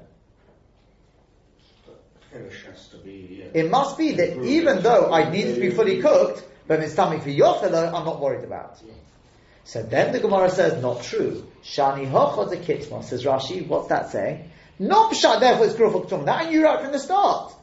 Kiddush 2.34 2.66
has 2.66 2.90
to 2.90 2.98
be. 2.98 3.46
Uh, 3.46 3.58
It 3.58 3.72
must 3.72 3.98
be 3.98 4.12
that 4.12 4.44
even 4.44 4.84
though 4.84 5.10
I 5.14 5.30
need 5.30 5.46
it 5.46 5.56
to 5.56 5.62
be 5.62 5.70
fully 5.70 6.02
cooked, 6.02 6.44
but 6.68 6.82
it's 6.82 6.92
stomach 6.92 7.24
for 7.24 7.30
yochel, 7.30 7.74
I'm 7.74 8.04
not 8.04 8.20
worried 8.20 8.44
about. 8.44 8.82
So 9.64 9.82
then 9.82 10.12
the 10.12 10.20
Gemara 10.20 10.50
says, 10.50 10.82
not 10.82 11.04
true. 11.04 11.48
Shani 11.64 12.12
hochot 12.12 12.50
the 12.50 12.58
kitma, 12.58 13.06
says 13.06 13.24
Rashi. 13.24 13.66
What's 13.66 13.88
that 13.88 14.12
saying? 14.12 14.52
Not 14.78 15.14
pshat. 15.14 15.40
Therefore, 15.40 15.66
it's 15.66 15.76
grufok 15.76 16.10
ketuma. 16.10 16.26
That 16.26 16.42
I 16.42 16.50
knew 16.50 16.62
right 16.62 16.82
from 16.82 16.92
the 16.92 17.00
start. 17.00 17.54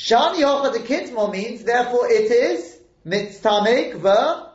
Shani 0.00 0.40
hochot 0.40 0.72
the 0.72 0.78
kitma 0.78 1.30
means 1.30 1.62
therefore 1.62 2.10
it 2.10 2.30
is 2.30 2.78
mitztamik 3.06 3.96
ver 3.96 4.48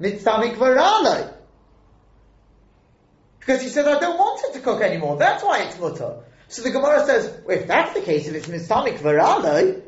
mitztamik. 0.00 1.32
Because 3.40 3.60
he 3.60 3.68
said, 3.68 3.88
I 3.88 3.98
don't 3.98 4.16
want 4.16 4.40
it 4.44 4.54
to 4.54 4.60
cook 4.60 4.80
anymore. 4.80 5.16
That's 5.16 5.42
why 5.42 5.64
it's 5.64 5.78
mutter. 5.80 6.22
So 6.46 6.62
the 6.62 6.70
Gemara 6.70 7.04
says, 7.06 7.40
well, 7.44 7.58
if 7.58 7.66
that's 7.66 7.92
the 7.94 8.02
case, 8.02 8.28
if 8.28 8.34
it's 8.36 8.46
mitztamik 8.46 8.98
veralei, 8.98 9.82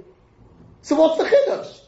so 0.82 0.96
what's 0.96 1.18
the 1.18 1.24
chiddush? 1.24 1.78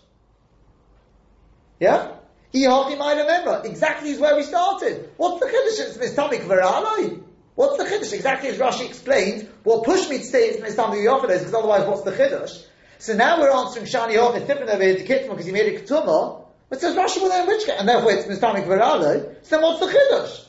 Yeah? 1.81 2.13
Ihachi 2.55 2.97
might 2.97 3.17
remember. 3.19 3.63
Exactly 3.65 4.11
is 4.11 4.21
where 4.21 4.37
we 4.37 4.45
started. 4.45 5.11
What's 5.17 5.41
the 5.41 5.47
chiddush? 5.47 5.89
It's 5.89 5.99
mitztamik 5.99 6.47
veralei. 6.47 7.25
What's 7.59 7.77
the 7.77 7.91
chiddush? 7.91 8.13
Exactly 8.13 8.51
as 8.51 8.59
Rashi 8.59 8.87
explained. 8.87 9.49
What 9.65 9.83
pushed 9.83 10.09
me 10.09 10.19
to 10.19 10.25
say 10.25 10.51
it's 10.51 10.61
mitztamik 10.61 11.05
yochanes, 11.05 11.41
because 11.41 11.55
otherwise 11.55 11.89
what's 11.89 12.03
the 12.03 12.13
chiddush? 12.13 12.65
So 12.99 13.17
now 13.17 13.41
we're 13.41 13.51
answering 13.51 13.85
Shani 13.87 14.17
Hoch, 14.17 14.37
it's 14.37 14.47
different 14.47 14.71
over 14.71 14.81
here 14.81 14.95
to 14.95 15.05
Kitma 15.05 15.31
because 15.31 15.47
he 15.47 15.51
made 15.51 15.75
a 15.75 15.81
ketuma. 15.81 16.45
But 16.69 16.81
says 16.81 16.95
Rashi, 16.95 17.21
well 17.21 17.31
then 17.31 17.49
which? 17.49 17.69
And 17.69 17.89
therefore 17.89 18.13
it's 18.13 18.27
mitztamik 18.27 18.65
veralei. 18.65 19.45
So 19.45 19.57
then 19.57 19.63
what's 19.63 19.81
the 19.81 19.87
chiddush? 19.87 20.45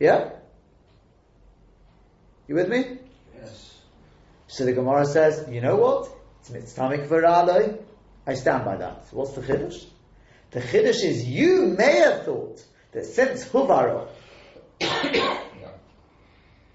Yeah? 0.00 0.30
You 2.48 2.56
with 2.56 2.68
me? 2.68 2.98
yes. 3.40 3.78
So 4.48 4.64
the 4.64 4.72
Gemara 4.72 5.06
says, 5.06 5.46
you 5.48 5.60
know 5.60 5.76
what? 5.76 6.08
It's 6.40 6.50
mitzvah 6.50 7.06
veraloi. 7.06 7.80
I 8.26 8.34
stand 8.34 8.64
by 8.64 8.78
that. 8.78 9.08
So 9.10 9.18
what's 9.18 9.30
the 9.34 9.42
chiddush? 9.42 9.84
The 10.50 10.60
chiddush 10.60 11.04
is 11.04 11.24
you 11.24 11.66
may 11.78 11.98
have 11.98 12.24
thought 12.24 12.60
that 12.90 13.06
since 13.06 13.44
huvaro. 13.44 14.08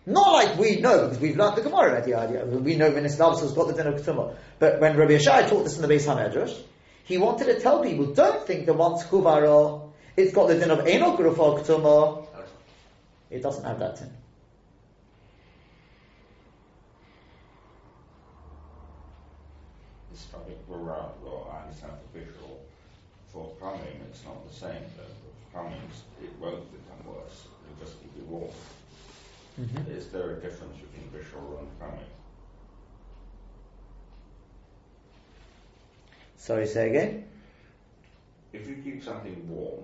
Not 0.05 0.31
like 0.33 0.57
we 0.57 0.79
know 0.79 1.03
because 1.03 1.19
we've 1.19 1.35
learned 1.35 1.57
the 1.57 1.61
Gemara 1.61 1.91
already. 1.91 2.13
idea. 2.13 2.45
We 2.45 2.75
know 2.75 2.91
when 2.91 3.05
Islam 3.05 3.37
has 3.37 3.51
got 3.53 3.67
the 3.67 3.73
din 3.73 3.87
of 3.87 4.01
ketuma. 4.01 4.35
But 4.59 4.79
when 4.79 4.95
Rabbi 4.95 5.13
Yeshai 5.13 5.49
taught 5.49 5.63
this 5.63 5.77
in 5.77 5.81
the 5.81 5.87
Beis 5.87 6.05
Hamedrash, 6.05 6.61
he 7.03 7.17
wanted 7.17 7.45
to 7.45 7.59
tell 7.59 7.83
people, 7.83 8.13
don't 8.13 8.45
think 8.45 8.65
that 8.67 8.73
once 8.73 9.03
huvaro, 9.03 9.91
it's 10.15 10.33
got 10.33 10.47
the 10.47 10.59
din 10.59 10.71
of 10.71 10.79
enok 10.79 11.17
grufa 11.17 11.59
ketuma. 11.63 12.27
It 13.29 13.41
doesn't 13.41 13.63
have 13.63 13.79
that 13.79 13.97
din. 13.97 14.11
It's 20.13 20.23
probably 20.25 20.55
rural, 20.69 21.15
well, 21.23 21.51
I 21.51 21.63
understand 21.63 21.93
for 21.93 22.19
visual. 22.19 22.61
For 23.33 23.49
plumbing, 23.59 23.99
it's 24.09 24.23
not 24.23 24.47
the 24.47 24.55
same. 24.55 24.83
But 24.95 25.07
for 25.07 25.51
plumbing, 25.51 25.81
it 26.23 26.31
won't 26.39 26.71
become 26.71 27.13
worse. 27.13 27.47
Just 27.79 27.99
keep 28.01 28.11
you 28.17 28.23
warm. 28.25 28.51
Mm-hmm. 29.59 29.91
Is 29.91 30.07
there 30.09 30.31
a 30.31 30.35
difference 30.35 30.77
between 30.77 31.09
visual 31.11 31.57
and 31.59 31.79
plumbing? 31.79 31.99
Sorry, 36.37 36.67
say 36.67 36.89
again. 36.89 37.25
If 38.53 38.67
you 38.67 38.75
keep 38.83 39.03
something 39.03 39.49
warm, 39.49 39.83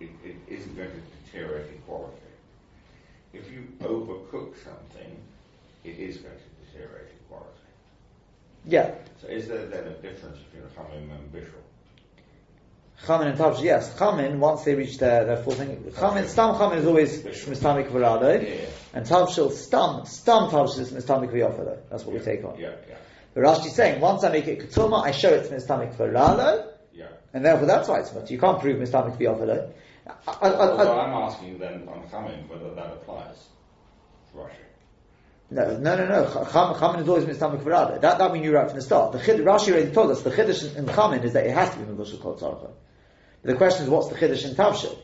it, 0.00 0.10
it 0.24 0.36
isn't 0.46 0.76
going 0.76 0.90
to 0.90 1.00
deteriorate 1.24 1.72
in 1.72 1.78
quality. 1.80 2.16
If 3.32 3.50
you 3.50 3.68
overcook 3.80 4.54
something, 4.62 5.16
it 5.84 5.98
is 5.98 6.18
going 6.18 6.34
to 6.36 6.66
deteriorate 6.66 7.08
in 7.10 7.18
quality. 7.28 7.48
Yeah, 8.64 8.90
So 9.20 9.28
is 9.28 9.48
there 9.48 9.66
then 9.66 9.86
a 9.86 9.94
difference 9.94 10.38
between 10.38 10.68
plumbing 10.74 11.10
and 11.10 11.32
visual? 11.32 11.62
Chamin 13.06 13.28
and 13.28 13.38
Tavsh, 13.38 13.62
yes. 13.62 13.94
Chamin, 13.98 14.38
once 14.38 14.64
they 14.64 14.74
reach 14.74 14.98
their, 14.98 15.24
their 15.24 15.36
full 15.36 15.52
thing, 15.54 15.92
Chamin, 15.96 16.26
Stam 16.26 16.54
Chamin 16.56 16.78
is 16.78 16.86
always 16.86 17.22
Mistamik 17.22 17.90
Varado, 17.90 18.42
Yeah. 18.42 18.66
and 18.92 19.06
Tavshil, 19.06 19.52
Stam, 19.52 20.04
Stam 20.04 20.50
Tavshil 20.50 20.80
is 20.80 20.90
Mistamik 20.92 21.30
Vyafado. 21.32 21.78
That's 21.90 22.04
what 22.04 22.14
we 22.14 22.20
take 22.20 22.44
on. 22.44 22.58
Yeah, 22.58 22.72
yeah. 22.88 22.96
But 23.34 23.44
Rashi's 23.44 23.74
saying, 23.74 24.00
once 24.00 24.24
I 24.24 24.30
make 24.30 24.46
it 24.48 24.58
ketuma, 24.58 25.04
I 25.04 25.12
show 25.12 25.28
it's 25.30 25.48
mistamik 25.48 25.96
ralo, 25.96 26.66
Yeah. 26.92 27.06
and 27.32 27.44
therefore 27.44 27.66
that's 27.66 27.88
why 27.88 28.00
it's 28.00 28.12
mutter. 28.12 28.32
You 28.32 28.38
can't 28.40 28.60
prove 28.60 28.78
mistamik 28.80 29.14
offered. 29.30 29.72
I, 30.26 30.32
I, 30.32 30.48
I, 30.48 30.66
I, 30.66 31.04
I'm 31.06 31.12
asking 31.30 31.58
then 31.58 31.86
on 31.88 32.08
coming 32.10 32.48
whether 32.48 32.74
that 32.74 32.86
applies 32.86 33.36
to 34.32 34.38
Russia. 34.38 34.54
no, 35.50 35.76
no, 35.76 35.96
no, 35.96 36.06
no. 36.08 36.24
Cham- 36.50 36.74
Chamin 36.74 37.02
is 37.02 37.08
always 37.08 37.24
for 37.24 37.70
ralo. 37.70 38.00
That, 38.00 38.18
that 38.18 38.32
we 38.32 38.40
knew 38.40 38.52
right 38.54 38.66
from 38.66 38.76
the 38.76 38.82
start. 38.82 39.12
The 39.12 39.20
chid, 39.20 39.38
Rashi 39.40 39.70
already 39.72 39.92
told 39.92 40.10
us 40.10 40.22
the 40.22 40.30
chiddush 40.30 40.72
in, 40.72 40.78
in 40.88 40.94
Chamin 40.94 41.22
is 41.22 41.34
that 41.34 41.46
it 41.46 41.52
has 41.54 41.70
to 41.70 41.78
be 41.78 41.84
mevushal 41.84 42.20
kol 42.20 42.34
tzarcha. 42.36 42.70
The 43.42 43.54
question 43.54 43.84
is, 43.84 43.90
what's 43.90 44.08
the 44.08 44.16
chiddush 44.16 44.44
in 44.48 44.54
Tavshil? 44.54 44.98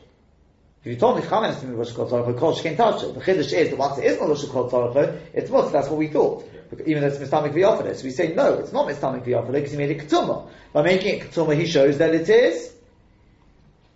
If 0.83 0.91
you 0.91 0.97
told 0.97 1.15
me 1.15 1.23
to 1.23 1.27
be 1.27 1.33
mevushal 1.33 1.95
kol 1.95 2.07
tzarcha, 2.07 2.37
kol 2.37 2.55
shkein 2.55 2.75
Tavshil. 2.75 3.13
The 3.15 3.21
chiddush 3.21 3.53
is 3.53 3.69
that 3.69 3.77
once 3.77 3.97
it 3.97 4.05
is 4.05 4.17
mevushal 4.17 4.51
kol 4.51 4.69
tzarcha, 4.69 5.19
it's 5.33 5.49
mutter. 5.49 5.69
That's 5.69 5.89
what 5.89 5.97
we 5.97 6.07
thought. 6.07 6.47
Even 6.85 7.01
though 7.01 7.07
it's 7.07 7.17
mistamik 7.17 7.53
v'yofada. 7.53 7.95
So 7.95 8.03
we 8.03 8.11
say, 8.11 8.33
no, 8.33 8.55
it's 8.55 8.71
not 8.71 8.87
mistamik 8.87 9.25
v'yofada 9.25 9.53
because 9.53 9.71
he 9.71 9.77
made 9.77 9.91
it 9.91 9.99
ketuma. 9.99 10.49
By 10.73 10.83
making 10.83 11.19
it 11.19 11.31
ketuma, 11.31 11.55
he 11.55 11.65
shows 11.65 11.97
that 11.99 12.13
it 12.13 12.29
is 12.29 12.73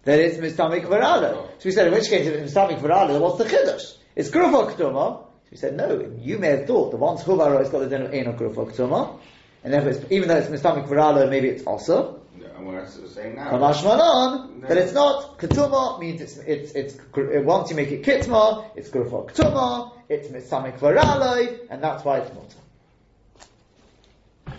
that 0.06 0.20
it's 0.20 0.38
mistamik 0.38 0.86
v'rala. 0.86 1.34
So 1.60 1.66
we 1.66 1.72
said, 1.72 1.88
in 1.88 1.94
which 1.94 2.10
case, 2.10 2.26
if 2.26 2.34
it's 2.34 2.54
mistamik 2.54 2.80
v'rala, 2.80 3.10
then 3.10 3.22
what's 3.22 3.38
the 3.38 3.46
chiddush? 3.46 3.98
It's 4.16 4.30
grufa 4.30 4.72
ketuma. 4.72 5.18
So 5.22 5.50
we 5.52 5.58
said, 5.58 5.76
no, 5.76 6.12
you 6.22 6.38
may 6.38 6.48
have 6.48 6.66
thought 6.68 6.92
the 6.92 6.98
once 6.98 7.24
huvaro 7.24 7.60
has 7.60 7.70
got 7.70 7.80
the 7.80 7.88
din 7.88 8.04
of 8.04 8.14
eno 8.14 8.34
grufa 8.34 8.72
ketuma, 8.72 9.20
and 9.64 9.74
therefore, 9.74 9.92
it's, 9.92 10.12
even 10.12 10.30
though 10.30 10.38
it's 10.38 10.48
mistamik 10.48 10.88
v'rala, 10.88 11.30
maybe 11.30 11.50
it's 11.50 11.64
also. 11.64 12.19
And 12.60 12.68
we're 12.68 12.86
saying 12.86 13.36
now. 13.36 13.52
Kamash 13.52 13.84
manon, 13.86 14.60
No. 14.62 14.68
that 14.68 14.78
it's 14.78 14.94
not. 14.94 15.38
Ketuma 15.40 15.98
means 16.00 16.20
it's, 16.22 16.38
it's, 16.38 16.72
it's, 16.74 16.94
gr- 16.96 17.40
once 17.40 17.70
you 17.70 17.76
make 17.78 17.90
it 17.92 18.04
kitma, 18.04 18.66
it's 18.76 18.90
grufa 18.90 19.32
ketuma, 19.32 19.94
it's 20.10 20.28
mistamik 20.28 20.78
v'rala, 20.80 21.58
and 21.70 21.82
that's 21.82 22.04
why 22.04 22.18
it's 22.20 22.34
mutter. 22.34 22.56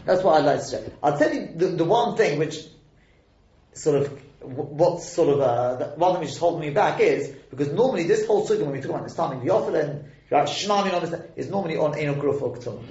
That's 0.07 0.23
what 0.23 0.41
I'd 0.41 0.47
like 0.47 0.61
to 0.61 0.65
say. 0.65 0.91
I'll 1.03 1.19
tell 1.19 1.33
you 1.35 1.49
the, 1.55 1.67
the 1.67 1.85
one 1.85 2.17
thing 2.17 2.39
which 2.39 2.57
sort 3.75 3.97
of 4.03 4.09
wh- 4.41 4.73
what's 4.73 5.13
sort 5.13 5.29
of 5.29 5.41
uh, 5.41 5.75
the 5.77 5.85
one 5.97 6.13
thing 6.13 6.21
which 6.23 6.31
is 6.31 6.39
holding 6.39 6.61
me 6.61 6.71
back 6.71 7.01
is 7.01 7.29
because 7.51 7.69
normally 7.69 8.05
this 8.05 8.27
whole 8.27 8.47
sugya 8.49 8.63
when 8.63 8.73
we 8.73 8.81
talk 8.81 8.91
about 8.93 9.05
the 9.05 9.11
starting 9.11 9.45
the 9.45 9.51
offer 9.51 9.77
and 9.79 10.07
right, 10.31 10.49
shmami 10.49 10.95
on 10.95 11.03
this 11.11 11.21
is 11.37 11.51
normally 11.51 11.77
on 11.77 11.99
eno 11.99 12.15
gruf 12.15 12.41
or 12.41 12.57
ketum. 12.57 12.83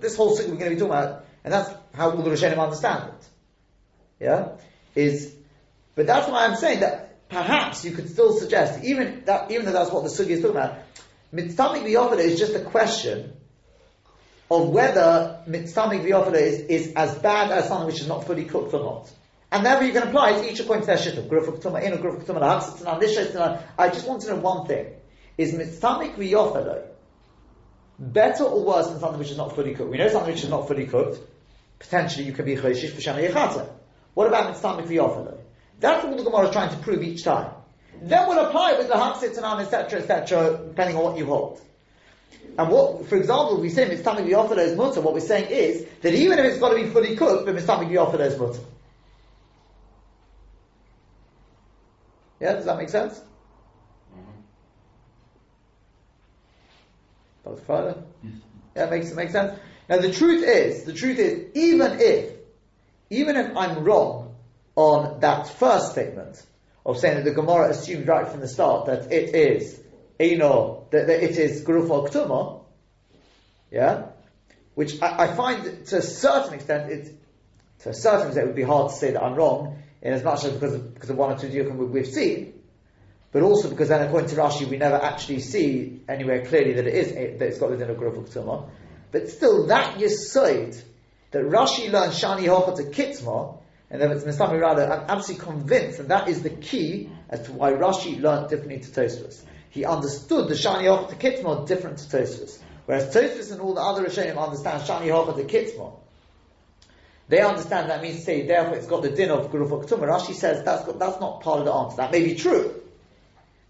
This 0.00 0.16
whole 0.16 0.36
sugya 0.36 0.48
we're 0.50 0.56
going 0.56 0.70
to 0.70 0.76
be 0.76 0.80
talking 0.80 0.86
about, 0.94 1.26
and 1.44 1.52
that's 1.54 1.70
how 1.94 2.10
all 2.10 2.22
the 2.22 2.30
Rishonim 2.30 2.58
understand 2.58 3.10
it. 3.10 3.28
Yeah, 4.24 4.56
is 4.94 5.34
but 5.94 6.06
that's 6.06 6.28
why 6.28 6.46
I'm 6.46 6.56
saying 6.56 6.80
that 6.80 7.28
perhaps 7.28 7.84
you 7.84 7.92
could 7.92 8.08
still 8.08 8.32
suggest 8.32 8.82
even 8.84 9.24
that 9.26 9.50
even 9.50 9.66
though 9.66 9.72
that's 9.72 9.90
what 9.90 10.04
the 10.04 10.10
sugi 10.10 10.30
is 10.30 10.40
talking 10.40 10.56
about, 10.56 10.78
mitzvah 11.30 11.96
offer 11.96 12.18
is 12.18 12.38
just 12.38 12.54
a 12.54 12.60
question 12.60 13.32
of 14.50 14.68
whether 14.68 15.40
mitzvah 15.46 15.80
v'yofada 15.82 16.36
is, 16.36 16.60
is 16.60 16.92
as 16.94 17.14
bad 17.18 17.50
as 17.50 17.68
something 17.68 17.86
which 17.86 18.00
is 18.00 18.08
not 18.08 18.26
fully 18.26 18.44
cooked 18.44 18.74
or 18.74 18.80
not. 18.80 19.10
And 19.50 19.64
therefore 19.64 19.86
you 19.86 19.92
can 19.92 20.08
apply 20.08 20.32
it 20.32 20.52
each 20.52 20.60
according 20.60 20.82
to 20.82 20.86
their 20.88 20.96
shittum. 20.96 21.28
Grufuk 21.28 21.62
tumah 21.62 21.82
in, 21.82 21.92
tzana, 21.92 23.00
lisha, 23.00 23.26
tzana. 23.30 23.62
I 23.78 23.88
just 23.88 24.06
want 24.06 24.22
to 24.22 24.28
know 24.28 24.36
one 24.36 24.66
thing. 24.66 24.86
Is 25.38 25.52
mitzvah 25.54 26.12
v'yofada 26.16 26.86
better 27.98 28.44
or 28.44 28.64
worse 28.64 28.88
than 28.88 29.00
something 29.00 29.18
which 29.18 29.30
is 29.30 29.36
not 29.36 29.54
fully 29.54 29.74
cooked? 29.74 29.90
We 29.90 29.98
know 29.98 30.08
something 30.08 30.34
which 30.34 30.44
is 30.44 30.50
not 30.50 30.68
fully 30.68 30.86
cooked. 30.86 31.20
Potentially 31.78 32.26
you 32.26 32.32
can 32.32 32.44
be 32.44 32.56
choshish 32.56 32.92
b'shana 32.92 33.28
yechata. 33.28 33.68
What 34.14 34.28
about 34.28 34.50
mitzvah 34.50 34.82
v'yofada? 34.82 35.36
That's 35.80 36.04
what 36.04 36.16
the 36.16 36.22
Gemara 36.22 36.46
is 36.46 36.52
trying 36.52 36.70
to 36.70 36.76
prove 36.76 37.02
each 37.02 37.24
time. 37.24 37.50
Then 38.00 38.28
we'll 38.28 38.44
apply 38.46 38.72
it 38.72 38.78
with 38.78 38.88
the 38.88 38.94
haksit, 38.94 39.36
tzana, 39.36 39.60
etc., 39.60 40.00
etc., 40.00 40.60
depending 40.68 40.96
on 40.96 41.04
what 41.04 41.18
you 41.18 41.26
hold. 41.26 41.60
And 42.56 42.70
what, 42.70 43.06
for 43.06 43.16
example, 43.16 43.60
we 43.60 43.68
say 43.70 43.88
mitzvah 43.88 44.10
v'yofada 44.10 44.58
is 44.58 44.76
mutter, 44.76 45.00
what 45.00 45.14
we're 45.14 45.20
saying 45.20 45.50
is 45.50 45.86
that 46.02 46.14
even 46.14 46.38
if 46.38 46.44
it's 46.44 46.58
got 46.58 46.70
to 46.70 46.76
be 46.76 46.88
fully 46.88 47.16
cooked, 47.16 47.46
but 47.46 47.54
mitzvah 47.54 47.72
v'yofada 47.72 48.20
is 48.20 48.38
mutter. 48.38 48.60
Yeah, 52.40 52.52
does 52.54 52.66
that 52.66 52.76
make 52.76 52.90
sense? 52.90 53.18
Mm-hmm. 54.12 54.40
Both 57.44 57.66
further? 57.66 58.02
Yeah, 58.76 58.84
it 58.84 58.90
makes 58.90 59.10
it 59.10 59.16
makes 59.16 59.32
sense. 59.32 59.58
Now 59.88 59.98
the 59.98 60.12
truth 60.12 60.44
is, 60.44 60.84
the 60.84 60.92
truth 60.92 61.18
is, 61.18 61.46
even 61.54 62.00
if, 62.00 62.32
even 63.10 63.36
if 63.36 63.56
I'm 63.56 63.84
wrong 63.84 64.34
on 64.76 65.20
that 65.20 65.48
first 65.48 65.92
statement 65.92 66.42
of 66.84 66.98
saying 66.98 67.16
that 67.16 67.24
the 67.24 67.34
Gemara 67.34 67.70
assumed 67.70 68.06
right 68.08 68.26
from 68.28 68.40
the 68.40 68.48
start 68.48 68.86
that 68.86 69.12
it 69.12 69.34
is 69.34 69.80
Eno, 70.18 70.86
that, 70.90 71.06
that 71.06 71.22
it 71.22 71.36
is 71.36 71.64
Guruf 71.64 71.88
Ktuma, 72.08 72.62
yeah, 73.70 74.06
which 74.74 75.00
I, 75.02 75.24
I 75.24 75.34
find 75.34 75.86
to 75.86 75.98
a 75.98 76.02
certain 76.02 76.54
extent, 76.54 76.90
it, 76.90 77.14
to 77.80 77.90
a 77.90 77.94
certain 77.94 78.28
extent, 78.28 78.44
it 78.44 78.46
would 78.48 78.56
be 78.56 78.62
hard 78.62 78.90
to 78.90 78.96
say 78.96 79.12
that 79.12 79.22
I'm 79.22 79.34
wrong, 79.34 79.78
in 80.02 80.12
as 80.12 80.22
much 80.22 80.44
as 80.44 80.52
because 80.52 80.74
of, 80.74 80.94
because 80.94 81.10
of 81.10 81.16
one 81.16 81.32
or 81.32 81.38
two 81.38 81.48
diukim 81.48 81.76
we- 81.76 81.86
we've 81.86 82.06
seen, 82.06 82.62
but 83.32 83.42
also 83.42 83.68
because 83.68 83.88
then 83.88 84.06
according 84.06 84.30
to 84.30 84.36
Rashi, 84.36 84.68
we 84.68 84.76
never 84.76 84.96
actually 84.96 85.40
see 85.40 86.02
anywhere 86.08 86.44
clearly 86.44 86.74
that 86.74 86.86
it 86.86 86.94
is 86.94 87.38
that 87.38 87.46
it's 87.46 87.58
got 87.58 87.70
within 87.70 87.90
a 87.90 87.94
Guruf 87.94 88.28
Ktuma. 88.28 88.68
But 89.10 89.28
still, 89.28 89.66
that 89.68 89.98
Yisoid, 89.98 90.80
that 91.34 91.44
Rashi 91.44 91.90
learned 91.90 92.12
Shani 92.12 92.44
Hocha 92.44 92.76
to 92.76 92.84
Kitma, 92.84 93.58
and 93.90 94.00
then 94.00 94.12
it's 94.12 94.24
Nistami 94.24 94.60
Rada, 94.60 94.86
I'm 94.86 95.10
absolutely 95.10 95.44
convinced 95.44 95.98
that 95.98 96.08
that 96.08 96.28
is 96.28 96.42
the 96.42 96.50
key 96.50 97.10
as 97.28 97.42
to 97.46 97.52
why 97.52 97.72
Rashi 97.72 98.20
learned 98.20 98.48
differently 98.48 98.78
to 98.80 98.88
Tosfos. 98.88 99.42
He 99.68 99.84
understood 99.84 100.48
the 100.48 100.54
Shani 100.54 100.84
Hocha 100.84 101.10
to 101.10 101.16
Kitma 101.16 101.66
different 101.66 101.98
to 101.98 102.04
Tosfos. 102.04 102.58
Whereas 102.86 103.14
Tosfos 103.14 103.50
and 103.50 103.60
all 103.60 103.74
the 103.74 103.80
other 103.80 104.04
Rishonim 104.04 104.40
understand 104.42 104.84
Shani 104.84 105.08
Hocha 105.08 105.36
to 105.36 105.44
Kitma. 105.44 105.92
They 107.28 107.40
understand 107.40 107.90
that 107.90 108.00
means 108.00 108.18
to 108.18 108.22
say, 108.22 108.46
therefore 108.46 108.76
it's 108.76 108.86
got 108.86 109.02
the 109.02 109.10
din 109.10 109.30
of 109.30 109.50
Guruf 109.50 109.86
Ktuma. 109.86 110.06
Rashi 110.08 110.34
says 110.34 110.64
that's, 110.64 110.84
got, 110.84 111.00
that's 111.00 111.20
not 111.20 111.40
part 111.40 111.60
of 111.60 111.64
the 111.64 111.72
answer. 111.72 111.96
That 111.96 112.12
may 112.12 112.22
be 112.22 112.36
true. 112.36 112.80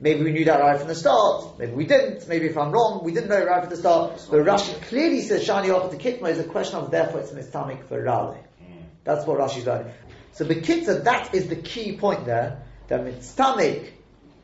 Maybe 0.00 0.24
we 0.24 0.32
knew 0.32 0.44
that 0.46 0.60
right 0.60 0.78
from 0.78 0.88
the 0.88 0.94
start. 0.94 1.58
Maybe 1.58 1.72
we 1.72 1.86
didn't. 1.86 2.28
Maybe 2.28 2.46
if 2.46 2.58
I'm 2.58 2.72
wrong, 2.72 3.04
we 3.04 3.12
didn't 3.12 3.28
know 3.28 3.38
it 3.38 3.46
right 3.46 3.60
from 3.60 3.70
the 3.70 3.76
start. 3.76 4.26
But 4.30 4.40
Rashi 4.40 4.80
clearly 4.82 5.20
says 5.20 5.46
Shani 5.46 5.66
Yochel 5.66 5.90
to 5.90 5.96
Kitma 5.96 6.30
is 6.30 6.38
a 6.38 6.44
question 6.44 6.76
of 6.76 6.90
therefore 6.90 7.20
it's 7.20 7.30
mistamik 7.30 7.84
for 7.84 8.02
Raleigh. 8.02 8.36
Hmm. 8.58 8.82
That's 9.04 9.26
what 9.26 9.38
Rashi's 9.38 9.66
learning. 9.66 9.92
So 10.32 10.44
Bekitza, 10.44 11.04
that 11.04 11.34
is 11.34 11.48
the 11.48 11.56
key 11.56 11.96
point 11.96 12.26
there. 12.26 12.62
That 12.88 13.02
mistamik, 13.02 13.92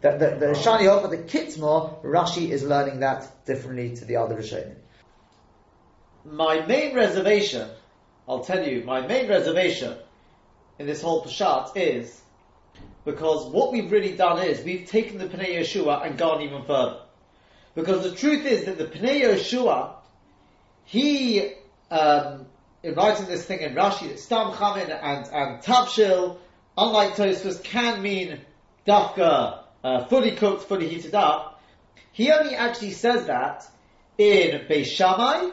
that 0.02 0.20
the, 0.20 0.36
the 0.36 0.52
Shani 0.52 0.82
Yochel 0.82 1.10
to 1.10 1.16
Kitma, 1.16 2.02
Rashi 2.04 2.50
is 2.50 2.62
learning 2.62 3.00
that 3.00 3.44
differently 3.44 3.96
to 3.96 4.04
the 4.04 4.16
other 4.16 4.36
Rishonim. 4.36 4.76
My 6.24 6.64
main 6.64 6.94
reservation, 6.94 7.68
I'll 8.28 8.44
tell 8.44 8.64
you, 8.66 8.84
my 8.84 9.04
main 9.06 9.28
reservation 9.28 9.96
in 10.78 10.86
this 10.86 11.02
whole 11.02 11.24
Peshat 11.24 11.76
is 11.76 12.20
because 13.10 13.46
what 13.46 13.72
we've 13.72 13.90
really 13.90 14.16
done 14.16 14.42
is 14.42 14.64
we've 14.64 14.86
taken 14.86 15.18
the 15.18 15.26
Pnei 15.26 15.58
Yeshua 15.58 16.06
and 16.06 16.16
gone 16.16 16.42
even 16.42 16.62
further. 16.64 17.00
Because 17.74 18.02
the 18.02 18.14
truth 18.14 18.46
is 18.46 18.64
that 18.64 18.78
the 18.78 18.84
Pnei 18.84 19.22
Yeshua, 19.22 19.94
he, 20.84 21.52
um, 21.90 22.46
in 22.82 22.94
writing 22.94 23.26
this 23.26 23.44
thing 23.44 23.60
in 23.60 23.74
Rashi, 23.74 24.08
that 24.08 24.18
Stam 24.18 24.52
Chamin 24.52 24.90
and, 24.90 25.26
and 25.32 25.62
Tabshil, 25.62 26.38
unlike 26.76 27.14
Tosfos, 27.14 27.62
can 27.62 28.02
mean 28.02 28.40
dafka, 28.86 29.60
uh, 29.82 30.04
fully 30.06 30.32
cooked, 30.32 30.64
fully 30.64 30.88
heated 30.88 31.14
up. 31.14 31.62
He 32.12 32.30
only 32.30 32.54
actually 32.54 32.92
says 32.92 33.26
that 33.26 33.66
in 34.18 34.66
Beis 34.66 34.86
Shammai 34.86 35.50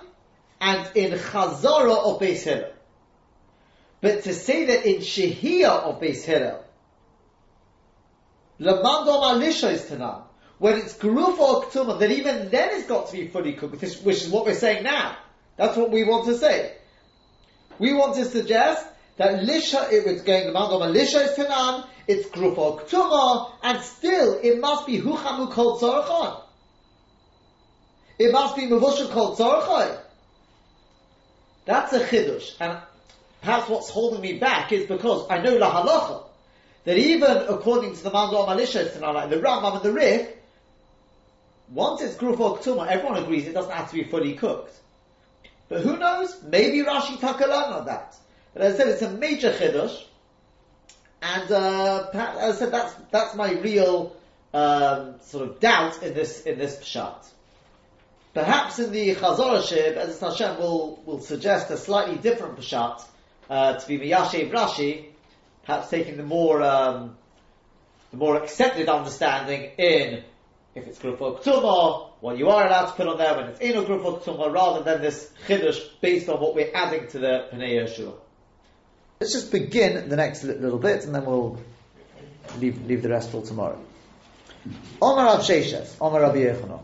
and 0.60 0.90
in 0.96 1.12
Chazara 1.12 2.14
of 2.14 2.20
Beis 2.20 2.44
Hillel. 2.44 2.72
But 4.02 4.24
to 4.24 4.34
say 4.34 4.66
that 4.66 4.86
in 4.86 4.98
Shehiyah 4.98 5.84
of 5.84 6.02
Beis 6.02 6.24
Hillel, 6.24 6.64
Lamandom 6.64 6.64
Alisha 6.64 6.64
is 6.64 6.64
Tanan. 6.64 6.64
When 8.60 8.74
it's 10.80 10.98
Garuf 10.98 11.38
or 11.38 11.64
Ktuma, 11.66 12.00
then 12.00 12.12
even 12.12 12.50
then 12.50 12.70
it's 12.72 12.88
got 12.88 13.08
to 13.08 13.14
be 13.14 13.28
fully 13.28 13.54
cooked, 13.54 13.74
which 13.74 14.24
is, 14.24 14.30
what 14.30 14.46
we're 14.46 14.56
saying 14.56 14.84
now. 14.84 15.18
That's 15.58 15.78
what 15.78 15.92
we 15.92 16.04
want 16.04 16.26
to 16.26 16.38
say. 16.38 16.76
We 17.78 17.94
want 17.94 18.16
to 18.16 18.26
suggest 18.26 18.86
that 19.18 19.42
Lisha, 19.42 19.92
it 19.92 20.06
was 20.06 20.22
going 20.22 20.48
Lamandom 20.48 20.92
Alisha 20.92 21.26
is 21.26 21.38
Tanan, 21.38 21.86
it's 22.08 22.28
Garuf 22.30 22.58
or 22.58 22.80
Ktuma, 22.82 23.52
and 23.62 23.82
still 23.84 24.40
it 24.42 24.60
must 24.60 24.88
be 24.88 25.00
Huchamu 25.00 25.52
Kol 25.52 25.80
Tzorachon. 25.80 26.42
It 28.18 28.32
must 28.32 28.56
be 28.56 28.64
Mavusha 28.64 29.10
Kol 29.12 29.36
Tzorachon. 29.36 30.00
That's 31.66 31.94
a 31.94 32.00
Chidush. 32.00 32.56
And 32.60 32.80
perhaps 33.42 33.70
what's 33.70 33.90
holding 33.90 34.22
me 34.22 34.40
back 34.40 34.72
is 34.72 34.88
because 34.88 35.28
I 35.30 35.40
know 35.40 35.58
La 35.58 35.84
Halacha, 35.84 36.27
that 36.88 36.98
even 36.98 37.36
according 37.50 37.94
to 37.94 38.02
the 38.02 38.10
Mandal 38.10 38.48
Malisha, 38.48 39.02
like 39.02 39.30
the 39.30 39.36
Rambam 39.36 39.76
and 39.76 39.84
the 39.84 39.92
Rif, 39.92 40.30
once 41.70 42.02
it's 42.02 42.16
Gruf 42.16 42.40
or 42.40 42.58
Ktuma, 42.60 42.88
everyone 42.88 43.22
agrees 43.22 43.46
it 43.46 43.54
doesn't 43.54 43.74
have 43.74 43.90
to 43.90 43.96
be 43.96 44.06
fully 44.06 44.36
cooked. 44.36 44.74
But 45.68 45.82
who 45.82 45.98
knows? 45.98 46.42
Maybe 46.44 46.88
Rashi 46.88 47.18
Takalan 47.18 47.80
on 47.80 47.86
that. 47.88 48.16
But 48.54 48.62
as 48.62 48.76
I 48.76 48.78
said, 48.78 48.88
it's 48.88 49.02
a 49.02 49.12
major 49.12 49.52
Chiddush, 49.52 50.02
and 51.22 51.52
uh, 51.52 52.08
as 52.14 52.56
I 52.56 52.60
said, 52.60 52.72
that's, 52.72 52.94
that's 53.12 53.36
my 53.36 53.52
real 53.52 54.16
um, 54.54 55.16
sort 55.24 55.46
of 55.46 55.60
doubt 55.60 56.02
in 56.02 56.14
this 56.14 56.44
in 56.44 56.58
this 56.58 56.78
Pshat. 56.78 57.18
perhaps 58.34 58.80
in 58.80 58.94
the 58.94 59.14
Chazorah 59.14 59.62
Shib, 59.62 59.98
as 59.98 60.22
Hashem 60.22 60.58
will, 60.58 61.04
will 61.06 61.20
suggest 61.20 61.70
a 61.70 61.76
slightly 61.76 62.16
different 62.16 62.56
Peshat, 62.56 63.04
uh, 63.50 63.74
to 63.74 63.88
be 63.90 64.00
Miyashe 64.00 64.50
Rashi, 64.50 65.08
perhaps 65.68 65.90
taking 65.90 66.16
the 66.16 66.24
more, 66.24 66.64
um, 66.64 67.18
the 68.12 68.18
more 68.18 68.42
accepted 68.42 68.88
understanding 68.88 69.70
in 69.78 70.24
if 70.74 70.88
it's 70.88 71.00
Grufa 71.00 71.42
Ktuma, 71.42 72.12
what 72.22 72.38
you 72.38 72.50
are 72.50 72.66
allowed 72.66 72.86
to 72.86 72.92
put 72.94 73.08
on 73.08 73.18
there 73.18 73.36
when 73.36 73.48
it's 73.48 73.60
Eno 73.60 73.84
Grufa 73.84 74.22
Ktuma, 74.22 74.52
rather 74.52 74.84
than 74.84 75.02
this 75.02 75.30
Chiddush 75.48 75.80
based 76.02 76.30
on 76.30 76.40
what 76.40 76.56
we're 76.56 76.72
adding 76.74 77.08
to 77.10 77.20
the 77.20 77.48
Pnei 77.52 77.84
Yeshua. 77.84 78.14
Let's 79.20 79.34
just 79.34 79.52
begin 79.52 80.08
the 80.08 80.16
next 80.16 80.44
little 80.44 80.78
bit 80.78 81.04
and 81.04 81.14
then 81.14 81.26
we'll 81.26 81.60
leave, 82.60 82.86
leave 82.86 83.02
the 83.02 83.10
rest 83.10 83.32
till 83.32 83.42
tomorrow. 83.42 83.80
Omar 85.02 85.26
Rav 85.26 85.40
Sheshes, 85.42 85.96
Omar 86.00 86.22
Rabbi 86.22 86.38
Yechanon. 86.38 86.84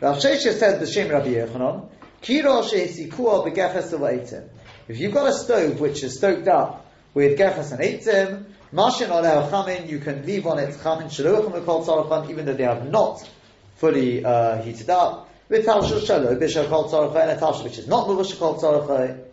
Rav 0.00 0.18
Sheshes 0.18 0.58
said 0.58 0.80
the 0.80 0.86
Shem 0.86 1.08
Rabbi 1.08 1.28
Yechanon, 1.28 1.88
Kiro 2.22 2.62
shehisikua. 2.62 4.48
If 4.86 4.98
you've 5.00 5.14
got 5.14 5.28
a 5.28 5.32
stove 5.32 5.80
which 5.80 6.04
is 6.04 6.18
stoked 6.18 6.46
up 6.46 6.83
with 7.14 7.38
gefes 7.38 7.72
and 7.72 7.80
eitim, 7.80 8.44
mashin 8.72 9.08
oleh 9.08 9.50
chamin, 9.50 9.88
you 9.88 9.98
can 9.98 10.26
leave 10.26 10.46
on 10.46 10.58
it 10.58 10.76
chamin 10.82 11.06
shaluchim 11.06 11.52
v'kol 11.52 11.86
tzarachan, 11.86 12.30
even 12.30 12.44
though 12.44 12.54
they 12.54 12.64
have 12.64 12.90
not 12.90 13.28
fully 13.76 14.24
uh, 14.24 14.60
heated 14.60 14.90
up. 14.90 15.30
With 15.48 15.64
talshul 15.64 16.00
shalo, 16.00 16.36
bishar 16.36 16.68
kol 16.68 16.90
tzarachan, 16.90 17.22
and 17.22 17.30
a 17.30 17.36
talshul 17.36 17.64
which 17.64 17.78
is 17.78 17.86
not 17.86 18.08
muvash 18.08 18.38
kol 18.38 18.60
tzarachan. 18.60 19.24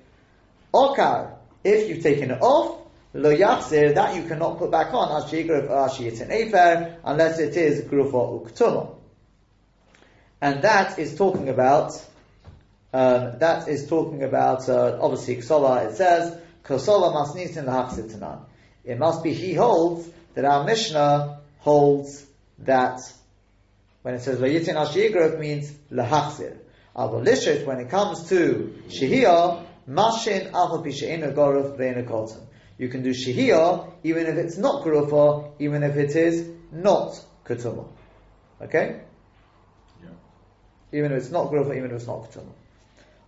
Okar, 0.73 1.37
if 1.63 1.89
you've 1.89 2.03
taken 2.03 2.31
it 2.31 2.41
off, 2.41 2.81
Lo 3.13 3.29
yachzir, 3.35 3.93
that 3.93 4.15
you 4.15 4.23
cannot 4.23 4.57
put 4.57 4.71
back 4.71 4.93
on 4.93 5.21
as 5.21 5.29
shigruf 5.29 5.67
ashi 5.67 6.05
it's 6.05 6.21
an 6.21 6.31
afer, 6.31 6.97
unless 7.03 7.39
it 7.39 7.57
is 7.57 7.81
grufa 7.81 8.49
uktuma. 8.49 8.95
And 10.39 10.61
that 10.61 10.97
is 10.97 11.15
talking 11.17 11.49
about, 11.49 11.91
um, 12.93 13.37
that 13.39 13.67
is 13.67 13.87
talking 13.89 14.23
about, 14.23 14.69
uh, 14.69 14.97
obviously, 15.01 15.37
Ksola, 15.37 15.87
it 15.87 15.97
says, 15.97 16.37
Ksola 16.63 17.13
must 17.13 17.35
nisin 17.35 17.65
lahachzir 17.65 18.11
tanan. 18.11 18.45
It 18.83 18.97
must 18.97 19.23
be, 19.23 19.33
he 19.33 19.53
holds, 19.53 20.09
that 20.33 20.45
our 20.45 20.63
Mishnah 20.63 21.41
holds 21.59 22.25
that, 22.59 22.99
when 24.01 24.15
it 24.15 24.21
says 24.21 24.39
lo 24.39 24.47
yitin 24.47 24.75
ashi 24.75 25.39
means 25.39 25.71
lahachzir. 25.91 26.57
Abolishit, 26.95 27.65
when 27.65 27.79
it 27.79 27.89
comes 27.89 28.29
to 28.29 28.81
shihiyah, 28.89 29.65
mashin 29.89 30.51
goruf 30.51 31.77
ve'enu 31.77 32.07
kolton 32.07 32.47
you 32.81 32.89
can 32.89 33.03
do 33.03 33.11
shihiyah 33.11 33.91
even 34.03 34.25
if 34.25 34.37
it's 34.37 34.57
not 34.57 34.83
kurufa, 34.83 35.51
even 35.59 35.83
if 35.83 35.95
it 35.97 36.15
is 36.15 36.49
not 36.71 37.13
ketuma. 37.45 37.87
Okay? 38.59 39.01
Yeah. 40.01 40.09
Even 40.91 41.11
if 41.11 41.19
it's 41.19 41.29
not 41.29 41.51
kurufa, 41.51 41.77
even 41.77 41.91
if 41.91 41.97
it's 41.97 42.07
not 42.07 42.23
ketuma. 42.23 42.51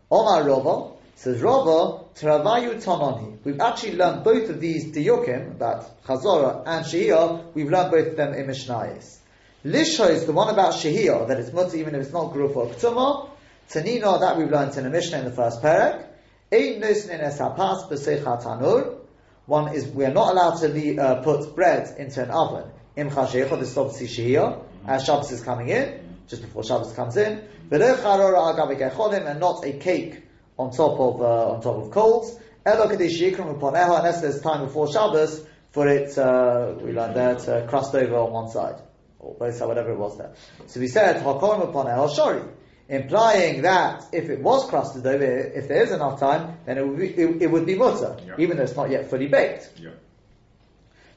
Omar 0.09 0.43
Rava 0.43 0.92
says 1.15 1.41
Rava 1.41 2.03
travayu. 2.15 3.43
We've 3.43 3.59
actually 3.59 3.95
learned 3.95 4.23
both 4.23 4.49
of 4.49 4.59
these 4.59 4.91
diyukim, 4.91 5.59
that 5.59 6.03
chazora 6.05 6.63
and 6.65 6.85
shihiyah, 6.85 7.53
we've 7.53 7.69
learned 7.69 7.91
both 7.91 8.07
of 8.07 8.17
them 8.17 8.33
in 8.33 8.47
Mishnayis. 8.47 9.19
Lisha 9.65 10.09
is 10.09 10.25
the 10.25 10.33
one 10.33 10.49
about 10.49 10.73
shihiyah, 10.73 11.27
that 11.27 11.39
it's 11.39 11.53
mutter 11.53 11.77
even 11.77 11.95
if 11.95 12.01
it's 12.01 12.13
not 12.13 12.33
kurufa 12.33 12.55
or 12.55 12.67
ketuma. 12.67 13.29
Tanina, 13.69 14.19
that 14.19 14.37
we've 14.37 14.51
learned 14.51 14.75
in 14.75 14.85
a 14.85 14.89
Mishnah 14.89 15.19
in 15.19 15.25
the 15.25 15.31
first 15.31 15.61
parak. 15.61 16.05
Ein 16.51 16.81
nosnin 16.81 17.21
es 17.21 17.39
hapas 17.39 17.89
b'seichat 17.89 18.43
tanur. 18.43 18.97
One 19.45 19.73
is 19.73 19.87
we 19.87 20.05
are 20.05 20.13
not 20.13 20.31
allowed 20.31 20.55
to 20.57 20.97
uh, 20.97 21.21
put 21.23 21.55
bread 21.55 21.97
into 21.97 22.23
an 22.23 22.31
oven. 22.31 22.65
Im 22.95 23.09
chasheicha, 23.09 23.59
this 23.59 23.71
is 23.71 23.77
obviously 23.77 24.07
shehiyah, 24.07 24.61
as 24.85 25.05
Shabbos 25.05 25.31
is 25.31 25.41
coming 25.41 25.69
in, 25.69 26.17
just 26.27 26.41
before 26.41 26.63
Shabbos 26.63 26.93
comes 26.93 27.17
in. 27.17 27.41
And 27.71 29.39
not 29.39 29.65
a 29.65 29.73
cake 29.79 30.23
on 30.57 30.71
top 30.71 30.99
of 30.99 31.21
uh, 31.21 31.51
on 31.51 31.61
top 31.61 31.83
of 31.83 31.91
coals. 31.91 32.39
Unless 32.65 34.21
there's 34.21 34.41
time 34.41 34.65
before 34.65 34.91
Shabbos 34.91 35.45
for 35.71 35.87
it, 35.87 36.17
uh, 36.17 36.75
we 36.81 36.93
learned 36.93 37.15
that 37.15 37.49
uh, 37.49 37.67
crust 37.67 37.93
over 37.95 38.15
on 38.15 38.31
one 38.31 38.49
side 38.49 38.81
or 39.19 39.35
both 39.35 39.55
sides, 39.55 39.67
whatever 39.67 39.91
it 39.91 39.97
was 39.97 40.17
there. 40.17 40.33
So 40.67 40.79
we 40.79 40.87
said 40.87 41.23
hakorim 41.23 41.69
upon 41.69 41.87
shori 42.09 42.47
implying 42.89 43.61
that 43.61 44.03
if 44.11 44.29
it 44.29 44.39
was 44.41 44.69
crusted 44.69 45.05
over, 45.05 45.23
if 45.23 45.67
there 45.67 45.83
is 45.83 45.91
enough 45.91 46.19
time, 46.19 46.57
then 46.65 46.77
it 46.77 46.87
would 46.87 46.99
be, 46.99 47.07
it, 47.07 47.41
it 47.43 47.51
would 47.51 47.65
be 47.65 47.75
mutter, 47.75 48.17
yeah. 48.25 48.35
even 48.37 48.57
though 48.57 48.63
it's 48.63 48.75
not 48.75 48.89
yet 48.89 49.09
fully 49.09 49.27
baked. 49.27 49.71
Yeah. 49.77 49.91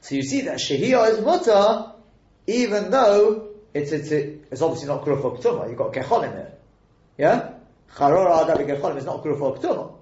So 0.01 0.15
you 0.15 0.23
see 0.23 0.41
that 0.41 0.59
shehiyah 0.59 1.11
is 1.11 1.21
mutter, 1.21 1.91
even 2.47 2.89
though 2.89 3.49
it's, 3.73 3.91
it's, 3.91 4.11
it's 4.11 4.61
obviously 4.61 4.87
not 4.87 5.03
kuruf 5.03 5.23
or 5.23 5.67
you've 5.67 5.77
got 5.77 5.93
kechol 5.93 6.23
in 6.23 6.31
there. 6.31 6.53
Yeah? 7.17 7.53
Kechol 7.95 8.97
is 8.97 9.05
not 9.05 9.23
kuruf 9.23 9.41
or 9.41 9.97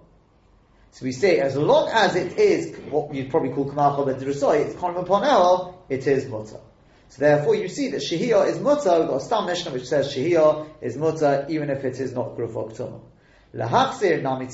So 0.91 1.05
we 1.05 1.11
say, 1.11 1.39
as 1.39 1.55
long 1.55 1.89
as 1.91 2.15
it 2.15 2.38
is 2.38 2.75
what 2.89 3.13
you'd 3.13 3.29
probably 3.29 3.51
call 3.51 3.69
kamachol 3.71 4.05
Ben 4.05 4.15
Derusoi, 4.15 4.65
it's 4.65 4.75
konim 4.75 5.01
upon 5.01 5.23
el, 5.23 5.83
it 5.89 6.07
is 6.07 6.27
mutter. 6.27 6.59
So 7.09 7.19
therefore, 7.19 7.55
you 7.55 7.69
see 7.69 7.89
that 7.91 8.01
shehiyah 8.01 8.47
is 8.47 8.59
mutter. 8.59 8.99
We've 8.99 9.07
got 9.07 9.17
a 9.17 9.19
stam 9.21 9.45
mishnah 9.45 9.71
which 9.71 9.86
says 9.86 10.13
shehiyah 10.13 10.67
is 10.81 10.97
mutter 10.97 11.45
even 11.49 11.69
if 11.69 11.86
it 11.86 11.99
is 11.99 12.13
not 12.13 12.36
gruf 12.36 12.53
oktuma. 12.53 12.99
Lahachzir 13.53 14.21
nami 14.21 14.47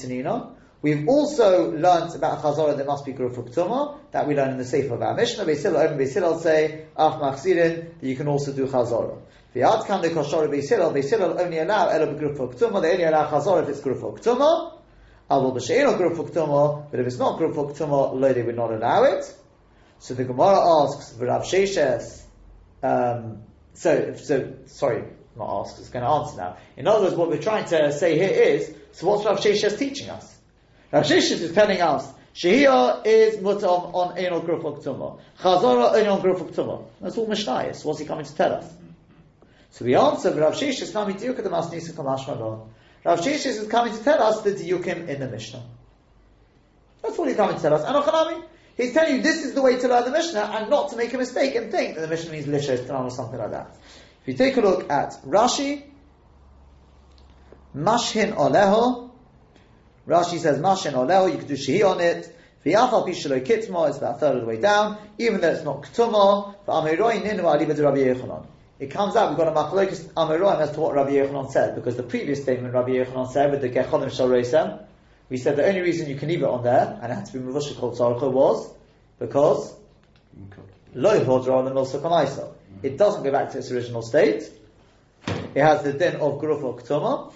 We've 0.84 1.07
also 1.07 1.71
learnt 1.71 2.15
about 2.15 2.41
chazorah 2.41 2.77
that 2.77 2.88
must 2.88 3.05
be 3.05 3.13
gruf 3.13 3.36
oktuma 3.36 3.99
that 4.11 4.27
we 4.27 4.36
learn 4.36 4.49
in 4.49 4.57
the 4.57 4.65
sefer 4.65 4.95
of 4.95 5.01
our 5.01 5.15
mishnah. 5.15 5.45
Beisil 5.45 5.75
Om 5.75 5.97
Beisil 5.97 6.39
say 6.41 6.86
ach 6.97 7.21
machzirin 7.21 7.99
that 7.99 8.07
you 8.07 8.15
can 8.15 8.27
also 8.27 8.51
do 8.51 8.67
chazorah. 8.67 9.19
The 9.53 9.63
art 9.63 9.81
outcome 9.81 10.01
the 10.01 10.09
koshor 10.09 10.47
Beisil 10.47 10.93
Beisil 10.93 11.39
only 11.39 11.57
allow 11.57 11.89
elo 11.89 12.13
gruf 12.17 12.37
oktuma. 12.37 12.81
They 12.81 12.93
only 12.93 13.03
allow 13.03 13.29
chazorah 13.29 13.63
if 13.63 13.69
it's 13.69 13.81
gruf 13.81 14.01
oktuma. 14.01 14.79
Avol 15.29 15.55
b'sheino 15.55 15.97
gruf 15.97 16.17
oktuma, 16.17 16.89
but 16.89 16.99
if 16.99 17.07
it's 17.07 17.17
not 17.17 17.39
gruf 17.39 17.55
oktuma, 17.55 18.13
lo 18.13 18.33
they 18.33 18.43
would 18.43 18.55
not 18.55 18.71
allow 18.71 19.03
it. 19.03 19.25
So 19.99 20.13
the 20.13 20.23
Gemara 20.23 20.57
asks, 20.83 21.13
Rav 21.19 21.43
Sheshes, 21.43 22.23
um, 22.81 23.43
so, 23.73 24.15
so 24.15 24.53
sorry, 24.65 25.03
not 25.35 25.61
ask, 25.61 25.79
it's 25.79 25.89
going 25.89 26.03
to 26.03 26.09
answer 26.09 26.37
now. 26.37 26.57
In 26.75 26.87
other 26.87 27.03
words, 27.03 27.15
what 27.15 27.29
we're 27.29 27.41
trying 27.41 27.65
to 27.65 27.91
say 27.91 28.17
here 28.17 28.29
is, 28.29 28.73
so 28.93 29.07
what's 29.07 29.25
Rav 29.25 29.37
Sheshes 29.39 29.77
teaching 29.77 30.09
us? 30.09 30.37
Rav 30.91 31.03
Sheshes 31.03 31.41
is 31.41 31.53
telling 31.53 31.81
us, 31.81 32.11
Shehiyah 32.35 33.05
is 33.05 33.37
mutam 33.37 33.93
on 33.93 34.15
Enol 34.17 34.43
Gruf 34.43 34.81
Ktuma. 34.81 35.19
Chazara 35.39 35.93
Enol 36.01 36.21
Gruf 36.21 36.51
Ktuma. 36.51 36.85
That's 36.99 37.17
all 37.17 37.27
Mishnayis. 37.27 37.85
What's 37.85 37.99
he 37.99 38.05
coming 38.05 38.25
to 38.25 38.35
tell 38.35 38.53
us? 38.53 38.73
So 39.72 39.86
the 39.86 39.95
answer, 39.95 40.30
of 40.30 40.38
Rav 40.38 40.53
Sheshes 40.53 40.93
Nami 40.93 41.13
Diyuk 41.13 41.38
the 41.38 41.49
Masnisa 41.49 41.93
Kamashma 41.93 42.67
Rav 43.03 43.19
Sheshes 43.19 43.45
is 43.45 43.67
coming 43.67 43.93
to 43.95 44.03
tell 44.03 44.22
us 44.22 44.41
the 44.41 44.51
Diyukim 44.51 45.07
in 45.07 45.19
the 45.19 45.28
Mishnah. 45.28 45.63
That's 47.01 47.17
what 47.17 47.28
he's 47.28 47.38
coming 47.38 47.55
to 47.55 47.61
tell 47.61 47.74
us. 47.74 47.84
And 47.86 48.43
He's 48.78 48.93
telling 48.93 49.17
you 49.17 49.22
this 49.22 49.43
is 49.43 49.53
the 49.53 49.61
way 49.61 49.78
to 49.78 49.88
learn 49.88 50.05
the 50.05 50.11
Mishnah 50.11 50.39
and 50.39 50.69
not 50.69 50.89
to 50.91 50.95
make 50.95 51.13
a 51.13 51.17
mistake 51.17 51.55
and 51.55 51.72
think 51.72 51.95
that 51.95 52.01
the 52.01 52.07
Mishnah 52.07 52.32
means 52.32 52.45
Lisha 52.45 52.89
or 52.89 53.09
something 53.09 53.38
like 53.38 53.51
that. 53.51 53.76
If 54.22 54.28
you 54.28 54.34
take 54.34 54.57
a 54.57 54.61
look 54.61 54.89
at 54.89 55.22
Rashi, 55.26 55.84
Mashin 57.76 58.34
Oleho, 58.36 59.11
Rashi 60.07 60.39
says 60.39 60.59
Mashin 60.59 60.93
Oleho, 60.93 61.32
you 61.32 61.38
could 61.38 61.47
do 61.47 61.55
Shehi 61.55 61.88
on 61.88 61.99
it. 62.01 62.36
V'yafal 62.65 63.07
pishalo 63.07 63.43
kitmo, 63.45 63.89
it's 63.89 63.97
about 63.97 64.15
a 64.15 64.19
third 64.19 64.36
of 64.36 64.41
the 64.41 64.47
way 64.47 64.59
down, 64.59 64.97
even 65.17 65.41
though 65.41 65.51
it's 65.51 65.63
not 65.63 65.82
ketuma. 65.84 66.55
V'amiroi 66.67 67.22
ninu 67.22 67.43
aliba 67.43 67.76
de 67.76 67.84
Rabbi 67.84 67.97
Yechonon. 67.97 68.45
It 68.82 68.89
comes 68.89 69.15
out, 69.15 69.29
we've 69.29 69.38
got 69.38 69.47
a 69.47 69.51
machlokes 69.51 70.11
Amiroim 70.13 70.59
as 70.59 70.71
to 70.71 70.79
what 70.79 70.95
Rabbi 70.95 71.11
Yechonon 71.11 71.51
said, 71.51 71.75
because 71.75 71.97
the 71.97 72.03
previous 72.03 72.41
statement 72.41 72.73
Rabbi 72.73 72.93
Yechonon 72.93 73.32
said 73.32 73.51
with 73.51 73.61
the 73.61 73.69
Gechonim 73.69 74.11
Shal 74.11 74.27
Reisem, 74.27 74.84
we 75.29 75.38
said 75.38 75.55
the 75.55 75.67
only 75.67 75.82
reason 75.82 76.09
you 76.09 76.15
can 76.15 76.29
leave 76.29 76.41
it 76.41 76.47
on 76.47 76.63
there, 76.63 76.97
and 76.99 77.11
it 77.11 77.15
had 77.15 77.27
to 77.27 77.34
be 77.34 77.39
Mavusha 77.39 77.77
called 77.77 77.99
was 78.34 78.73
because 79.19 79.75
Lo 80.95 81.23
Hodra 81.23 81.63
the 81.63 81.71
Milsa 81.71 82.53
It 82.82 82.97
doesn't 82.97 83.21
go 83.21 83.32
back 83.32 83.51
to 83.51 83.59
its 83.59 83.71
original 83.71 84.01
state. 84.01 84.49
It 85.27 85.61
has 85.61 85.84
the 85.84 85.93
din 85.93 86.15
of 86.15 86.41
Gruf 86.41 86.63
or 86.63 86.77
Ktuma, 86.79 87.32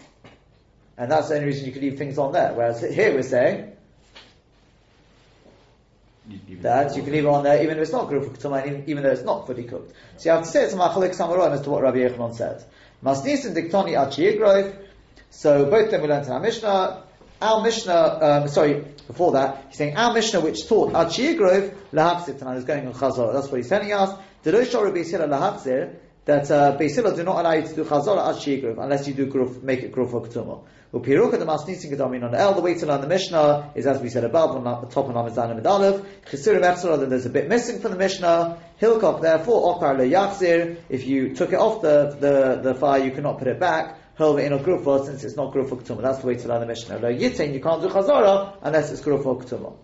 and 0.98 1.12
that's 1.12 1.30
the 1.30 1.36
only 1.36 1.46
reason 1.46 1.68
you 1.68 1.72
can 1.72 1.84
leave 1.84 2.00
things 2.00 2.18
on 2.18 2.34
there. 2.34 2.54
Whereas 2.54 2.82
here 2.82 3.14
we're 3.14 3.22
saying 3.22 3.72
that 6.62 6.96
you 6.96 7.04
can 7.04 7.12
leave 7.12 7.26
it 7.26 7.28
on 7.28 7.44
there 7.44 7.62
even 7.64 7.78
if 7.78 7.84
it's 7.84 7.92
not 7.92 8.10
Gruf 8.10 8.28
or 8.28 8.30
Ktuma, 8.30 8.88
even, 8.88 9.04
though 9.04 9.12
it's 9.12 9.24
not 9.24 9.46
fully 9.46 9.64
cooked. 9.64 9.94
So 10.18 10.30
you 10.30 10.36
have 10.36 10.46
to 10.46 10.50
say 10.50 10.64
it's 10.64 10.74
a 10.74 10.78
Machalik 10.78 11.16
Samaron 11.16 11.52
as 11.52 11.62
to 11.62 11.70
what 11.70 11.84
Rabbi 11.84 11.98
Yechanon 11.98 12.36
said. 12.36 12.64
Masnis 13.04 13.46
and 13.46 13.56
Diktoni 13.56 13.96
Achi 13.96 14.78
So 15.30 15.70
both 15.70 15.86
of 15.86 15.92
them 15.92 16.02
we 16.02 16.08
learned 16.08 16.26
in 16.26 16.32
our 16.32 16.40
Mishnah. 16.40 17.04
Our 17.42 17.62
Mishnah, 17.62 18.20
um, 18.22 18.48
sorry, 18.48 18.86
before 19.08 19.34
that, 19.34 19.66
he's 19.68 19.78
saying 19.78 19.96
our 19.98 20.14
Mishnah 20.14 20.40
which 20.40 20.68
taught 20.68 20.94
Achir 20.94 21.36
Grove 21.38 21.74
lahachzir 21.94 22.40
tonight 22.40 22.58
is 22.58 22.64
going 22.64 22.88
on 22.88 22.94
Chazor. 22.94 23.34
That's 23.34 23.50
what 23.50 23.58
he's 23.58 23.70
telling 23.70 23.92
us. 23.92 24.18
The 24.44 24.52
Roshor 24.52 24.92
Beisila 24.92 25.28
lahachzir 25.28 25.96
that 26.26 26.50
uh, 26.50 26.78
Beisila 26.78 27.16
do 27.16 27.24
not 27.24 27.40
allow 27.40 27.54
you 27.54 27.68
to 27.68 27.76
do 27.76 27.84
Chazor 27.84 28.18
Achir 28.18 28.62
Grove 28.62 28.80
unless 28.80 29.08
you 29.08 29.14
do 29.14 29.28
growth, 29.28 29.62
make 29.62 29.84
it 29.84 29.92
growth 29.92 30.12
for 30.12 30.22
Ketumah. 30.22 30.64
Upiruka 30.94 31.38
the 31.38 31.46
Masnisin 31.46 31.92
Gedamin 31.92 32.24
on 32.24 32.36
El. 32.36 32.54
The 32.54 32.62
way 32.62 32.76
to 32.76 32.86
learn 32.86 33.02
the 33.02 33.08
Mishnah 33.08 33.72
is 33.76 33.86
as 33.86 34.02
we 34.02 34.10
said 34.10 34.24
above 34.24 34.56
on 34.56 34.64
the 34.64 34.88
top 34.88 35.10
of 35.10 35.16
Namidan 35.16 35.52
and 35.52 35.68
Aleph. 35.68 36.06
Chisurim 36.26 36.62
Echsara 36.62 37.00
that 37.00 37.10
there's 37.10 37.26
a 37.26 37.30
bit 37.30 37.50
missing 37.50 37.80
from 37.80 37.92
the 37.92 37.98
Mishnah. 37.98 38.60
Hilkok 38.82 39.22
therefore 39.22 39.76
Okar 39.76 39.96
le 39.96 40.06
Yachzir. 40.06 40.78
If 40.90 41.06
you 41.06 41.36
took 41.36 41.52
it 41.52 41.60
off 41.60 41.82
the, 41.82 42.16
the, 42.20 42.62
the 42.62 42.76
fire, 42.76 43.04
you 43.04 43.12
cannot 43.12 43.40
put 43.40 43.48
it 43.48 43.60
back. 43.60 44.00
Hilva 44.18 44.46
in 44.46 44.54
a 44.54 44.60
grufa 44.60 45.06
since 45.06 45.24
it's 45.24 45.36
not 45.36 45.54
grufa 45.54 45.82
ktuma. 45.82 46.02
That's 46.02 46.20
the 46.20 46.28
way 46.28 46.36
to 46.36 46.48
learn 46.48 46.62
the 46.62 46.68
Mishnah. 46.68 47.00
Lo 47.00 47.12
yitain, 47.12 47.54
you 47.54 47.60
can't 47.60 47.82
do 47.82 47.90
chazara 47.90 48.58
unless 48.62 48.92
it's 48.92 49.02
grufa 49.02 49.44
ktuma. 49.44 49.76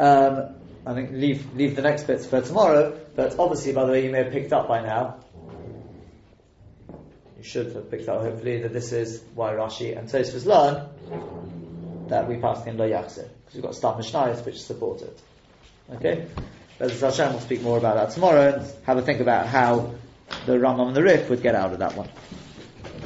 Um, 0.00 0.54
I 0.86 0.94
think 0.94 1.10
leave 1.12 1.54
leave 1.54 1.76
the 1.76 1.82
next 1.82 2.04
bits 2.04 2.24
for 2.24 2.40
tomorrow. 2.40 2.98
But 3.14 3.38
obviously, 3.38 3.72
by 3.72 3.84
the 3.84 3.92
way, 3.92 4.04
you 4.04 4.10
may 4.10 4.22
have 4.22 4.32
picked 4.32 4.52
up 4.54 4.68
by 4.68 4.80
now. 4.80 5.18
You 7.38 7.44
should 7.44 7.72
have 7.74 7.90
picked 7.90 8.08
up 8.08 8.20
hopefully 8.22 8.62
that 8.62 8.72
this 8.72 8.92
is 8.92 9.22
why 9.34 9.52
Rashi 9.52 9.96
and 9.96 10.08
Tosfos 10.08 10.44
learn 10.44 10.88
that 12.08 12.28
we 12.28 12.36
pass 12.36 12.66
in 12.66 12.76
lo 12.76 12.88
because 12.88 13.28
we've 13.54 13.62
got 13.62 13.74
stuff 13.74 13.96
mishnayos 13.98 14.44
which 14.44 14.60
support 14.60 15.02
it. 15.02 15.20
Okay, 15.94 16.26
Bez 16.78 17.00
Hashem 17.00 17.32
will 17.32 17.40
speak 17.40 17.62
more 17.62 17.78
about 17.78 17.94
that 17.94 18.10
tomorrow 18.14 18.54
and 18.54 18.72
have 18.84 18.98
a 18.98 19.02
think 19.02 19.20
about 19.20 19.46
how 19.46 19.94
the 20.46 20.52
Rambam 20.52 20.88
and 20.88 20.96
the 20.96 21.02
Rif 21.02 21.30
would 21.30 21.42
get 21.42 21.54
out 21.54 21.72
of 21.72 21.78
that 21.78 21.94
one. 21.94 22.08